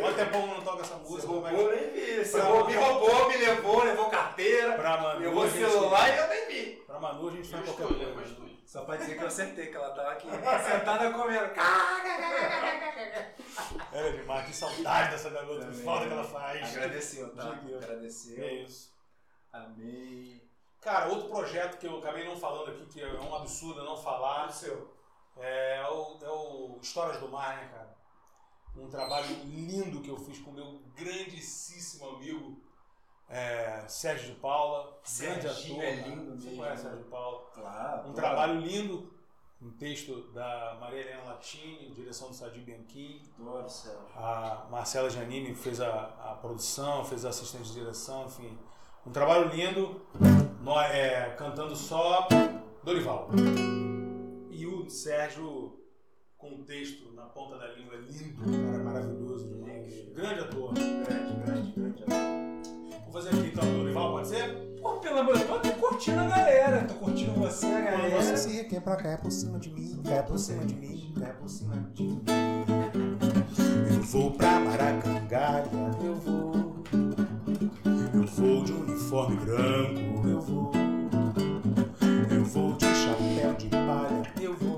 Quanto 0.00 0.16
tempo 0.16 0.38
não 0.46 0.60
toca 0.62 0.82
essa 0.82 0.94
Você 0.96 1.10
música? 1.10 1.26
roubou, 1.28 1.42
mas 1.42 1.58
eu 1.58 1.70
nem 1.76 1.90
vi. 1.90 2.24
Você 2.24 2.40
roubou, 2.40 2.66
me 2.66 2.74
roubou, 2.76 3.28
me 3.28 3.36
levou, 3.36 3.84
levou 3.84 4.10
carteira, 4.10 4.72
Pra 4.72 4.96
Manu, 4.96 5.20
levou 5.20 5.50
celular 5.50 6.08
e 6.08 6.18
eu 6.18 6.28
nem 6.28 6.46
vi. 6.48 6.76
Pra 6.86 6.98
Manu 6.98 7.28
a 7.28 7.32
gente 7.32 7.48
faz 7.48 7.64
Foi 7.64 7.74
qualquer 7.74 8.14
coisa. 8.14 8.48
Só 8.66 8.82
pra 8.84 8.96
dizer 8.96 9.16
que 9.16 9.22
eu 9.22 9.28
acertei, 9.28 9.66
que 9.68 9.76
ela 9.76 9.90
tava 9.94 10.10
aqui 10.12 10.28
sentada 10.28 11.10
comendo. 11.12 11.52
Era 13.92 14.12
demais, 14.18 14.46
que 14.46 14.54
saudade 14.54 15.10
dessa 15.12 15.30
garota, 15.30 15.66
que 15.66 15.82
falta 15.82 16.06
que 16.06 16.12
ela 16.12 16.24
faz. 16.24 16.76
Agradeceu, 16.76 17.34
tá? 17.34 17.58
Agradeceu. 17.82 18.44
É 18.44 18.52
isso. 18.54 18.92
Amei. 19.52 20.46
Cara, 20.82 21.08
outro 21.08 21.28
projeto 21.30 21.78
que 21.78 21.86
eu 21.86 21.98
acabei 21.98 22.24
não 22.24 22.38
falando 22.38 22.70
aqui, 22.70 22.84
que 22.86 23.02
é 23.02 23.08
um 23.08 23.34
absurdo 23.34 23.80
eu 23.80 23.84
não 23.84 23.96
falar, 23.96 24.50
seu. 24.52 24.94
é 25.38 25.82
o, 25.90 26.18
é 26.22 26.28
o 26.28 26.78
Histórias 26.82 27.18
do 27.18 27.28
Mar, 27.28 27.56
né, 27.56 27.70
cara? 27.72 27.97
Um 28.76 28.88
trabalho 28.88 29.26
lindo 29.44 30.00
que 30.00 30.08
eu 30.08 30.16
fiz 30.16 30.38
com 30.38 30.50
o 30.50 30.54
meu 30.54 30.80
grandíssimo 30.96 32.08
amigo 32.10 32.60
é, 33.28 33.84
Sérgio 33.88 34.34
de 34.34 34.40
Paula, 34.40 34.84
grande 35.18 35.42
Serginho 35.42 35.80
ator. 35.80 35.84
é 35.84 35.96
cara. 35.96 36.08
lindo 36.08 36.40
Você 36.40 36.46
mesmo. 36.48 36.62
conhece 36.62 36.82
Sérgio 36.82 36.98
de 37.02 37.10
Paula? 37.10 37.50
Claro. 37.52 38.08
Um 38.08 38.12
trabalho 38.14 38.60
lindo, 38.60 39.12
um 39.60 39.70
texto 39.72 40.32
da 40.32 40.78
Maria 40.80 41.00
Helena 41.00 41.24
Latini, 41.24 41.90
direção 41.90 42.28
do 42.28 42.34
Sadi 42.34 42.60
Bianchini. 42.60 43.28
Adoro, 43.38 43.68
Sérgio. 43.68 44.00
A 44.16 44.66
Marcela 44.70 45.10
Giannini 45.10 45.54
fez 45.54 45.80
a, 45.80 45.90
a 45.90 46.34
produção, 46.40 47.04
fez 47.04 47.24
a 47.24 47.28
assistente 47.28 47.64
de 47.68 47.74
direção, 47.74 48.26
enfim. 48.26 48.56
Um 49.04 49.10
trabalho 49.10 49.48
lindo, 49.48 50.06
é, 50.92 51.30
cantando 51.36 51.74
só 51.76 52.26
Dorival. 52.82 53.28
E 54.50 54.66
o 54.66 54.88
Sérgio 54.88 55.77
com 56.38 56.54
o 56.54 56.58
texto 56.64 57.12
na 57.14 57.22
ponta 57.24 57.58
da 57.58 57.66
língua, 57.72 57.96
lindo, 57.96 58.44
cara, 58.44 58.84
maravilhoso 58.84 59.48
demais. 59.48 59.92
Grande 60.14 60.40
ator. 60.40 60.72
Grande, 60.72 61.34
grande, 61.44 61.72
grande. 61.72 62.04
Vou 63.04 63.12
fazer 63.12 63.30
aqui 63.30 63.48
então, 63.48 63.64
Dorival, 63.64 64.12
pode 64.12 64.28
ser? 64.28 64.54
Pô, 64.80 64.92
pelo 65.00 65.18
amor 65.18 65.36
de 65.36 65.44
Deus, 65.44 65.50
eu 65.64 65.72
tô 65.72 65.80
curtindo 65.80 66.20
a 66.20 66.28
galera. 66.28 66.84
Tô 66.84 66.94
curtindo 66.94 67.32
você, 67.32 67.66
a 67.66 67.70
Quando 67.70 67.84
galera. 67.84 68.22
você 68.22 68.36
se 68.36 68.56
requebra, 68.56 68.96
cai 68.96 69.18
por 69.18 69.32
cima 69.32 69.58
de 69.58 69.70
mim, 69.70 70.00
cai 70.04 70.24
por 70.24 70.38
cima 70.38 70.64
de 70.64 70.74
mim, 70.76 71.12
cai 71.18 71.32
por 71.32 71.48
cima 71.48 71.74
de 71.94 72.02
mim. 72.04 72.22
Eu 73.96 74.02
vou 74.02 74.30
pra 74.30 74.60
Maracangalha, 74.60 75.68
eu 76.04 76.14
vou. 76.14 76.84
Eu 78.14 78.26
vou 78.26 78.64
de 78.64 78.72
uniforme 78.72 79.36
branco, 79.38 80.28
eu 80.28 80.40
vou. 80.40 80.70
Eu 82.30 82.44
vou 82.44 82.72
de 82.74 82.86
chapéu 82.86 83.54
de 83.54 83.68
palha, 83.68 84.22
eu 84.40 84.54
vou. 84.54 84.77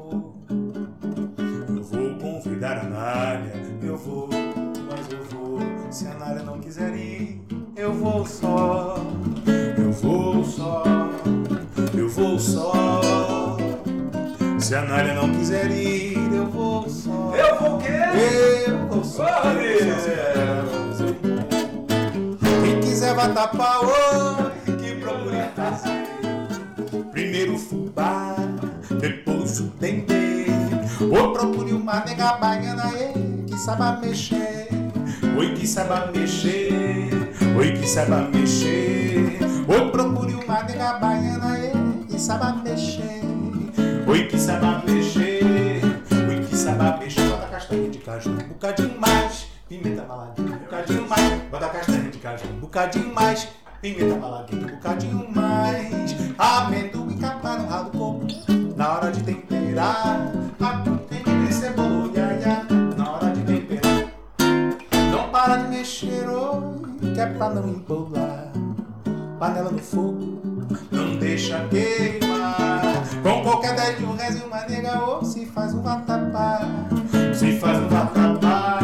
Eu 3.83 3.97
vou. 3.97 4.29
Mas 4.91 5.13
eu 5.13 5.25
vou, 5.25 5.61
se 5.91 6.07
a 6.07 6.15
Nália 6.15 6.43
não 6.43 6.59
quiser 6.61 6.95
ir, 6.95 7.41
eu 7.77 7.93
vou 7.93 8.27
só. 8.27 8.97
Eu 9.79 9.93
vou 9.93 10.45
só. 10.45 10.85
Eu 11.97 12.09
vou 12.09 12.39
só. 12.39 13.57
Se 14.59 14.75
a 14.75 14.83
Nália 14.83 15.15
não 15.15 15.31
quiser 15.31 15.71
ir, 15.71 16.17
eu 16.35 16.47
vou 16.47 16.89
só. 16.89 17.35
Eu 17.35 17.59
vou 17.59 17.77
o 17.77 17.79
quê? 17.81 18.69
Eu 18.69 18.87
vou 18.89 19.05
só. 19.05 19.25
Rodrigo! 19.43 19.91
Quem 22.63 22.81
quiser 22.81 23.15
vai 23.15 23.33
tapar 23.33 23.81
oi, 23.85 24.77
que 24.77 24.95
procure 24.97 25.43
fazer. 25.57 26.05
Primeiro 27.11 27.55
o 27.55 27.59
fubá, 27.59 28.37
depois 29.01 29.61
o 29.61 29.65
dendê. 29.81 30.20
Ou 31.01 31.33
procure 31.33 31.73
uma 31.73 32.05
nega 32.05 32.35
baiana, 32.35 32.93
ei, 32.93 33.45
que 33.47 33.57
saiba 33.57 33.93
mexer. 33.93 34.69
Oi, 35.39 35.55
que 35.55 35.67
saiba 35.67 36.11
mexer. 36.13 37.11
Oi, 37.57 37.73
que 37.73 37.87
saiba 37.89 38.29
mexer. 38.29 39.39
Ou 39.67 39.91
procure 39.91 40.35
uma 40.35 40.63
nega 40.63 40.99
baiana, 40.99 41.59
ei, 41.59 41.73
que 42.07 42.21
saiba 42.21 42.53
mexer. 42.53 43.23
Oi, 44.07 44.27
que 44.27 44.39
saiba 44.39 44.83
mexer. 44.87 45.83
Oi, 46.29 46.45
que 46.47 46.55
saiba 46.55 46.99
mexer. 46.99 47.29
Bota 47.31 47.47
castanha 47.47 47.89
de 47.89 47.99
caju, 47.99 48.31
um 48.31 48.49
bocadinho 48.49 49.01
mais. 49.01 49.47
Pimenta 49.69 50.05
maladinha, 50.05 50.55
um 50.55 50.59
bocadinho 50.59 51.09
mais. 51.09 51.43
Bota 51.51 51.69
castanha 51.71 52.11
de 52.11 52.19
caju, 52.19 52.45
um 52.47 52.61
bocadinho 52.61 53.15
mais. 53.15 53.49
Pimenta 53.81 54.17
maladinha, 54.17 54.67
um 54.67 54.71
bocadinho 54.71 55.31
mais. 55.35 56.15
Amendoim 56.37 57.17
capa 57.17 57.57
no 57.57 57.69
ralo 57.69 57.91
do 57.91 57.99
coco. 57.99 58.27
Na 58.77 58.95
hora 58.95 59.11
de 59.11 59.23
temperar, 59.23 60.33
que 67.21 67.25
é 67.25 67.27
pra 67.35 67.51
não 67.51 67.69
embolar. 67.69 68.51
Panela 69.39 69.71
no 69.71 69.79
fogo, 69.79 70.41
não 70.91 71.19
deixa 71.19 71.69
queimar. 71.69 73.03
Com 73.23 73.43
qualquer 73.43 73.77
10 73.77 73.99
de 73.99 74.05
um 74.07 74.17
reais 74.17 74.41
e 74.41 74.43
uma 74.43 74.61
nega, 74.63 75.05
ou 75.05 75.23
se 75.23 75.45
faz 75.45 75.75
um 75.75 75.83
vatapá. 75.83 76.63
Se 77.35 77.59
faz 77.59 77.79
um 77.79 77.89
vatapá, 77.89 78.79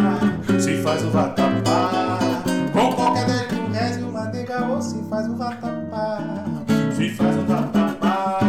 se 0.61 0.82
faz 0.82 1.03
um 1.03 1.11
vatapá. 1.11 2.18
Com 2.74 2.93
qualquer 2.95 3.24
10 3.24 3.49
de 3.49 3.55
um 3.55 3.72
reais 3.72 3.97
e 3.97 4.03
uma 4.03 4.24
nega, 4.26 4.66
ou 4.66 4.82
se 4.82 5.03
faz 5.09 5.26
um 5.26 5.37
vatapá. 5.39 6.18
Se 6.95 7.09
faz 7.14 7.37
um 7.37 7.47
vatapá, 7.47 8.41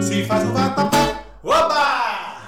se 0.00 0.24
faz 0.26 0.44
um 0.44 0.52
vatapá. 0.52 1.22
Oba! 1.42 1.84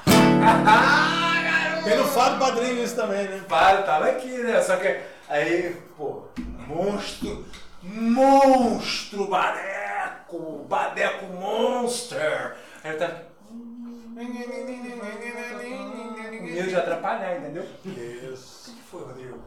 Ah, 0.69 1.43
garoto! 1.43 1.85
Tem 1.85 1.99
no 1.99 2.05
Fábio 2.05 2.39
Padrinho 2.39 2.85
isso 2.85 2.95
também, 2.95 3.25
né? 3.25 3.41
Para, 3.49 3.83
tava 3.83 4.07
aqui, 4.07 4.39
né? 4.39 4.61
Só 4.63 4.77
que 4.77 4.97
aí, 5.29 5.77
pô, 5.97 6.23
monstro, 6.67 7.45
monstro, 7.83 9.27
badeco, 9.29 10.65
badeco 10.69 11.27
monster. 11.27 12.57
Aí 12.85 12.97
tava 12.97 13.23
com 13.47 13.55
medo 16.45 16.69
de 16.69 16.77
atrapalhar, 16.77 17.39
entendeu? 17.39 17.65
O 17.85 17.89
Isso. 18.33 18.75
que 18.75 18.83
foi, 18.83 19.03
Rodrigo? 19.05 19.39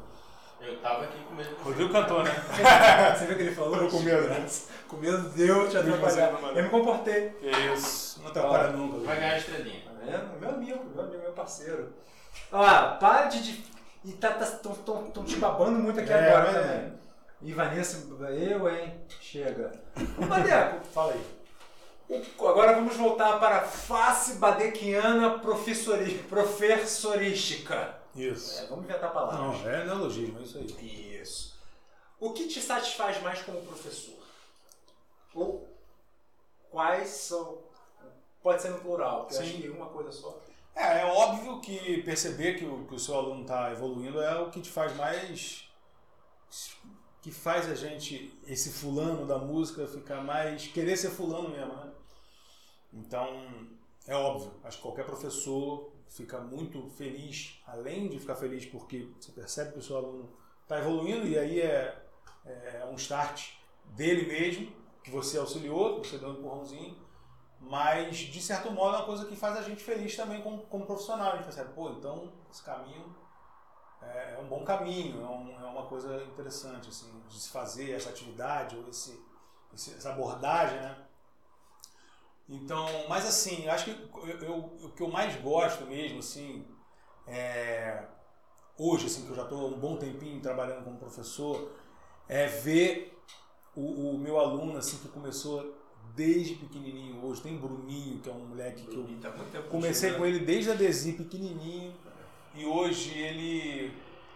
Eu 0.61 0.77
tava 0.81 1.05
aqui 1.05 1.17
com 1.23 1.35
medo. 1.35 1.55
Rodrigo 1.63 1.91
cantou, 1.91 2.21
né? 2.23 2.31
Você 3.17 3.25
viu 3.25 3.33
o 3.33 3.37
que 3.37 3.43
ele 3.43 3.55
falou? 3.55 3.77
Eu 3.77 3.89
com 3.89 3.99
medo, 4.01 4.27
né? 4.27 4.45
Com 4.89 4.97
medo 4.97 5.29
de 5.29 5.47
eu 5.47 5.69
te 5.69 5.77
atrapalhar. 5.77 6.33
Eu 6.53 6.63
me 6.63 6.69
comportei. 6.69 7.33
Isso. 7.73 8.21
Não 8.21 8.29
atrapalha 8.29 8.71
nunca. 8.71 9.05
Vai 9.05 9.15
ganhar 9.19 9.33
a 9.33 9.37
estrelinha. 9.37 9.81
Tá 9.85 9.91
vendo? 10.05 10.39
Meu 10.39 10.49
amigo, 10.49 10.83
meu 10.93 11.03
amigo, 11.05 11.21
meu 11.23 11.31
parceiro. 11.31 11.93
Ó, 12.51 12.97
para 12.97 13.25
de. 13.27 13.41
de- 13.41 13.63
E 14.03 14.11
tá, 14.13 14.31
tá, 14.31 14.45
tão, 14.45 14.73
tão, 14.75 15.09
tão 15.11 15.23
te 15.23 15.37
babando 15.37 15.79
muito 15.79 15.99
aqui 15.99 16.11
É, 16.11 16.29
agora 16.35 16.59
é. 16.59 16.91
E 17.41 17.53
Vanessa, 17.53 18.05
eu, 18.31 18.69
hein? 18.69 18.93
Chega. 19.21 19.71
Badeco, 20.27 20.85
Fala 20.87 21.13
aí. 21.13 21.25
o- 22.37 22.47
agora 22.47 22.73
vamos 22.75 22.97
voltar 22.97 23.39
para 23.39 23.59
a 23.59 23.61
face 23.61 24.33
badequiana 24.35 25.39
professori, 25.39 26.15
professorística. 26.27 27.97
Isso. 28.15 28.61
É, 28.61 28.65
vamos 28.67 28.83
inventar 28.85 29.13
palavras. 29.13 29.39
Não, 29.61 29.69
é 29.69 29.85
neologismo, 29.85 30.39
é 30.39 30.41
isso 30.43 30.57
aí. 30.57 31.19
Isso. 31.21 31.57
O 32.19 32.33
que 32.33 32.47
te 32.47 32.61
satisfaz 32.61 33.21
mais 33.21 33.41
como 33.43 33.61
professor? 33.61 34.19
Ou 35.33 35.65
quais 36.69 37.07
são. 37.09 37.59
Pode 38.43 38.61
ser 38.61 38.69
no 38.69 38.79
plural, 38.79 39.21
porque 39.21 39.35
eu 39.35 39.41
acho 39.41 39.51
Sim. 39.51 39.61
que 39.61 39.69
uma 39.69 39.85
coisa 39.87 40.11
só. 40.11 40.37
É, 40.75 41.01
é 41.01 41.05
óbvio 41.05 41.59
que 41.61 42.01
perceber 42.03 42.57
que 42.57 42.65
o, 42.65 42.85
que 42.85 42.95
o 42.95 42.99
seu 42.99 43.15
aluno 43.15 43.41
está 43.41 43.71
evoluindo 43.71 44.21
é 44.21 44.37
o 44.39 44.49
que 44.49 44.61
te 44.61 44.69
faz 44.69 44.95
mais. 44.95 45.68
Que 47.21 47.31
faz 47.31 47.69
a 47.69 47.75
gente, 47.75 48.33
esse 48.47 48.69
fulano 48.71 49.25
da 49.25 49.37
música, 49.37 49.87
ficar 49.87 50.23
mais. 50.23 50.67
querer 50.67 50.95
ser 50.97 51.09
fulano 51.09 51.49
mesmo, 51.49 51.73
né? 51.73 51.91
Então, 52.93 53.67
é 54.07 54.15
óbvio, 54.15 54.53
acho 54.63 54.77
que 54.77 54.83
qualquer 54.83 55.05
professor 55.05 55.91
fica 56.07 56.39
muito 56.39 56.89
feliz, 56.91 57.61
além 57.67 58.07
de 58.09 58.19
ficar 58.19 58.35
feliz 58.35 58.65
porque 58.65 59.09
você 59.19 59.31
percebe 59.31 59.73
que 59.73 59.79
o 59.79 59.81
seu 59.83 59.97
aluno 59.97 60.29
está 60.63 60.79
evoluindo 60.79 61.27
e 61.27 61.37
aí 61.37 61.61
é, 61.61 62.03
é 62.45 62.87
um 62.91 62.95
start 62.95 63.51
dele 63.95 64.27
mesmo, 64.27 64.71
que 65.03 65.11
você 65.11 65.37
auxiliou, 65.37 66.03
você 66.03 66.17
deu 66.17 66.29
um 66.29 66.33
empurrãozinho, 66.33 66.97
mas 67.59 68.17
de 68.17 68.41
certo 68.41 68.71
modo 68.71 68.95
é 68.95 68.99
uma 68.99 69.05
coisa 69.05 69.25
que 69.25 69.35
faz 69.35 69.57
a 69.57 69.61
gente 69.61 69.83
feliz 69.83 70.15
também 70.15 70.41
como, 70.41 70.59
como 70.63 70.85
profissional. 70.85 71.33
A 71.33 71.35
gente 71.35 71.45
percebe, 71.45 71.73
pô, 71.73 71.89
então 71.89 72.31
esse 72.49 72.63
caminho 72.63 73.15
é, 74.01 74.35
é 74.35 74.39
um 74.39 74.47
bom 74.47 74.63
caminho, 74.63 75.21
é, 75.21 75.27
um- 75.27 75.59
é 75.65 75.69
uma 75.69 75.85
coisa 75.87 76.23
interessante 76.23 76.89
assim, 76.89 77.11
de 77.27 77.39
se 77.39 77.49
fazer 77.49 77.91
essa 77.91 78.09
atividade 78.09 78.75
ou 78.77 78.87
esse, 78.89 79.19
esse- 79.73 79.93
essa 79.95 80.11
abordagem, 80.11 80.79
né? 80.79 80.97
Então, 82.47 82.87
mas 83.07 83.25
assim, 83.25 83.67
acho 83.67 83.85
que 83.85 83.91
eu, 83.91 84.39
eu- 84.41 84.57
o 84.85 84.91
que 84.95 85.03
eu 85.03 85.09
mais 85.09 85.35
gosto 85.41 85.85
mesmo, 85.85 86.19
assim, 86.19 86.65
é, 87.27 88.03
hoje, 88.77 89.07
assim, 89.07 89.25
que 89.25 89.31
eu 89.31 89.35
já 89.35 89.43
estou 89.43 89.69
um 89.69 89.79
bom 89.79 89.97
tempinho 89.97 90.41
trabalhando 90.41 90.83
como 90.83 90.97
professor, 90.97 91.71
é 92.27 92.47
ver 92.47 93.17
o, 93.75 94.11
o 94.15 94.17
meu 94.17 94.39
aluno, 94.39 94.77
assim, 94.77 94.97
que 94.99 95.09
começou 95.09 95.75
desde 96.15 96.55
pequenininho 96.55 97.23
hoje. 97.25 97.41
Tem 97.41 97.57
Bruninho, 97.57 98.19
que 98.21 98.29
é 98.29 98.33
um 98.33 98.47
moleque 98.47 98.85
que 98.87 98.95
eu 98.95 99.05
tá 99.21 99.31
comecei 99.69 100.09
contigo, 100.11 100.17
com 100.17 100.25
ele 100.25 100.45
desde 100.45 100.71
a 100.71 100.75
Desi 100.75 101.13
pequenininho 101.13 101.93
e 102.55 102.65
hoje 102.65 103.17
ele, 103.17 103.93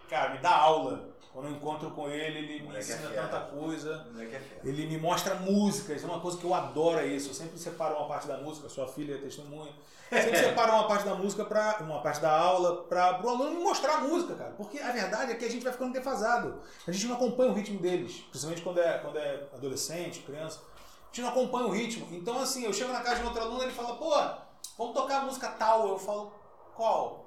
cara, 0.10 0.34
me 0.34 0.40
dá 0.40 0.56
aula. 0.56 1.12
Quando 1.34 1.48
eu 1.48 1.54
encontro 1.54 1.90
com 1.90 2.08
ele, 2.08 2.38
ele 2.38 2.60
me 2.60 2.66
Moleque 2.68 2.92
é 2.92 2.96
ensina 2.96 3.10
fera. 3.10 3.24
tanta 3.28 3.40
coisa. 3.48 4.06
Moleque 4.12 4.36
é. 4.36 4.60
Ele 4.64 4.86
me 4.86 5.00
mostra 5.00 5.34
músicas, 5.34 6.04
é 6.04 6.06
uma 6.06 6.20
coisa 6.20 6.38
que 6.38 6.44
eu 6.44 6.54
adoro 6.54 7.00
é 7.00 7.08
isso. 7.08 7.30
Eu 7.32 7.34
sempre 7.34 7.58
separo 7.58 7.96
uma 7.96 8.08
parte 8.08 8.28
da 8.28 8.38
música, 8.38 8.70
sua 8.70 8.88
filha 8.88 9.16
é 9.16 9.18
testemunha. 9.18 9.74
Sempre 10.12 10.38
separo 10.46 10.74
uma 10.74 10.88
parte 10.88 11.06
da 11.06 11.16
música 11.16 11.44
para 11.44 11.80
uma 11.82 12.02
parte 12.04 12.22
da 12.22 12.32
aula 12.32 12.84
para 12.84 13.20
o 13.26 13.30
aluno 13.30 13.50
me 13.50 13.64
mostrar 13.64 13.96
a 13.96 14.02
música, 14.02 14.36
cara. 14.36 14.52
Porque 14.52 14.78
a 14.78 14.92
verdade 14.92 15.32
é 15.32 15.36
que 15.36 15.44
a 15.46 15.50
gente 15.50 15.64
vai 15.64 15.74
ficando 15.74 15.92
defasado. 15.94 16.60
A 16.88 16.92
gente 16.92 17.08
não 17.08 17.16
acompanha 17.16 17.50
o 17.50 17.56
ritmo 17.56 17.80
deles, 17.80 18.20
principalmente 18.30 18.62
quando 18.62 18.80
é 18.80 19.00
quando 19.00 19.18
é 19.18 19.48
adolescente, 19.56 20.20
criança. 20.20 20.60
A 20.60 21.08
gente 21.08 21.22
não 21.22 21.30
acompanha 21.30 21.66
o 21.66 21.72
ritmo. 21.72 22.08
Então 22.12 22.38
assim, 22.38 22.64
eu 22.64 22.74
chego 22.74 22.94
na 22.94 23.02
casa 23.02 23.22
de 23.22 23.26
outro 23.26 23.42
aluno, 23.42 23.64
ele 23.64 23.72
fala: 23.72 23.96
"Pô, 23.96 24.12
vamos 24.78 24.94
tocar 24.94 25.22
a 25.22 25.26
música 25.26 25.48
tal". 25.50 25.88
Eu 25.88 25.98
falo: 25.98 26.32
"Qual?" 26.76 27.23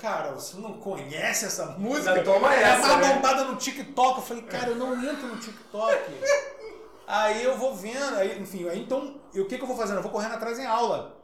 Cara, 0.00 0.32
você 0.32 0.56
não 0.58 0.74
conhece 0.74 1.46
essa 1.46 1.66
música? 1.78 2.16
Já 2.16 2.22
toma 2.24 2.54
é 2.54 2.62
essa, 2.62 2.88
mais 2.88 3.06
né? 3.08 3.14
bombada 3.14 3.44
no 3.44 3.56
TikTok. 3.56 4.18
Eu 4.18 4.22
falei, 4.22 4.42
cara, 4.44 4.68
eu 4.68 4.76
não 4.76 4.94
entro 5.02 5.26
no 5.26 5.36
TikTok. 5.36 5.96
Aí 7.06 7.44
eu 7.44 7.56
vou 7.56 7.74
vendo, 7.74 8.16
aí, 8.16 8.40
enfim, 8.40 8.68
aí 8.68 8.80
então, 8.80 9.20
o 9.34 9.44
que, 9.44 9.56
que 9.56 9.62
eu 9.62 9.66
vou 9.66 9.76
fazendo? 9.76 9.96
Eu 9.96 10.02
vou 10.02 10.12
correndo 10.12 10.34
atrás 10.34 10.58
em 10.58 10.66
aula. 10.66 11.16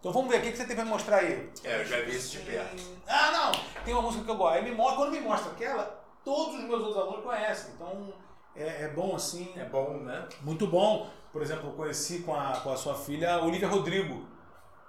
Então 0.00 0.12
vamos 0.12 0.30
ver, 0.30 0.38
o 0.38 0.42
que, 0.42 0.52
que 0.52 0.56
você 0.58 0.66
tem 0.66 0.76
pra 0.76 0.84
me 0.84 0.90
mostrar 0.90 1.16
aí? 1.18 1.50
É, 1.64 1.80
eu 1.80 1.84
já 1.84 2.00
vi 2.02 2.14
isso 2.14 2.32
de 2.32 2.38
perto. 2.40 2.82
Ah, 3.06 3.30
não, 3.32 3.82
tem 3.84 3.94
uma 3.94 4.02
música 4.02 4.24
que 4.24 4.30
eu 4.30 4.36
gosto. 4.36 4.54
Aí 4.56 4.62
me 4.62 4.70
mostra, 4.70 4.96
quando 4.96 5.12
me 5.12 5.20
mostra 5.20 5.50
aquela, 5.52 6.04
todos 6.22 6.56
os 6.56 6.64
meus 6.64 6.82
outros 6.82 6.98
alunos 6.98 7.24
conhecem. 7.24 7.72
Então 7.74 8.12
é, 8.54 8.84
é 8.84 8.88
bom 8.88 9.16
assim, 9.16 9.52
É 9.56 9.64
bom, 9.64 9.98
né? 9.98 10.28
muito 10.42 10.66
bom. 10.66 11.08
Por 11.32 11.42
exemplo, 11.42 11.70
eu 11.70 11.72
conheci 11.72 12.20
com 12.20 12.34
a, 12.34 12.52
com 12.60 12.70
a 12.70 12.76
sua 12.76 12.94
filha 12.94 13.42
Olivia 13.42 13.66
Rodrigo, 13.66 14.26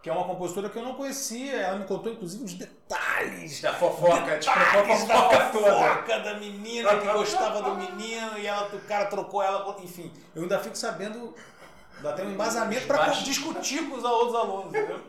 que 0.06 0.10
é 0.12 0.14
uma 0.14 0.26
compositora 0.26 0.70
que 0.70 0.78
eu 0.78 0.84
não 0.84 0.93
conhecia. 0.93 1.56
Ela 1.56 1.80
me 1.80 1.86
contou, 1.86 2.12
inclusive, 2.12 2.43
os 2.43 2.53
detalhes 2.53 3.60
Da 3.60 3.74
fofoca, 3.74 4.38
tipo, 4.38 4.51
a 4.51 4.64
detalhes 4.64 5.08
da 5.08 5.16
fofoca 5.16 5.49
toda. 5.51 5.74
fofoca 5.74 6.20
da 6.20 6.34
menina 6.36 6.99
que 6.99 7.08
gostava 7.08 7.64
do 7.64 7.74
menino 7.74 8.38
e 8.38 8.45
ela, 8.45 8.68
o 8.72 8.82
cara 8.82 9.06
trocou 9.08 9.41
ela, 9.41 9.76
enfim. 9.82 10.14
Eu 10.36 10.43
ainda 10.43 10.60
fico 10.60 10.78
sabendo, 10.78 11.34
ainda 11.97 12.14
tem 12.14 12.28
um 12.28 12.34
embasamento 12.34 12.86
para 12.86 13.08
discutir 13.14 13.89
com 13.89 13.97
os 13.97 14.03
outros 14.03 14.36
alunos, 14.36 14.68
entendeu? 14.68 15.01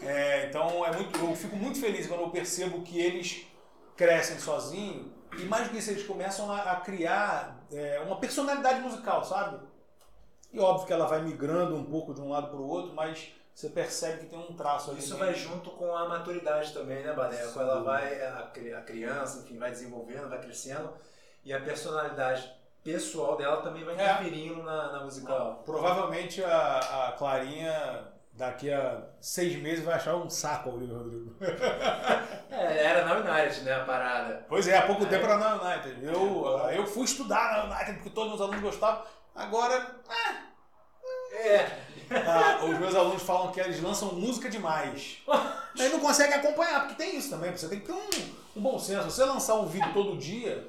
É, 0.00 0.46
então 0.46 0.86
é 0.86 0.92
muito, 0.92 1.18
eu 1.18 1.36
fico 1.36 1.56
muito 1.56 1.78
feliz 1.78 2.06
quando 2.06 2.22
eu 2.22 2.30
percebo 2.30 2.80
que 2.80 2.98
eles 2.98 3.46
crescem 3.94 4.38
sozinhos 4.38 5.06
e 5.38 5.42
mais 5.42 5.64
do 5.64 5.70
que 5.72 5.80
isso, 5.80 5.90
eles 5.90 6.06
começam 6.06 6.50
a, 6.50 6.62
a 6.62 6.76
criar 6.76 7.60
é, 7.70 8.00
uma 8.06 8.16
personalidade 8.16 8.80
musical, 8.80 9.22
sabe? 9.22 9.58
E 10.50 10.58
óbvio 10.58 10.86
que 10.86 10.94
ela 10.94 11.04
vai 11.04 11.20
migrando 11.20 11.76
um 11.76 11.84
pouco 11.84 12.14
de 12.14 12.22
um 12.22 12.30
lado 12.30 12.48
para 12.48 12.56
o 12.56 12.66
outro, 12.66 12.94
mas 12.94 13.36
você 13.58 13.70
percebe 13.70 14.18
que 14.20 14.26
tem 14.26 14.38
um 14.38 14.54
traço 14.54 14.92
ali. 14.92 15.00
Isso 15.00 15.16
vai 15.16 15.34
junto 15.34 15.70
com 15.72 15.96
a 15.96 16.08
maturidade 16.08 16.72
também, 16.72 17.02
né, 17.02 17.12
Baneco? 17.12 17.58
Ela 17.58 17.82
vai, 17.82 18.24
a, 18.24 18.42
cri- 18.54 18.72
a 18.72 18.80
criança, 18.82 19.40
enfim, 19.40 19.58
vai 19.58 19.70
desenvolvendo, 19.72 20.28
vai 20.28 20.40
crescendo, 20.40 20.92
e 21.44 21.52
a 21.52 21.58
personalidade 21.60 22.48
pessoal 22.84 23.36
dela 23.36 23.60
também 23.60 23.84
vai 23.84 23.94
É. 23.98 24.02
interferindo 24.12 24.62
na, 24.62 24.92
na 24.92 25.00
musical. 25.04 25.62
Provavelmente 25.66 26.42
a, 26.44 27.08
a 27.08 27.12
Clarinha 27.18 28.06
daqui 28.32 28.72
a 28.72 29.02
seis 29.20 29.60
meses 29.60 29.84
vai 29.84 29.94
achar 29.96 30.14
um 30.14 30.30
saco 30.30 30.70
a 30.70 30.74
Olivia 30.74 30.96
Rodrigo. 30.96 31.34
É, 32.50 32.84
era 32.84 33.04
na 33.04 33.14
United, 33.16 33.62
né, 33.64 33.74
a 33.74 33.84
parada. 33.84 34.46
Pois 34.48 34.66
é, 34.68 34.76
há 34.78 34.86
pouco 34.86 35.04
tempo 35.06 35.24
era 35.24 35.36
na 35.36 35.54
United. 35.62 36.04
Eu, 36.04 36.46
eu 36.70 36.86
fui 36.86 37.04
estudar 37.04 37.66
na 37.68 37.74
United 37.74 37.94
porque 37.96 38.10
todos 38.10 38.34
os 38.34 38.40
alunos 38.40 38.60
gostavam. 38.60 39.04
Agora, 39.34 39.96
É, 41.38 41.78
ah, 42.26 42.64
os 42.64 42.78
meus 42.78 42.94
alunos 42.94 43.22
falam 43.22 43.52
que 43.52 43.60
eles 43.60 43.80
lançam 43.82 44.12
música 44.14 44.48
demais. 44.48 45.18
Aí 45.78 45.88
não 45.90 46.00
conseguem 46.00 46.34
acompanhar, 46.34 46.80
porque 46.80 46.94
tem 46.94 47.16
isso 47.16 47.30
também. 47.30 47.50
Você 47.56 47.68
tem 47.68 47.80
que 47.80 47.86
ter 47.86 47.92
um, 47.92 48.08
um 48.56 48.60
bom 48.62 48.78
senso. 48.78 49.10
Se 49.10 49.16
você 49.16 49.24
lançar 49.24 49.54
um 49.54 49.66
vídeo 49.66 49.92
todo 49.92 50.16
dia, 50.16 50.66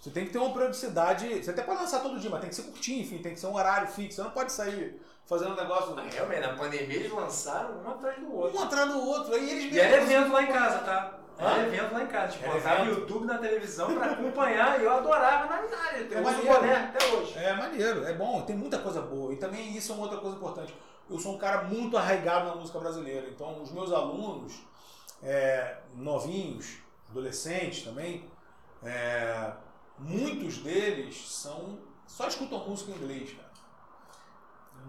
você 0.00 0.10
tem 0.10 0.24
que 0.26 0.32
ter 0.32 0.38
uma 0.38 0.52
periodicidade. 0.52 1.42
Você 1.44 1.50
até 1.50 1.62
pode 1.62 1.80
lançar 1.80 2.00
todo 2.00 2.18
dia, 2.18 2.30
mas 2.30 2.40
tem 2.40 2.48
que 2.50 2.56
ser 2.56 2.62
curtinho, 2.62 3.02
enfim, 3.02 3.18
tem 3.18 3.34
que 3.34 3.40
ser 3.40 3.46
um 3.46 3.54
horário 3.54 3.86
fixo. 3.88 4.16
Você 4.16 4.22
não 4.22 4.30
pode 4.30 4.50
sair 4.52 5.00
fazendo 5.26 5.52
um 5.52 5.56
negócio 5.56 5.94
Ah, 5.96 6.02
Realmente, 6.12 6.40
na 6.40 6.54
pandemia 6.54 6.96
eles 6.96 7.12
lançaram 7.12 7.80
um 7.84 7.90
atrás 7.90 8.18
do 8.18 8.34
outro. 8.34 8.58
um 8.58 8.62
atrás 8.64 8.88
do 8.90 8.98
outro. 9.06 9.34
Aí 9.34 9.48
eles 9.50 9.72
E 9.74 9.78
era 9.78 9.90
mesmos- 9.98 10.10
evento 10.12 10.32
lá 10.32 10.42
em 10.42 10.46
casa, 10.48 10.78
tá? 10.78 11.14
Era 11.40 11.66
evento 11.66 11.92
lá 11.92 12.02
em 12.02 12.06
casa. 12.06 12.32
Tipo, 12.32 12.52
botava 12.52 12.82
evento? 12.82 13.00
YouTube 13.00 13.26
na 13.26 13.38
televisão 13.38 13.94
pra 13.94 14.12
acompanhar 14.12 14.80
e 14.80 14.84
eu 14.84 14.92
adorava 14.92 15.46
na 15.46 15.60
United. 15.62 16.12
Eu 16.14 16.18
É 16.18 16.20
uso 16.20 16.30
o 16.30 16.44
maneiro. 16.44 16.60
boné 16.60 16.74
até 16.76 17.06
hoje. 17.06 17.38
É 17.38 17.54
maneiro, 17.54 18.04
é 18.04 18.12
bom, 18.14 18.42
tem 18.42 18.56
muita 18.56 18.78
coisa 18.78 19.00
boa. 19.00 19.32
E 19.32 19.36
também 19.36 19.76
isso 19.76 19.92
é 19.92 19.94
uma 19.94 20.04
outra 20.04 20.18
coisa 20.18 20.36
importante. 20.36 20.74
Eu 21.08 21.18
sou 21.18 21.34
um 21.34 21.38
cara 21.38 21.62
muito 21.62 21.96
arraigado 21.96 22.46
na 22.48 22.54
música 22.54 22.78
brasileira. 22.78 23.28
Então, 23.28 23.60
os 23.62 23.72
meus 23.72 23.92
alunos, 23.92 24.60
é, 25.22 25.78
novinhos, 25.94 26.78
adolescentes 27.10 27.82
também, 27.84 28.30
é, 28.84 29.50
muitos 29.98 30.58
deles 30.58 31.28
são 31.28 31.78
só 32.06 32.26
escutam 32.26 32.66
música 32.68 32.90
em 32.90 32.94
inglês, 32.94 33.32
cara. 33.32 33.50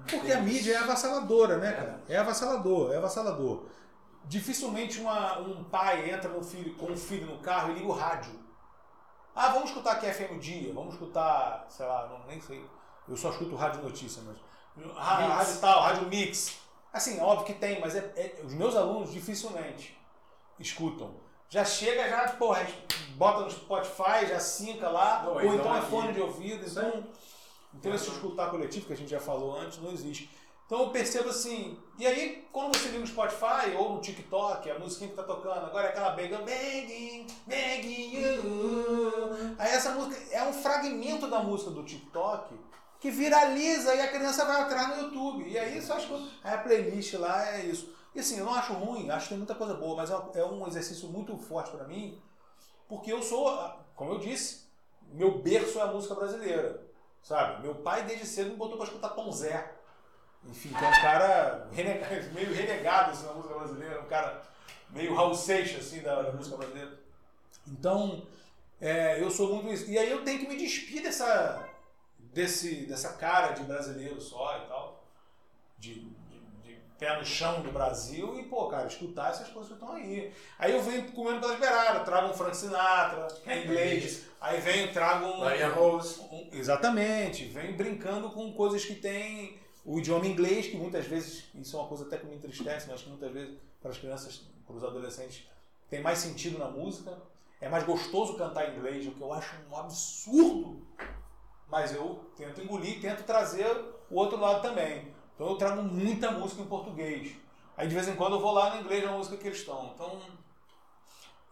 Porque 0.10 0.32
a 0.32 0.42
mídia 0.42 0.74
é 0.74 0.78
avassaladora, 0.78 1.58
né, 1.58 1.72
cara? 1.72 2.02
É 2.10 2.18
avassalador, 2.18 2.92
é 2.94 2.98
avassalador. 2.98 3.66
Dificilmente 4.26 5.00
uma- 5.00 5.40
um 5.40 5.64
pai 5.64 6.10
entra 6.12 6.30
no 6.30 6.44
filho, 6.44 6.76
com 6.76 6.88
um 6.92 6.98
filho 6.98 7.26
no 7.28 7.40
carro 7.40 7.72
e 7.72 7.76
liga 7.76 7.88
o 7.88 7.92
rádio. 7.92 8.40
Ah, 9.36 9.50
vamos 9.50 9.70
escutar 9.70 9.94
aqui 9.94 10.06
FM 10.12 10.36
o 10.36 10.40
Dia, 10.40 10.74
vamos 10.74 10.94
escutar, 10.94 11.66
sei 11.70 11.86
lá, 11.86 12.08
não, 12.08 12.26
nem 12.28 12.40
sei. 12.42 12.66
Eu 13.08 13.18
só 13.18 13.30
escuto 13.32 13.56
rádio 13.56 13.82
notícia, 13.82 14.22
mas. 14.26 14.38
Mix. 14.76 14.96
Rádio 15.38 15.62
tal, 15.62 15.82
rádio 15.82 16.08
mix. 16.08 16.58
Assim, 16.94 17.20
óbvio 17.20 17.46
que 17.46 17.54
tem, 17.54 17.80
mas 17.80 17.96
é, 17.96 18.00
é- 18.16 18.42
os 18.44 18.54
meus 18.54 18.76
alunos 18.76 19.12
dificilmente 19.12 19.98
escutam. 20.60 21.16
Já 21.50 21.66
chega, 21.66 22.08
já, 22.10 22.30
porra, 22.34 22.66
bota 23.16 23.42
no 23.42 23.52
Spotify, 23.52 24.26
já 24.28 24.40
sinca 24.40 24.88
lá, 24.90 25.24
Não, 25.24 25.34
ou 25.34 25.54
então 25.56 25.76
é 25.76 25.82
fone 25.82 26.14
de 26.14 26.22
ouvido, 26.22 26.66
então. 26.70 27.04
Então 27.74 27.94
esse 27.94 28.10
escutar 28.10 28.50
coletivo 28.50 28.86
que 28.86 28.94
a 28.94 28.98
gente 28.98 29.10
já 29.10 29.20
falou 29.20 29.58
antes 29.60 29.78
não 29.80 29.92
existe. 29.92 30.30
Então 30.72 30.84
eu 30.84 30.90
percebo 30.90 31.28
assim, 31.28 31.78
e 32.00 32.08
aí 32.08 32.48
quando 32.50 32.74
você 32.78 32.88
liga 32.88 33.00
no 33.00 33.06
Spotify 33.08 33.76
ou 33.78 33.96
no 33.96 34.00
TikTok, 34.00 34.72
a 34.72 34.80
musiquinha 34.80 35.10
que 35.10 35.18
tá 35.18 35.24
tocando, 35.24 35.66
agora 35.66 35.88
é 35.88 35.90
aquela 35.90 36.12
begging, 36.12 36.46
begging, 36.46 37.28
begging 37.46 38.16
you. 38.16 39.56
Aí 39.60 39.70
essa 39.70 39.92
música 39.92 40.16
é 40.34 40.42
um 40.44 40.54
fragmento 40.54 41.28
da 41.28 41.44
música 41.44 41.72
do 41.72 41.84
TikTok 41.84 42.58
que 43.02 43.12
viraliza 43.12 43.94
e 43.94 44.00
a 44.00 44.08
criança 44.14 44.46
vai 44.46 44.62
atrás 44.62 44.96
no 44.96 45.04
YouTube. 45.04 45.46
E 45.46 45.60
aí 45.60 45.82
só 45.82 45.98
escuta. 45.98 46.24
Aí 46.42 46.54
a 46.54 46.60
playlist 46.60 47.16
lá 47.16 47.50
é 47.54 47.66
isso. 47.66 47.94
E 48.16 48.22
assim, 48.22 48.40
eu 48.40 48.46
não 48.46 48.54
acho 48.54 48.72
ruim, 48.72 49.10
acho 49.10 49.24
que 49.24 49.30
tem 49.32 49.40
muita 49.40 49.56
coisa 49.56 49.74
boa, 49.74 49.98
mas 49.98 50.10
é 50.10 50.46
um- 50.46 50.64
é 50.66 50.70
exercício 50.70 51.10
muito 51.10 51.38
forte 51.38 51.72
pra 51.72 51.84
mim, 51.84 52.18
porque 52.88 53.12
eu 53.12 53.22
sou, 53.22 53.52
como 53.94 54.14
eu 54.14 54.20
disse, 54.20 54.68
meu 55.12 55.40
berço 55.40 55.80
é 55.80 55.82
a 55.82 55.88
música 55.88 56.16
brasileira. 56.16 56.90
Sabe? 57.22 57.62
Meu 57.62 57.76
pai 57.76 58.06
desde 58.06 58.26
cedo 58.26 58.52
me 58.52 58.56
botou 58.56 58.78
pra 58.78 58.88
escutar 58.88 59.10
Tom 59.10 59.30
Zé. 59.34 59.81
Enfim, 60.46 60.70
que 60.70 60.84
é 60.84 60.88
um 60.88 61.02
cara 61.02 61.68
renega- 61.72 62.08
meio 62.34 62.54
renegado 62.54 63.12
assim, 63.12 63.26
na 63.28 63.34
música 63.34 63.54
brasileira, 63.54 64.02
um 64.02 64.06
cara 64.08 64.42
meio 64.90 65.14
Raul 65.16 65.36
Seixas, 65.36 65.86
assim, 65.88 66.02
da, 66.02 66.22
da 66.24 66.32
música 66.34 66.58
brasileira. 66.58 67.00
Então, 67.68 68.26
é, 68.80 69.22
eu 69.22 69.30
sou 69.30 69.54
muito 69.56 69.72
isso. 69.74 69.90
E 69.90 69.98
aí 69.98 70.10
eu 70.10 70.24
tenho 70.24 70.40
que 70.40 70.48
me 70.48 70.58
despir 70.58 71.04
dessa, 71.04 71.64
desse, 72.34 72.86
dessa 72.88 73.14
cara 73.14 73.52
de 73.54 73.64
brasileiro 73.64 74.20
só 74.20 74.58
e 74.58 74.68
tal. 74.68 75.06
De, 75.78 75.94
de, 75.96 76.40
de 76.64 76.80
pé 77.00 77.18
no 77.18 77.26
chão 77.26 77.62
do 77.62 77.72
Brasil 77.72 78.40
e, 78.40 78.44
pô, 78.44 78.68
cara, 78.68 78.88
escutar 78.88 79.30
essas 79.30 79.48
coisas 79.50 79.68
que 79.72 79.74
estão 79.78 79.96
aí. 79.96 80.34
Aí 80.58 80.72
eu 80.72 80.82
venho 80.82 81.12
comendo 81.12 81.40
pelas 81.40 81.60
beiradas, 81.60 82.04
trago 82.04 82.28
um 82.30 82.34
Frank 82.34 82.58
Sinatra, 82.58 83.28
é 83.46 83.64
inglês. 83.64 84.26
Aí 84.42 84.60
venho, 84.60 84.92
trago 84.92 85.26
um. 85.28 85.44
Rose. 85.70 86.20
um- 86.22 86.50
exatamente. 86.52 87.46
Venho 87.46 87.78
brincando 87.78 88.32
com 88.32 88.52
coisas 88.54 88.84
que 88.84 88.96
tem 88.96 89.61
o 89.84 90.00
idioma 90.00 90.28
inglês, 90.28 90.68
que 90.68 90.78
muitas 90.78 91.06
vezes, 91.06 91.46
isso 91.56 91.76
é 91.76 91.80
uma 91.80 91.88
coisa 91.88 92.06
até 92.06 92.18
que 92.18 92.26
me 92.26 92.36
entristece, 92.36 92.88
mas 92.90 93.02
que 93.02 93.10
muitas 93.10 93.32
vezes 93.32 93.58
para 93.82 93.92
as 93.92 93.98
crianças, 93.98 94.42
para 94.66 94.76
os 94.76 94.84
adolescentes, 94.84 95.48
tem 95.90 96.02
mais 96.02 96.20
sentido 96.20 96.58
na 96.58 96.70
música. 96.70 97.22
É 97.60 97.70
mais 97.70 97.84
gostoso 97.84 98.38
cantar 98.38 98.70
em 98.70 98.78
inglês, 98.78 99.06
o 99.06 99.12
que 99.12 99.22
eu 99.22 99.32
acho 99.32 99.56
um 99.70 99.76
absurdo. 99.76 100.88
Mas 101.68 101.94
eu 101.94 102.32
tento 102.36 102.62
engolir, 102.62 103.00
tento 103.00 103.24
trazer 103.24 103.70
o 104.10 104.16
outro 104.16 104.40
lado 104.40 104.62
também. 104.62 105.14
Então 105.36 105.48
eu 105.48 105.56
trago 105.58 105.82
muita 105.84 106.32
música 106.32 106.62
em 106.62 106.68
português. 106.68 107.36
Aí 107.78 107.88
de 107.88 107.94
vez 107.94 108.08
em 108.08 108.16
quando 108.16 108.34
eu 108.34 108.40
vou 108.40 108.52
lá 108.52 108.76
no 108.76 108.82
inglês 108.82 109.04
na 109.04 109.12
música 109.12 109.38
que 109.38 109.48
eles 109.48 109.60
estão. 109.60 109.92
Então 109.94 110.20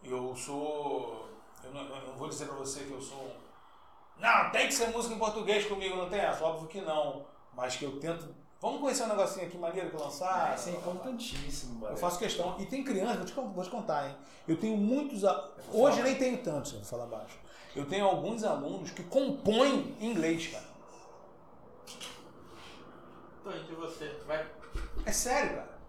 eu 0.02 0.34
sou. 0.34 1.28
Eu 1.62 1.72
não, 1.72 1.82
eu 1.82 2.06
não 2.08 2.16
vou 2.16 2.28
dizer 2.28 2.46
pra 2.46 2.56
você 2.56 2.84
que 2.84 2.92
eu 2.92 3.00
sou. 3.00 3.36
Não, 4.18 4.50
tem 4.50 4.66
que 4.66 4.74
ser 4.74 4.88
música 4.88 5.14
em 5.14 5.18
português 5.18 5.66
comigo, 5.66 5.96
não 5.96 6.10
tem 6.10 6.20
essa? 6.20 6.44
Óbvio 6.44 6.68
que 6.68 6.80
não. 6.80 7.26
Mas 7.54 7.76
que 7.76 7.84
eu 7.84 7.98
tento. 8.00 8.34
Vamos 8.60 8.80
conhecer 8.80 9.04
um 9.04 9.08
negocinho 9.08 9.46
aqui 9.46 9.56
maneiro 9.56 9.88
que 9.88 9.96
eu 9.96 10.00
lançar? 10.00 10.50
Ah, 10.52 10.54
isso 10.54 10.68
é 10.68 10.72
importantíssimo, 10.72 11.86
Eu 11.86 11.96
faço 11.96 12.18
questão. 12.18 12.56
E 12.58 12.66
tem 12.66 12.84
criança, 12.84 13.16
vou 13.16 13.24
te, 13.26 13.32
vou 13.54 13.64
te 13.64 13.70
contar, 13.70 14.08
hein? 14.08 14.16
Eu 14.46 14.56
tenho 14.58 14.76
muitos. 14.76 15.24
a- 15.24 15.50
Hoje 15.72 16.02
nem 16.02 16.14
tenho 16.16 16.38
tantos, 16.42 16.72
eu 16.72 16.78
vou 16.80 16.86
falar 16.88 17.06
baixo. 17.06 17.38
Eu 17.74 17.86
tenho 17.86 18.04
alguns 18.04 18.44
alunos 18.44 18.90
que 18.90 19.02
compõem 19.04 19.96
em 20.00 20.10
inglês, 20.10 20.48
cara. 20.48 20.64
Então, 23.40 23.52
de 23.52 23.74
você, 23.74 24.14
vai. 24.26 24.46
É 25.06 25.12
sério, 25.12 25.56
cara. 25.56 25.80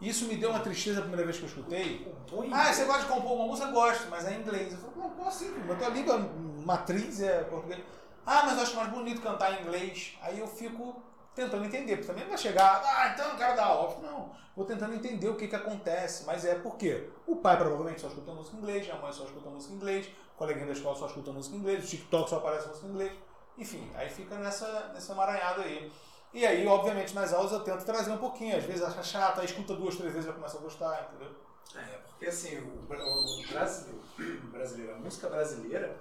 Isso 0.00 0.24
me 0.24 0.36
deu 0.36 0.50
uma 0.50 0.58
tristeza 0.60 0.98
a 0.98 1.02
primeira 1.02 1.24
vez 1.24 1.36
que 1.38 1.44
eu 1.44 1.48
escutei. 1.48 2.04
Compõe 2.04 2.50
Ah, 2.52 2.72
você 2.72 2.84
gosta 2.84 3.02
de 3.02 3.08
compor 3.08 3.32
uma 3.34 3.46
música? 3.46 3.70
Gosto, 3.70 4.08
mas 4.10 4.26
é 4.26 4.34
em 4.34 4.40
inglês. 4.40 4.72
Eu 4.72 4.78
falo, 4.78 4.92
"Pô, 4.94 5.00
como 5.10 5.28
assim? 5.28 5.54
A 5.70 5.74
tua 5.76 5.88
língua 5.90 6.18
matriz 6.18 7.20
é 7.20 7.44
português. 7.44 7.80
Ah, 8.24 8.42
mas 8.46 8.56
eu 8.56 8.62
acho 8.62 8.76
mais 8.76 8.90
bonito 8.90 9.20
cantar 9.20 9.52
em 9.52 9.62
inglês. 9.62 10.16
Aí 10.20 10.38
eu 10.38 10.46
fico 10.46 11.02
tentando 11.34 11.64
entender, 11.64 11.96
porque 11.96 12.08
também 12.08 12.24
não 12.24 12.30
vai 12.30 12.38
chegar, 12.38 12.82
ah, 12.84 13.08
então 13.12 13.30
eu 13.30 13.36
quero 13.36 13.56
dar 13.56 13.64
aula. 13.64 13.98
Não, 14.00 14.30
vou 14.54 14.64
tentando 14.64 14.94
entender 14.94 15.28
o 15.28 15.36
que, 15.36 15.48
que 15.48 15.56
acontece. 15.56 16.24
Mas 16.24 16.44
é 16.44 16.54
por 16.54 16.76
quê? 16.76 17.08
O 17.26 17.36
pai 17.36 17.56
provavelmente 17.56 18.00
só 18.00 18.08
escuta 18.08 18.32
música 18.32 18.56
em 18.56 18.60
inglês, 18.60 18.90
a 18.90 18.96
mãe 18.96 19.12
só 19.12 19.24
escuta 19.24 19.48
música 19.48 19.72
em 19.72 19.76
inglês, 19.76 20.06
o 20.34 20.38
coleguinha 20.38 20.66
da 20.66 20.72
escola 20.72 20.96
só 20.96 21.06
escuta 21.06 21.32
música 21.32 21.56
em 21.56 21.58
inglês, 21.58 21.84
o 21.84 21.88
TikTok 21.88 22.30
só 22.30 22.36
aparece 22.36 22.68
música 22.68 22.86
em 22.86 22.90
inglês. 22.90 23.12
Enfim, 23.58 23.90
aí 23.94 24.08
fica 24.08 24.36
nessa, 24.36 24.90
nessa 24.94 25.12
emaranhado 25.12 25.62
aí. 25.62 25.90
E 26.32 26.46
aí, 26.46 26.66
obviamente, 26.66 27.14
nas 27.14 27.32
aulas 27.32 27.52
eu 27.52 27.60
tento 27.60 27.84
trazer 27.84 28.10
um 28.10 28.18
pouquinho. 28.18 28.56
Às 28.56 28.64
vezes 28.64 28.82
acha 28.82 29.02
chato, 29.02 29.40
aí 29.40 29.46
escuta 29.46 29.74
duas, 29.74 29.96
três 29.96 30.12
vezes 30.12 30.26
e 30.26 30.30
já 30.30 30.34
começa 30.34 30.56
a 30.56 30.60
gostar, 30.60 31.08
entendeu? 31.08 31.34
É, 31.74 31.98
porque 32.08 32.26
assim, 32.26 32.58
o, 32.58 32.82
o 32.82 33.46
brasileiro, 33.52 34.02
o 34.18 34.46
brasileiro, 34.48 34.94
a 34.94 34.98
música 34.98 35.28
brasileira, 35.28 35.96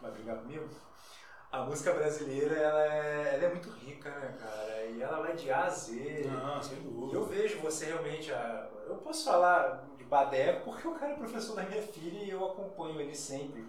vai 0.00 0.10
brigar 0.10 0.36
comigo? 0.36 0.68
A 1.52 1.62
música 1.64 1.92
brasileira, 1.92 2.54
ela 2.54 2.84
é, 2.84 3.34
ela 3.34 3.44
é 3.44 3.48
muito 3.48 3.70
rica, 3.70 4.08
né, 4.10 4.36
cara? 4.40 4.84
E 4.86 5.02
ela 5.02 5.20
vai 5.20 5.34
de 5.34 5.50
A 5.50 5.64
a 5.64 5.68
Z. 5.68 6.24
Não, 6.30 6.62
sem 6.62 6.78
E 6.78 6.80
dúvida. 6.80 7.16
eu 7.16 7.24
vejo 7.26 7.58
você 7.60 7.86
realmente, 7.86 8.32
a- 8.32 8.68
eu 8.86 8.94
posso 8.96 9.24
falar 9.24 9.84
de 9.98 10.04
Badeco 10.04 10.70
porque 10.70 10.86
o 10.86 10.92
cara 10.94 11.12
é 11.12 11.16
professor 11.16 11.56
da 11.56 11.62
minha 11.64 11.82
filha 11.82 12.22
e 12.22 12.30
eu 12.30 12.44
acompanho 12.44 13.00
ele 13.00 13.14
sempre. 13.16 13.66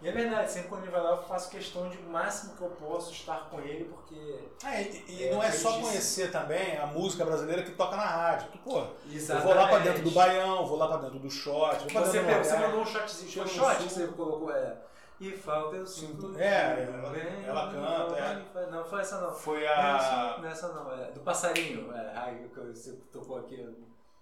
E 0.00 0.08
é 0.08 0.10
verdade, 0.10 0.50
sempre 0.50 0.68
quando 0.68 0.82
ele 0.82 0.90
vai 0.90 1.00
lá 1.00 1.10
eu 1.12 1.22
faço 1.22 1.48
questão 1.48 1.88
de 1.88 1.96
o 1.98 2.10
máximo 2.10 2.56
que 2.56 2.62
eu 2.62 2.70
posso 2.70 3.12
estar 3.12 3.48
com 3.48 3.60
ele, 3.60 3.84
porque... 3.84 4.48
É, 4.66 4.82
e, 4.82 5.04
e 5.06 5.28
É, 5.28 5.32
não 5.32 5.40
é 5.40 5.46
eu 5.46 5.52
só 5.52 5.70
disse. 5.70 5.82
conhecer 5.82 6.32
também 6.32 6.76
a 6.76 6.88
música 6.88 7.24
brasileira 7.24 7.62
que 7.62 7.70
toca 7.70 7.96
na 7.96 8.04
rádio. 8.04 8.48
Que, 8.50 8.58
pô, 8.58 8.78
eu 8.80 8.96
Exatamente. 9.12 9.46
vou 9.46 9.54
lá 9.54 9.68
pra 9.68 9.78
dentro 9.78 10.02
do 10.02 10.10
baião, 10.10 10.66
vou 10.66 10.76
lá 10.76 10.88
pra 10.88 10.96
dentro 10.96 11.20
do 11.20 11.30
shot, 11.30 11.84
Você, 11.84 12.18
pegou, 12.20 12.42
você 12.44 12.56
mandou 12.56 12.80
um 12.80 12.86
shotzinho, 12.86 13.30
foi 13.30 13.46
shot 13.46 13.76
que 13.76 13.92
você 13.92 14.06
colocou, 14.08 14.50
é... 14.50 14.76
E 15.22 15.30
falta 15.36 15.76
eu 15.76 15.86
sinto... 15.86 16.36
É, 16.36 16.82
ela- 16.82 17.16
ela 17.46 17.72
canta, 17.72 18.18
é. 18.58 18.70
Não, 18.70 18.84
foi 18.84 19.00
essa 19.00 19.20
não. 19.20 19.32
Foi 19.32 19.64
Essa, 19.64 20.34
a. 20.34 20.38
nessa 20.40 20.72
não, 20.72 20.92
é 20.92 21.12
do 21.12 21.20
passarinho, 21.20 21.92
é, 21.94 22.12
ai, 22.16 22.50
que 22.52 22.60
você 22.60 22.92
tocou 23.12 23.38
aqui. 23.38 23.64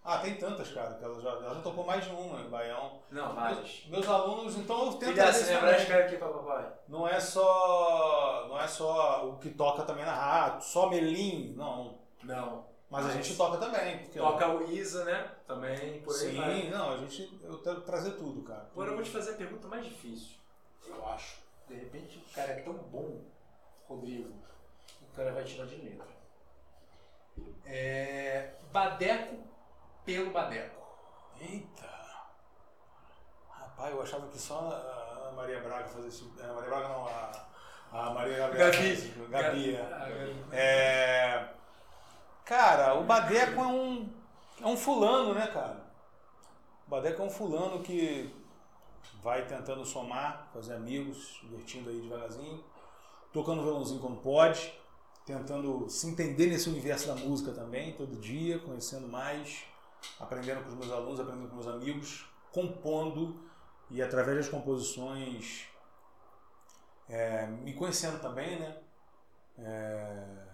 Ah, 0.05 0.19
tem 0.19 0.35
tantas, 0.37 0.71
cara, 0.73 0.95
que 0.95 1.05
ela 1.05 1.19
já, 1.21 1.31
ela 1.31 1.55
já 1.55 1.61
tocou 1.63 1.85
mais 1.85 2.05
de 2.05 2.11
uma 2.11 2.41
em 2.41 2.49
baião. 2.51 3.01
Não, 3.11 3.35
várias. 3.35 3.85
Meus 3.89 4.07
alunos, 4.09 4.57
então 4.57 4.87
eu 4.87 4.93
tento 4.95 5.13
Filha, 5.13 5.33
se 5.33 5.53
lembrar, 5.53 5.79
escreve 5.79 6.03
aqui 6.03 6.17
pra 6.17 6.29
papai. 6.29 6.73
Não 6.89 7.09
é 7.09 7.19
só. 7.19 8.47
Não 8.49 8.61
é 8.61 8.67
só 8.67 9.27
o 9.29 9.39
que 9.39 9.51
toca 9.51 9.83
também 9.85 10.05
na 10.05 10.15
rádio, 10.15 10.63
só 10.67 10.89
Melim, 10.91 11.55
não. 11.57 11.99
Não. 12.23 12.67
Mas 12.91 13.05
a 13.05 13.09
Mas 13.09 13.17
gente 13.17 13.37
toca 13.37 13.57
também. 13.57 14.05
Toca 14.07 14.49
o 14.49 14.71
Isa, 14.71 15.05
né? 15.05 15.31
Também, 15.47 16.01
por 16.03 16.13
aí 16.15 16.19
Sim, 16.19 16.71
não, 16.71 16.93
a 16.93 16.97
gente. 16.99 17.39
Eu 17.43 17.59
quero 17.59 17.81
trazer 17.83 18.13
tudo, 18.13 18.43
cara. 18.43 18.69
Agora 18.73 18.91
eu 18.91 18.95
vou 18.97 19.05
te 19.05 19.11
fazer 19.11 19.31
a 19.33 19.37
pergunta 19.37 19.69
mais 19.69 19.85
difícil. 19.85 20.41
Eu 20.97 21.09
acho. 21.09 21.41
De 21.69 21.75
repente 21.75 22.19
o 22.19 22.35
cara 22.35 22.53
é 22.53 22.61
tão 22.63 22.75
bom, 22.75 23.21
Rodrigo, 23.89 24.33
o 25.03 25.17
cara 25.17 25.33
vai 25.33 25.45
tirar 25.45 25.67
de 25.67 25.77
letra. 25.77 26.09
É. 27.65 28.55
Badeco 28.73 29.37
pelo 30.05 30.31
Badeco. 30.31 30.81
Eita! 31.41 31.89
Rapaz, 33.49 33.95
eu 33.95 34.03
achava 34.03 34.29
que 34.29 34.39
só 34.39 34.59
a 34.59 35.19
Ana 35.23 35.33
Maria 35.33 35.61
Braga 35.61 35.89
fazia 35.89 36.09
esse. 36.09 36.25
A 36.41 36.53
Maria 36.53 36.69
Braga 36.69 36.89
não, 36.89 37.07
a, 37.07 37.47
a 37.93 38.11
Maria 38.11 38.39
Gabriela. 38.39 38.71
Gabi. 38.71 39.29
Gabi, 39.31 39.75
é. 39.77 39.81
Ah, 39.81 40.09
Gabi. 40.09 40.45
É, 40.53 41.49
Cara, 42.51 42.95
o 42.95 43.05
Badeco 43.05 43.61
é 43.61 43.67
um. 43.69 44.09
É 44.61 44.67
um 44.67 44.77
fulano, 44.77 45.35
né, 45.35 45.47
cara? 45.47 45.81
O 46.85 46.91
Badeco 46.91 47.23
é 47.23 47.25
um 47.25 47.31
fulano 47.31 47.81
que 47.81 48.35
vai 49.23 49.47
tentando 49.47 49.85
somar, 49.85 50.51
fazer 50.53 50.75
amigos, 50.75 51.39
divertindo 51.43 51.91
aí 51.91 52.01
devagarzinho, 52.01 52.63
tocando 53.33 53.63
violãozinho 53.63 54.01
quando 54.01 54.21
pode, 54.21 54.73
tentando 55.25 55.89
se 55.89 56.09
entender 56.09 56.47
nesse 56.47 56.69
universo 56.69 57.07
da 57.07 57.15
música 57.15 57.53
também, 57.53 57.93
todo 57.93 58.17
dia, 58.17 58.59
conhecendo 58.59 59.07
mais, 59.07 59.65
aprendendo 60.19 60.63
com 60.63 60.71
os 60.71 60.75
meus 60.75 60.91
alunos, 60.91 61.21
aprendendo 61.21 61.49
com 61.49 61.57
meus 61.57 61.69
amigos, 61.69 62.27
compondo 62.51 63.39
e 63.91 64.03
através 64.03 64.37
das 64.39 64.49
composições 64.49 65.69
é, 67.09 67.47
me 67.47 67.75
conhecendo 67.75 68.21
também, 68.21 68.59
né? 68.59 68.77
É, 69.59 70.50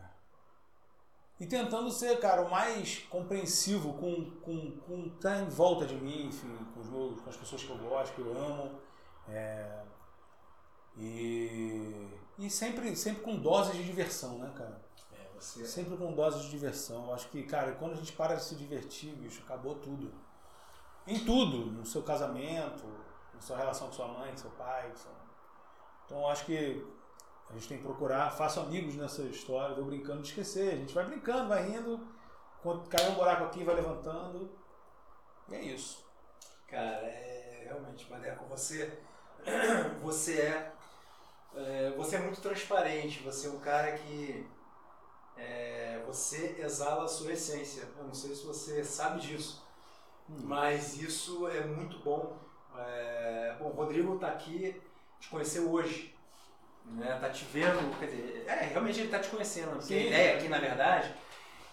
e 1.38 1.46
tentando 1.46 1.90
ser, 1.90 2.18
cara, 2.18 2.42
o 2.42 2.50
mais 2.50 3.00
compreensivo 3.10 3.92
com, 3.94 4.30
com, 4.40 4.70
com 4.80 5.00
o 5.00 5.10
que 5.10 5.20
tá 5.20 5.38
em 5.40 5.48
volta 5.48 5.84
de 5.86 5.94
mim, 5.96 6.26
enfim, 6.28 6.56
com, 6.72 6.80
os 6.80 6.88
meus, 6.88 7.20
com 7.20 7.28
as 7.30 7.36
pessoas 7.36 7.62
que 7.62 7.70
eu 7.70 7.78
gosto, 7.78 8.14
que 8.14 8.20
eu 8.22 8.30
amo. 8.36 8.80
É, 9.28 9.82
e 10.96 12.08
e 12.38 12.50
sempre, 12.50 12.94
sempre 12.96 13.22
com 13.22 13.36
doses 13.36 13.74
de 13.76 13.84
diversão, 13.84 14.38
né, 14.38 14.52
cara? 14.54 14.80
É, 15.12 15.28
você. 15.40 15.64
Sempre 15.64 15.96
com 15.96 16.12
doses 16.12 16.42
de 16.42 16.50
diversão. 16.50 17.06
Eu 17.06 17.14
acho 17.14 17.28
que, 17.28 17.42
cara, 17.44 17.72
quando 17.72 17.92
a 17.92 17.96
gente 17.96 18.12
para 18.12 18.34
de 18.34 18.42
se 18.44 18.54
divertir, 18.54 19.14
bicho, 19.14 19.42
acabou 19.42 19.74
tudo. 19.76 20.12
Em 21.06 21.24
tudo, 21.24 21.66
no 21.72 21.86
seu 21.86 22.02
casamento, 22.02 22.84
na 23.32 23.40
sua 23.40 23.56
relação 23.56 23.86
com 23.86 23.92
sua 23.94 24.08
mãe, 24.08 24.30
com 24.32 24.36
seu 24.36 24.50
pai. 24.50 24.90
com 24.90 24.96
seu- 24.96 25.10
Então 26.04 26.18
eu 26.20 26.28
acho 26.28 26.44
que 26.44 26.86
a 27.48 27.52
gente 27.54 27.68
tem 27.68 27.78
que 27.78 27.84
procurar, 27.84 28.30
faço 28.30 28.60
amigos 28.60 28.96
nessa 28.96 29.22
história, 29.22 29.74
vou 29.74 29.84
brincando 29.84 30.22
de 30.22 30.28
esquecer. 30.28 30.74
A 30.74 30.76
gente 30.76 30.94
vai 30.94 31.04
brincando, 31.04 31.48
vai 31.48 31.68
rindo, 31.68 32.06
quando 32.62 32.88
cai 32.88 33.08
um 33.08 33.14
buraco 33.14 33.44
aqui, 33.44 33.62
vai 33.62 33.76
levantando. 33.76 34.50
E 35.48 35.54
é 35.54 35.62
isso. 35.62 36.04
Cara, 36.66 37.06
é 37.06 37.66
realmente, 37.66 38.06
Badeco, 38.06 38.44
você, 38.46 38.98
você 40.02 40.40
é, 40.40 40.72
é, 41.54 41.90
você 41.96 42.16
é 42.16 42.20
muito 42.20 42.40
transparente, 42.40 43.22
você 43.22 43.46
é 43.46 43.50
um 43.50 43.60
cara 43.60 43.92
que 43.92 44.46
é, 45.36 46.02
você 46.06 46.56
exala 46.58 47.04
a 47.04 47.08
sua 47.08 47.32
essência. 47.32 47.88
Eu 47.96 48.04
não 48.04 48.14
sei 48.14 48.34
se 48.34 48.44
você 48.44 48.82
sabe 48.82 49.20
disso, 49.20 49.64
mas 50.28 50.96
isso 50.96 51.46
é 51.48 51.64
muito 51.64 51.98
bom. 52.00 52.36
É, 52.76 53.56
bom, 53.58 53.66
o 53.66 53.74
Rodrigo 53.74 54.16
está 54.16 54.28
aqui, 54.28 54.80
te 55.20 55.28
conheceu 55.28 55.70
hoje, 55.70 56.15
né? 56.92 57.18
Tá 57.20 57.30
te 57.30 57.44
vendo, 57.46 57.98
quer 57.98 58.06
dizer, 58.06 58.44
é, 58.46 58.66
realmente 58.66 59.00
ele 59.00 59.06
está 59.06 59.18
te 59.18 59.28
conhecendo. 59.28 59.70
Porque 59.76 59.94
a 59.94 59.98
Sim. 59.98 60.06
ideia 60.06 60.36
aqui, 60.36 60.48
na 60.48 60.58
verdade, 60.58 61.14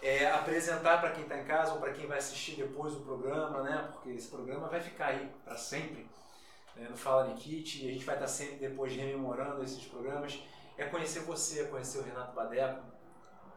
é 0.02 0.30
apresentar 0.32 1.00
para 1.00 1.12
quem 1.12 1.24
está 1.24 1.38
em 1.38 1.46
casa 1.46 1.74
ou 1.74 1.80
para 1.80 1.94
quem 1.94 2.08
vai 2.08 2.18
assistir 2.18 2.56
depois 2.56 2.94
o 2.94 3.02
programa, 3.02 3.62
né? 3.64 3.90
Porque 3.92 4.10
esse 4.10 4.28
programa 4.28 4.68
vai 4.68 4.82
ficar 4.82 5.08
aí 5.08 5.32
para 5.46 5.56
sempre 5.56 6.08
né? 6.76 6.88
no 6.90 6.98
Fala 6.98 7.28
Nikit 7.28 7.86
e 7.86 7.90
a 7.90 7.94
gente 7.94 8.06
vai 8.06 8.16
estar 8.16 8.28
sempre 8.28 8.56
depois 8.56 8.94
rememorando 8.94 9.64
esses 9.64 9.86
programas. 9.86 10.42
É 10.78 10.86
conhecer 10.86 11.22
você, 11.22 11.62
é 11.62 11.66
conhecer 11.66 12.00
o 12.00 12.04
Renato 12.04 12.34
Badeco. 12.34 12.82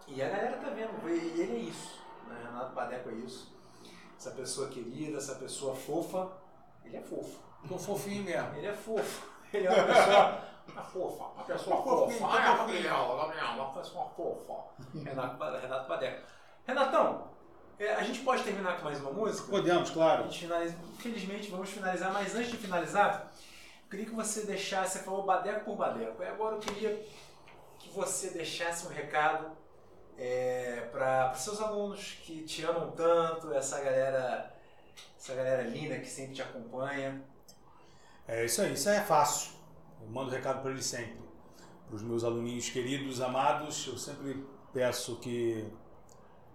E 0.06 0.22
a 0.22 0.28
galera 0.28 0.56
tá 0.58 0.70
vendo, 0.70 1.08
e 1.08 1.40
ele 1.40 1.56
é 1.56 1.60
isso, 1.60 2.00
né? 2.28 2.40
Renato 2.44 2.74
Badeco 2.74 3.08
é 3.08 3.14
isso. 3.14 3.56
essa 4.16 4.30
pessoa 4.30 4.68
querida, 4.68 5.18
essa 5.18 5.34
pessoa 5.34 5.74
fofa. 5.74 6.30
Ele 6.84 6.96
é 6.96 7.02
fofo. 7.02 7.40
Tô 7.66 7.76
fofinho 7.76 8.22
mesmo. 8.22 8.54
Ele 8.56 8.66
é 8.66 8.72
fofo. 8.72 9.26
Ele 9.52 9.66
é 9.66 9.70
uma 9.70 9.84
pessoa 9.84 10.44
uma 10.68 10.82
fofa. 10.82 11.24
Uma 11.24 11.44
pessoa 11.44 11.82
fofa. 11.82 12.18
tá 12.18 12.26
Ah, 12.26 12.56
Gabriel, 12.56 12.94
uma 13.94 14.08
fofa. 14.10 14.64
Renato, 15.04 15.44
Renato. 15.60 16.26
Renatão, 16.66 17.28
é, 17.78 17.94
a 17.94 18.02
gente 18.02 18.20
pode 18.20 18.42
terminar 18.42 18.78
com 18.78 18.84
mais 18.84 19.00
uma 19.00 19.10
música? 19.12 19.48
Podemos, 19.48 19.90
A 19.90 19.92
claro. 19.92 20.22
gente 20.24 20.40
finaliza, 20.40 20.76
infelizmente 20.94 21.50
vamos 21.50 21.70
finalizar, 21.70 22.12
mas 22.12 22.34
antes 22.34 22.50
de 22.50 22.56
finalizar, 22.56 23.30
eu 23.84 23.90
queria 23.90 24.06
que 24.06 24.14
você 24.14 24.46
deixasse, 24.46 24.98
você 24.98 25.04
falou 25.04 25.24
badeco 25.24 25.64
por 25.64 25.76
badeco, 25.76 26.22
e 26.22 26.26
agora 26.26 26.56
eu 26.56 26.60
queria 26.60 27.06
que 27.78 27.90
você 27.90 28.30
deixasse 28.30 28.86
um 28.86 28.90
recado 28.90 29.50
para 30.90 31.32
os 31.34 31.40
seus 31.42 31.60
alunos 31.60 32.18
que 32.24 32.42
te 32.44 32.64
amam 32.64 32.90
tanto, 32.92 33.52
essa 33.52 33.78
galera, 33.80 34.52
essa 35.18 35.34
galera 35.34 35.62
linda 35.62 35.98
que 35.98 36.08
sempre 36.08 36.34
te 36.34 36.42
acompanha. 36.42 37.22
É 38.26 38.44
isso 38.44 38.62
aí, 38.62 38.72
isso 38.72 38.88
aí 38.88 38.96
é 38.96 39.02
fácil. 39.02 39.55
Eu 40.06 40.12
mando 40.12 40.30
recado 40.30 40.62
para 40.62 40.70
eles 40.70 40.86
sempre. 40.86 41.18
Para 41.88 41.96
os 41.96 42.02
meus 42.02 42.22
aluninhos 42.24 42.68
queridos, 42.68 43.20
amados, 43.20 43.86
eu 43.86 43.98
sempre 43.98 44.44
peço 44.72 45.16
que 45.16 45.66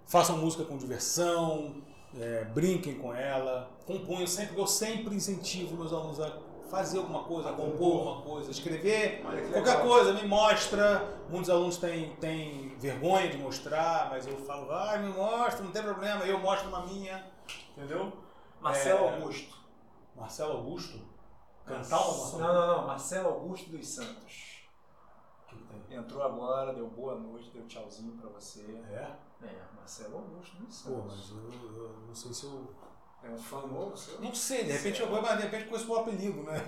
façam 0.06 0.38
música 0.38 0.64
com 0.64 0.78
diversão, 0.78 1.82
é, 2.20 2.46
brinquem 2.46 2.96
com 2.96 3.14
ela, 3.14 3.70
componham 3.86 4.28
sempre, 4.28 4.58
eu 4.58 4.68
sempre 4.68 5.16
incentivo 5.16 5.76
meus 5.76 5.94
alunos 5.94 6.20
a 6.20 6.38
fazer 6.70 7.00
alguma 7.00 7.24
coisa, 7.24 7.50
a 7.50 7.54
compor 7.54 8.00
alguma 8.08 8.22
coisa, 8.22 8.50
escrever, 8.52 9.22
qualquer 9.52 9.82
coisa, 9.82 10.14
me 10.14 10.26
mostra. 10.26 11.20
Muitos 11.30 11.50
alunos 11.50 11.78
têm, 11.78 12.16
têm 12.16 12.76
vergonha 12.78 13.30
de 13.30 13.38
mostrar, 13.38 14.10
mas 14.10 14.26
eu 14.26 14.38
falo, 14.38 14.68
vai, 14.68 15.02
me 15.02 15.10
mostra, 15.14 15.64
não 15.64 15.72
tem 15.72 15.84
problema, 15.84 16.24
eu 16.26 16.40
mostro 16.40 16.70
uma 16.70 16.86
minha, 16.86 17.26
entendeu? 17.76 18.14
Marcelo 18.62 19.06
É. 19.06 19.14
Augusto. 19.16 19.58
Marcelo 20.16 20.54
Augusto, 20.54 21.00
cantar 21.76 22.00
uma 22.00 22.40
Não, 22.40 22.54
não, 22.54 22.78
não, 22.78 22.88
Marcelo 22.88 23.30
Augusto 23.30 23.70
dos 23.70 23.88
Santos. 23.88 24.64
que 25.48 25.56
tem? 25.56 25.98
Entrou 25.98 26.24
agora, 26.24 26.74
deu 26.74 26.88
boa 26.88 27.16
noite, 27.16 27.50
deu 27.54 27.66
tchauzinho 27.68 28.14
para 28.14 28.30
você. 28.30 28.62
É? 28.90 29.12
É, 29.44 29.62
Marcelo 29.76 30.18
Augusto 30.18 30.56
dos 30.58 30.82
Pô, 30.82 30.90
Santos. 30.90 31.32
mas 31.32 31.32
eu, 31.32 31.84
eu 31.84 31.96
não 32.08 32.16
sei 32.16 32.34
se 32.34 32.44
eu. 32.46 32.74
É 33.24 33.30
um 33.30 33.38
fã 33.38 33.58
novo? 33.68 33.94
Não 34.20 34.34
sei, 34.34 34.64
de 34.64 34.72
repente 34.72 35.00
eu 35.00 35.08
vou, 35.08 35.22
mas 35.22 35.38
de 35.38 35.44
repente 35.44 35.66
conheço 35.66 35.92
o 35.92 35.96
apelido, 35.96 36.42
né? 36.42 36.60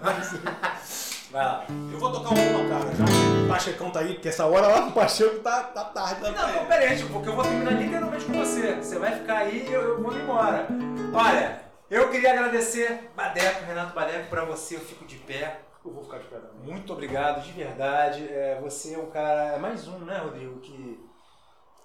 Vai 1.31 1.43
lá. 1.43 1.65
eu 1.91 1.97
vou 1.97 2.11
tocar 2.11 2.29
uma, 2.29 2.69
cara. 2.69 2.95
Já 2.95 3.03
o 3.05 3.47
Pachecão 3.49 3.89
tá 3.89 4.01
aí, 4.01 4.13
porque 4.13 4.29
essa 4.29 4.45
hora 4.45 4.67
lá 4.67 4.85
o 4.87 4.91
Pacheco 4.91 5.39
tá, 5.39 5.63
tá 5.63 5.85
tarde. 5.85 6.21
Tá 6.21 6.29
Não, 6.29 6.53
não, 6.53 6.65
pera 6.67 6.91
aí, 6.91 6.95
tipo, 6.95 7.11
porque 7.11 7.27
eu 7.29 7.33
vou 7.35 7.43
terminar 7.43 7.71
literalmente 7.71 8.25
com 8.25 8.33
você. 8.33 8.75
Você 8.75 8.99
vai 8.99 9.17
ficar 9.17 9.37
aí 9.37 9.67
e 9.67 9.73
eu, 9.73 9.81
eu 9.81 10.03
vou 10.03 10.15
embora. 10.15 10.67
Olha, 11.11 11.62
eu 11.93 12.09
queria 12.09 12.31
agradecer 12.31 13.11
Badeco, 13.15 13.65
Renato 13.65 13.93
Badeco, 13.93 14.29
pra 14.29 14.43
você, 14.45 14.75
eu 14.75 14.81
fico 14.81 15.05
de 15.05 15.17
pé. 15.17 15.61
Eu 15.85 15.91
vou 15.91 16.03
ficar 16.03 16.19
de 16.19 16.25
pé 16.25 16.37
também. 16.37 16.73
Muito 16.73 16.93
obrigado, 16.93 17.43
de 17.43 17.51
verdade. 17.51 18.27
É, 18.27 18.57
você 18.61 18.95
é 18.95 18.97
um 18.97 19.09
cara, 19.09 19.53
é 19.55 19.59
mais 19.59 19.87
um, 19.87 19.99
né, 19.99 20.17
Rodrigo, 20.17 20.59
que... 20.59 20.99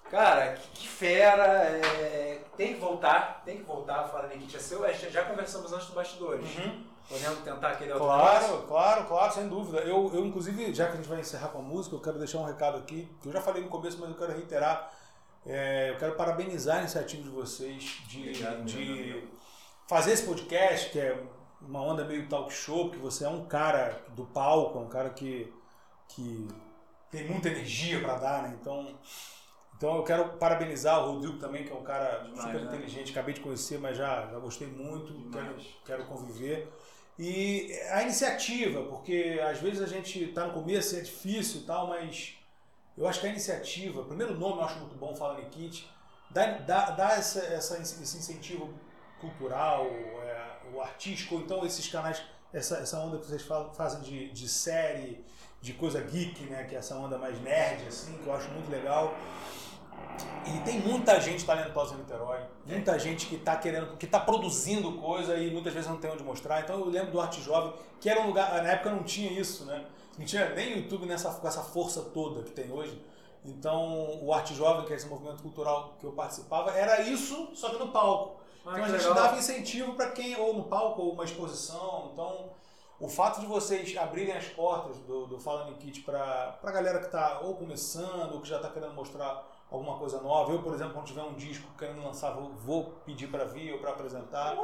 Cara, 0.09 0.53
que, 0.53 0.67
que 0.69 0.87
fera, 0.87 1.43
é, 1.43 2.41
tem 2.57 2.73
que 2.73 2.79
voltar, 2.79 3.43
tem 3.45 3.57
que 3.57 3.63
voltar 3.63 3.99
a 3.99 4.07
falar 4.07 4.27
Nikit 4.29 4.55
é 4.55 4.59
seu. 4.59 4.83
É, 4.83 4.91
Já 4.91 5.23
conversamos 5.25 5.71
antes 5.71 5.87
do 5.87 5.93
bastidores. 5.93 6.47
Podemos 7.07 7.39
tentar 7.39 7.69
aquele 7.69 7.91
outro 7.91 8.07
negócio? 8.07 8.47
Claro, 8.47 8.67
claro, 8.67 9.05
claro, 9.05 9.33
sem 9.33 9.47
dúvida. 9.47 9.79
Eu, 9.79 10.11
eu, 10.13 10.25
inclusive, 10.25 10.73
já 10.73 10.87
que 10.87 10.93
a 10.93 10.95
gente 10.95 11.09
vai 11.09 11.19
encerrar 11.19 11.49
com 11.49 11.59
a 11.59 11.61
música, 11.61 11.95
eu 11.95 11.99
quero 11.99 12.17
deixar 12.17 12.39
um 12.39 12.45
recado 12.45 12.77
aqui, 12.77 13.09
que 13.21 13.27
eu 13.27 13.31
já 13.31 13.41
falei 13.41 13.63
no 13.63 13.69
começo, 13.69 13.97
mas 13.99 14.09
eu 14.09 14.15
quero 14.15 14.31
reiterar. 14.31 14.91
É, 15.45 15.91
eu 15.91 15.97
quero 15.97 16.15
parabenizar 16.15 16.77
a 16.77 16.79
iniciativa 16.81 17.23
de 17.23 17.29
vocês 17.29 17.83
de, 18.07 18.29
Obrigado, 18.29 18.63
de. 18.65 19.27
Fazer 19.89 20.11
esse 20.11 20.23
podcast, 20.23 20.91
que 20.91 20.99
é 20.99 21.19
uma 21.59 21.81
onda 21.81 22.05
meio 22.05 22.29
talk 22.29 22.53
show, 22.53 22.89
porque 22.89 22.99
você 22.99 23.25
é 23.25 23.27
um 23.27 23.45
cara 23.45 24.05
do 24.09 24.23
palco, 24.23 24.77
é 24.77 24.81
um 24.83 24.87
cara 24.87 25.09
que, 25.09 25.51
que 26.07 26.47
tem 27.09 27.27
muita 27.27 27.49
energia 27.49 27.99
para 27.99 28.13
dar, 28.19 28.43
né? 28.43 28.55
Então, 28.61 28.95
então 29.75 29.95
eu 29.95 30.03
quero 30.03 30.37
parabenizar 30.37 31.03
o 31.03 31.13
Rodrigo 31.13 31.39
também, 31.39 31.63
que 31.63 31.71
é 31.71 31.75
um 31.75 31.81
cara 31.81 32.19
Demais, 32.19 32.39
super 32.39 32.61
né? 32.61 32.67
inteligente, 32.67 33.11
acabei 33.11 33.33
de 33.33 33.41
conhecer, 33.41 33.79
mas 33.79 33.97
já, 33.97 34.27
já 34.27 34.37
gostei 34.37 34.67
muito, 34.67 35.11
quero, 35.31 35.47
Demais. 35.47 35.67
quero 35.83 36.05
conviver. 36.05 36.71
E 37.17 37.73
a 37.89 38.03
iniciativa, 38.03 38.83
porque 38.83 39.41
às 39.43 39.59
vezes 39.59 39.81
a 39.81 39.87
gente 39.87 40.23
está 40.23 40.45
no 40.45 40.53
começo 40.53 40.95
e 40.95 40.99
é 40.99 41.01
difícil 41.01 41.61
e 41.61 41.63
tal, 41.63 41.87
mas 41.87 42.35
eu 42.95 43.07
acho 43.07 43.19
que 43.19 43.25
a 43.25 43.29
iniciativa, 43.31 44.01
o 44.01 44.05
primeiro 44.05 44.37
nome 44.37 44.57
eu 44.57 44.65
acho 44.65 44.77
muito 44.77 44.95
bom, 44.95 45.15
Fala 45.15 45.39
Nikit, 45.39 45.89
dá, 46.29 46.59
dá, 46.59 46.91
dá 46.91 47.11
essa, 47.13 47.39
essa, 47.39 47.79
esse 47.79 48.17
incentivo 48.17 48.71
cultural, 49.19 49.85
é, 49.85 50.51
o 50.73 50.81
artístico, 50.81 51.35
ou 51.35 51.41
então 51.41 51.65
esses 51.65 51.87
canais, 51.87 52.21
essa, 52.53 52.77
essa 52.77 52.99
onda 52.99 53.17
que 53.17 53.25
vocês 53.25 53.41
falam- 53.41 53.73
fazem 53.73 54.01
de, 54.01 54.29
de 54.31 54.47
série, 54.47 55.23
de 55.61 55.73
coisa 55.73 56.01
geek, 56.01 56.43
né, 56.45 56.63
que 56.63 56.75
é 56.75 56.79
essa 56.79 56.95
onda 56.95 57.17
mais 57.17 57.39
nerd, 57.41 57.85
assim, 57.87 58.17
que 58.17 58.27
eu 58.27 58.33
acho 58.33 58.49
muito 58.49 58.69
legal. 58.71 59.13
E 60.45 60.59
tem 60.61 60.79
muita 60.79 61.19
gente 61.19 61.45
talentosa 61.45 61.93
em 61.93 61.97
Niterói, 61.97 62.39
muita 62.65 62.97
gente 62.97 63.25
que 63.27 63.35
está 63.35 63.55
querendo, 63.55 63.97
que 63.97 64.05
está 64.05 64.19
produzindo 64.19 64.93
coisa 64.93 65.37
e 65.37 65.51
muitas 65.51 65.73
vezes 65.73 65.89
não 65.89 65.97
tem 65.97 66.11
onde 66.11 66.23
mostrar. 66.23 66.61
Então 66.61 66.79
eu 66.79 66.85
lembro 66.89 67.11
do 67.11 67.21
Arte 67.21 67.41
Jovem, 67.41 67.73
que 67.99 68.09
era 68.09 68.21
um 68.21 68.27
lugar, 68.27 68.51
na 68.63 68.71
época 68.71 68.91
não 68.91 69.03
tinha 69.03 69.31
isso, 69.31 69.65
né? 69.65 69.85
Não 70.17 70.25
tinha 70.25 70.49
nem 70.49 70.77
YouTube 70.77 71.05
nessa, 71.05 71.31
com 71.31 71.47
essa 71.47 71.61
força 71.61 72.01
toda 72.01 72.43
que 72.43 72.51
tem 72.51 72.71
hoje. 72.71 73.01
Então 73.45 74.19
o 74.21 74.33
Arte 74.33 74.53
Jovem, 74.53 74.85
que 74.85 74.93
é 74.93 74.95
esse 74.95 75.07
movimento 75.07 75.41
cultural 75.41 75.95
que 75.99 76.05
eu 76.05 76.11
participava, 76.11 76.71
era 76.71 77.01
isso, 77.01 77.49
só 77.53 77.69
que 77.69 77.77
no 77.77 77.89
palco. 77.89 78.38
Ah, 78.65 78.71
Então 78.71 78.83
a 78.83 78.87
gente 78.89 78.99
legal. 79.01 79.13
dava 79.13 79.37
incentivo 79.37 79.93
para 79.93 80.11
quem, 80.11 80.35
ou 80.35 80.53
no 80.53 80.63
palco, 80.63 81.01
ou 81.01 81.13
uma 81.13 81.23
exposição. 81.23 82.09
Então, 82.13 82.51
o 82.99 83.07
fato 83.07 83.39
de 83.39 83.45
vocês 83.47 83.95
abrirem 83.97 84.35
as 84.35 84.45
portas 84.45 84.97
do, 84.99 85.25
do 85.25 85.39
Fala 85.39 85.71
Kit 85.75 86.01
para 86.01 86.59
a 86.61 86.71
galera 86.71 86.99
que 86.99 87.05
está 87.05 87.39
ou 87.39 87.55
começando, 87.55 88.33
ou 88.33 88.41
que 88.41 88.49
já 88.49 88.57
está 88.57 88.69
querendo 88.69 88.93
mostrar 88.93 89.47
alguma 89.71 89.97
coisa 89.97 90.21
nova. 90.21 90.51
Eu, 90.51 90.61
por 90.61 90.73
exemplo, 90.73 90.93
quando 90.93 91.05
tiver 91.07 91.23
um 91.23 91.33
disco 91.35 91.67
querendo 91.77 92.03
lançar, 92.03 92.31
vou, 92.31 92.51
vou 92.53 92.83
pedir 93.05 93.27
para 93.27 93.45
vir 93.45 93.71
ou 93.73 93.79
para 93.79 93.91
apresentar. 93.91 94.57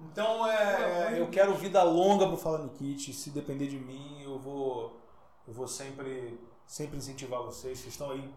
Então, 0.00 0.46
é, 0.46 1.18
eu 1.20 1.28
quero 1.30 1.54
vida 1.54 1.82
longa 1.82 2.26
pro 2.26 2.36
Fala 2.36 2.68
Kit. 2.68 3.12
Se 3.12 3.30
depender 3.30 3.66
de 3.66 3.78
mim, 3.78 4.22
eu 4.22 4.38
vou, 4.38 5.00
eu 5.46 5.52
vou 5.54 5.66
sempre, 5.66 6.38
sempre 6.66 6.96
incentivar 6.98 7.42
vocês. 7.42 7.78
Vocês 7.78 7.94
estão 7.94 8.10
aí 8.10 8.32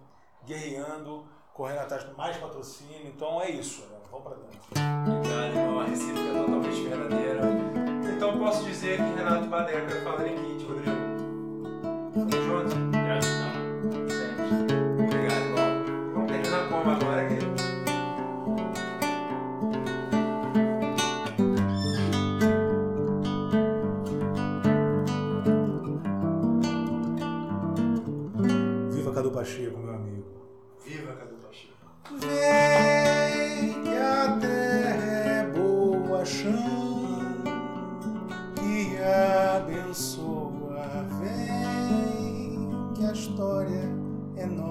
guerreando, 0.45 1.27
correndo 1.58 1.80
atrás 1.80 2.08
de 2.08 2.16
mais 2.16 2.38
patrocínio. 2.38 3.08
Então, 3.08 3.41
é 3.41 3.49
isso, 3.49 3.82
galera. 3.82 4.03
Vamos 4.12 4.28
para 4.28 4.36
dentro. 4.36 4.60
Obrigado, 5.18 5.55
irmão. 5.58 5.80
A 5.80 5.86
recíproca 5.86 6.30
é 6.30 6.34
totalmente 6.34 6.82
verdadeira. 6.84 7.41
Então 8.16 8.38
posso 8.38 8.64
dizer 8.64 8.97
que 8.97 9.16
Renato 9.16 9.47
Badeca 9.47 10.01
fala 10.03 10.24
Nikit, 10.24 10.66
Rodrigo. 10.66 10.91
Tamo 12.14 12.32
junto? 12.32 12.70
Sempre. 14.08 14.45
Obrigado, 15.03 15.43
irmão. 15.45 15.70
Vamos 16.14 16.32
terminar 16.32 16.70
como 16.70 16.91
agora, 16.91 17.28
querido? 17.28 17.47
Viva 28.93 29.12
Cadu 29.12 29.32
Pacheco, 29.32 29.86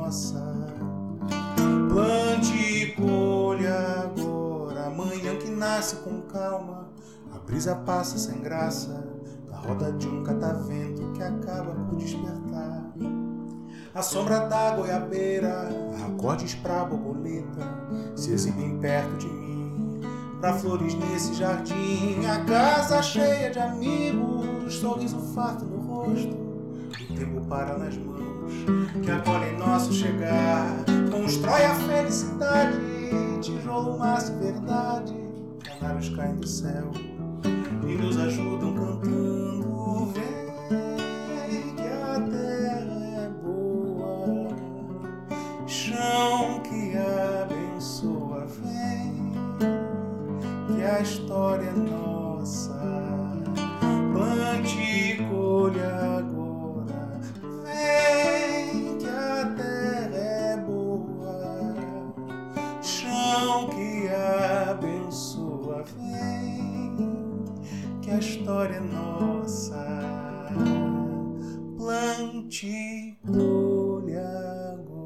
nossa. 0.06 0.40
Plante 1.88 2.54
e 2.54 2.92
colha 2.92 4.04
agora, 4.04 4.86
amanhã 4.86 5.36
que 5.36 5.50
nasce 5.50 5.96
com 5.96 6.22
calma. 6.22 6.88
A 7.34 7.38
brisa 7.38 7.74
passa 7.74 8.16
sem 8.18 8.40
graça 8.40 9.04
na 9.48 9.56
roda 9.56 9.92
de 9.92 10.06
um 10.06 10.22
catavento 10.22 11.12
que 11.12 11.22
acaba 11.22 11.72
por 11.72 11.96
despertar. 11.96 12.92
A 13.94 14.02
sombra 14.02 14.40
da 14.40 14.76
goiabeira, 14.76 15.68
acordes 16.06 16.54
pra 16.54 16.84
borboleta, 16.84 17.62
se 18.14 18.32
exibem 18.32 18.78
perto 18.78 19.16
de 19.16 19.26
mim. 19.26 20.00
Pra 20.40 20.52
flores 20.52 20.94
nesse 20.94 21.34
jardim, 21.34 22.24
a 22.26 22.44
casa 22.44 23.02
cheia 23.02 23.50
de 23.50 23.58
amigos, 23.58 24.74
sorriso 24.74 25.18
farto 25.34 25.64
no 25.64 25.78
rosto, 25.78 26.36
o 27.10 27.14
tempo 27.16 27.40
para 27.46 27.78
nas 27.78 27.96
mãos, 27.96 28.15
que 29.02 29.10
acolhem 29.10 29.56
nosso 29.58 29.92
chegar. 29.92 30.66
Constrói 31.10 31.64
a 31.64 31.74
felicidade, 31.74 32.78
tijolo, 33.40 33.98
massa 33.98 34.32
e 34.32 34.44
verdade, 34.44 35.14
canários 35.64 36.08
caem 36.10 36.36
do 36.36 36.46
céu 36.46 36.90
e 37.86 37.94
nos 37.94 38.16
ajudam 38.18 38.74
cantando. 38.74 40.12
Vem 40.12 41.74
que 41.74 41.82
a 41.82 42.20
terra 42.20 43.24
é 43.24 43.28
boa, 43.42 44.48
chão 45.66 46.60
que 46.60 46.96
abençoa. 46.96 48.46
Vem 48.62 49.32
que 50.66 50.82
a 50.82 51.00
história 51.00 51.68
é 51.68 51.72
nossa, 51.72 52.80
plante 54.12 54.78
e 54.78 55.16
colha 55.28 56.18
agora. 56.18 56.35
Vem 57.86 58.98
que 58.98 59.06
a 59.06 59.54
terra 59.56 60.16
é 60.16 60.56
boa, 60.56 61.74
chão 62.82 63.68
que 63.68 64.08
abençoa. 64.68 65.84
Vem 65.96 67.44
que 68.02 68.10
a 68.10 68.18
história 68.18 68.76
é 68.76 68.80
nossa. 68.80 69.86
Plante 71.76 72.66
e 72.66 73.16
colhe 73.24 74.16
agora. 74.16 74.96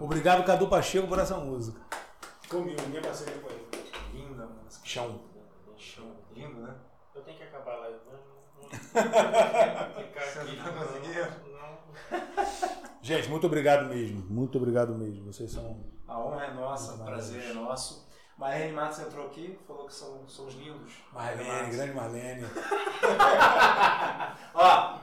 Obrigado, 0.00 0.44
Cadu 0.44 0.66
Pacheco, 0.68 1.06
por 1.06 1.18
essa 1.18 1.36
música. 1.38 1.93
Comigo, 2.54 2.80
minha 2.86 3.02
parceria 3.02 3.36
com 3.40 3.50
ele. 3.50 3.66
Linda 4.12 4.46
música. 4.46 4.86
Chão. 4.86 5.20
Show. 5.76 6.24
Lindo, 6.32 6.60
né? 6.60 6.72
Eu 7.12 7.22
tenho 7.22 7.36
que 7.36 7.42
acabar 7.42 7.78
lá. 7.78 7.90
Tá. 12.10 12.96
Gente, 13.02 13.28
muito 13.28 13.46
obrigado 13.46 13.88
mesmo. 13.88 14.24
Muito 14.30 14.56
obrigado 14.56 14.94
mesmo. 14.94 15.32
Vocês 15.32 15.50
são. 15.50 15.84
A 16.06 16.18
honra 16.18 16.44
é 16.44 16.54
nossa, 16.54 16.94
o 16.94 17.04
prazer 17.04 17.50
é 17.50 17.52
nosso. 17.52 18.08
Marlene 18.38 18.72
Matos 18.72 19.00
entrou 19.00 19.26
aqui, 19.26 19.58
falou 19.66 19.86
que 19.86 19.94
são, 19.94 20.26
somos 20.28 20.54
lindos. 20.54 20.92
Marlene, 21.12 21.70
grande 21.70 21.92
Marlene. 21.92 22.46
Ó, 24.54 24.98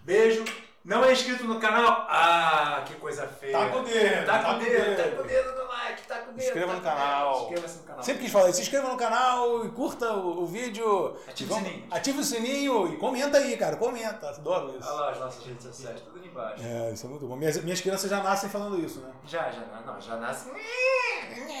beijo. 0.00 0.44
Não 0.84 1.04
é 1.04 1.12
inscrito 1.12 1.44
no 1.44 1.60
canal? 1.60 2.06
Ah, 2.08 2.82
que 2.86 2.94
coisa 2.96 3.26
feia. 3.26 3.56
Tá 3.56 3.68
com 3.68 3.78
o 3.78 3.84
dedo, 3.84 4.26
Tá 4.26 4.38
tá 4.38 4.44
com 4.44 4.56
o 4.56 4.58
dedo, 4.58 4.96
tá 4.96 5.16
com 5.16 5.22
o 5.22 5.26
dedo 5.26 5.52
no 5.54 5.68
like, 5.68 6.02
tá 6.08 6.18
com 6.18 6.30
o 6.30 6.34
dedo. 6.34 6.44
Inscreva 6.44 6.66
tá 6.66 6.74
no 6.74 6.82
canal. 6.82 7.42
Inscreva-se 7.42 7.78
no 7.78 7.84
canal. 7.84 8.02
Sempre 8.02 8.22
quis 8.22 8.32
falar, 8.32 8.52
se 8.52 8.62
inscreva 8.62 8.88
no 8.88 8.96
canal 8.96 9.64
e 9.64 9.70
curta 9.70 10.12
o, 10.12 10.42
o 10.42 10.46
vídeo. 10.46 11.16
Ative 11.28 11.52
E 11.52 11.54
o 11.54 11.56
sininho. 11.56 11.86
Ative 11.90 12.18
o 12.18 12.24
sininho 12.24 12.92
e 12.94 12.96
comenta 12.96 13.38
aí, 13.38 13.56
cara. 13.56 13.76
Comenta. 13.76 14.28
Adoro 14.30 14.76
isso. 14.76 14.88
Olha 14.88 15.00
lá 15.00 15.10
as 15.10 15.20
nossas 15.20 15.46
redes 15.46 15.64
sociais, 15.64 16.00
tudo 16.00 16.18
ali 16.18 16.28
embaixo. 16.28 16.64
É, 16.64 16.90
isso 16.92 17.06
é 17.06 17.08
muito 17.08 17.26
bom. 17.26 17.36
Minhas, 17.36 17.62
minhas 17.62 17.80
crianças 17.80 18.10
já 18.10 18.20
nascem 18.20 18.50
falando 18.50 18.78
isso, 18.80 19.00
né? 19.00 19.12
Já, 19.24 19.50
já, 19.52 19.60
não, 19.86 20.00
já 20.00 20.16
nasce. 20.16 20.50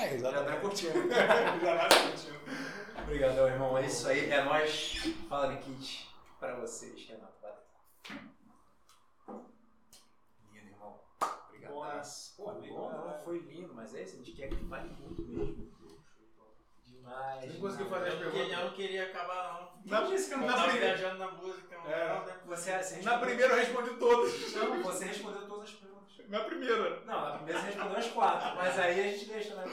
É, 0.02 0.18
Já 0.18 0.32
tá 0.32 0.56
curtindo. 0.56 0.92
já 1.08 1.74
nasce 1.76 1.98
curtindo. 2.00 2.40
Obrigadão, 3.02 3.46
irmão. 3.46 3.78
É 3.78 3.86
isso 3.86 4.08
aí. 4.08 4.30
É 4.30 4.42
nóis. 4.42 5.14
Fala, 5.28 5.46
Nikit. 5.48 6.08
Pra 6.40 6.54
vocês, 6.56 7.06
Renato. 7.08 7.32
Valeu. 7.40 7.56
Lindo, 10.52 10.68
irmão. 10.68 11.00
Obrigado. 12.38 12.76
Pô, 12.76 12.90
não, 12.90 13.18
foi 13.24 13.38
lindo, 13.38 13.74
mas 13.74 13.94
é 13.94 14.02
isso. 14.02 14.14
A 14.14 14.18
gente 14.18 14.32
quer 14.32 14.48
que 14.48 14.56
vale 14.64 14.88
muito 14.98 15.22
mesmo. 15.22 15.72
Demais. 16.84 17.50
Nem 17.50 17.60
conseguiu 17.60 17.88
fazer 17.88 18.10
não, 18.10 18.30
queria, 18.30 18.54
eu 18.58 18.64
não 18.64 18.72
queria 18.74 19.04
acabar, 19.06 19.72
não. 19.84 20.00
Não, 20.02 20.10
disse 20.10 20.28
que 20.28 20.34
Eu 20.34 20.38
não 20.38 20.46
primeira. 20.46 20.72
viajando 20.96 21.18
na 21.18 21.30
música. 21.32 21.76
não, 21.76 21.90
É. 21.90 22.08
não? 22.08 22.46
Você, 22.46 22.78
você 22.82 23.02
Na 23.02 23.18
primeira 23.18 23.52
eu 23.54 23.58
respondi 23.58 23.90
todas. 23.96 24.52
Não, 24.54 24.82
você 24.82 25.04
respondeu 25.06 25.48
todas 25.48 25.64
as 25.70 25.74
perguntas. 25.74 26.28
Na 26.28 26.40
primeira. 26.44 27.00
Não, 27.00 27.20
na 27.20 27.36
primeira 27.38 27.60
você 27.60 27.66
respondeu 27.66 27.96
as 27.98 28.08
quatro, 28.10 28.56
mas 28.56 28.78
aí 28.78 29.00
a 29.00 29.02
gente 29.12 29.24
deixa, 29.26 29.54
né? 29.56 29.64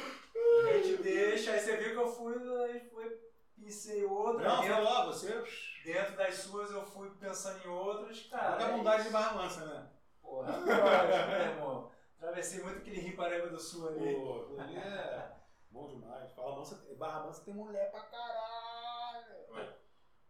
A 0.69 0.73
gente 0.73 1.03
deixa, 1.03 1.51
aí 1.51 1.59
você 1.59 1.77
viu 1.77 1.91
que 1.91 1.97
eu 1.97 2.07
fui, 2.07 2.33
aí 2.63 2.89
foi, 2.89 3.19
pensei 3.61 4.03
outra. 4.05 4.47
Não, 4.47 4.61
dentro, 4.61 4.83
lá, 4.83 5.05
você. 5.05 5.43
dentro 5.85 6.15
das 6.17 6.35
suas 6.35 6.71
eu 6.71 6.83
fui 6.85 7.09
pensando 7.19 7.63
em 7.63 7.69
outras, 7.69 8.23
cara. 8.23 8.51
Vagabundagem 8.57 8.99
é 8.99 9.01
de 9.03 9.07
isso. 9.09 9.11
Barra 9.13 9.35
Mansa, 9.35 9.65
né? 9.65 9.87
Porra, 10.21 10.57
lógico, 10.57 10.67
né, 10.67 11.55
irmão? 11.55 11.91
Atravessei 12.19 12.61
muito 12.61 12.79
aquele 12.79 12.99
Rio 12.99 13.15
Paraíba 13.15 13.47
do 13.47 13.57
Sul 13.57 13.87
ali. 13.87 14.13
Pô, 14.13 14.55
ali 14.59 14.75
é 14.75 15.31
bom 15.71 15.87
demais. 15.87 16.33
Fala 16.33 16.57
Mansa, 16.57 16.77
Barra 16.97 17.23
Mansa 17.25 17.45
tem 17.45 17.53
mulher 17.53 17.89
pra 17.91 18.01
caralho. 18.01 19.35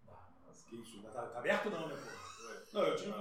Barra 0.03 0.29
Mansa. 0.45 0.69
Que 0.69 0.75
isso, 0.75 1.01
tá, 1.01 1.09
tá 1.09 1.39
aberto 1.39 1.71
não, 1.71 1.87
né, 1.87 1.95
pô? 1.95 2.77
Não, 2.77 2.85
eu 2.85 2.95
tinha 2.95 3.11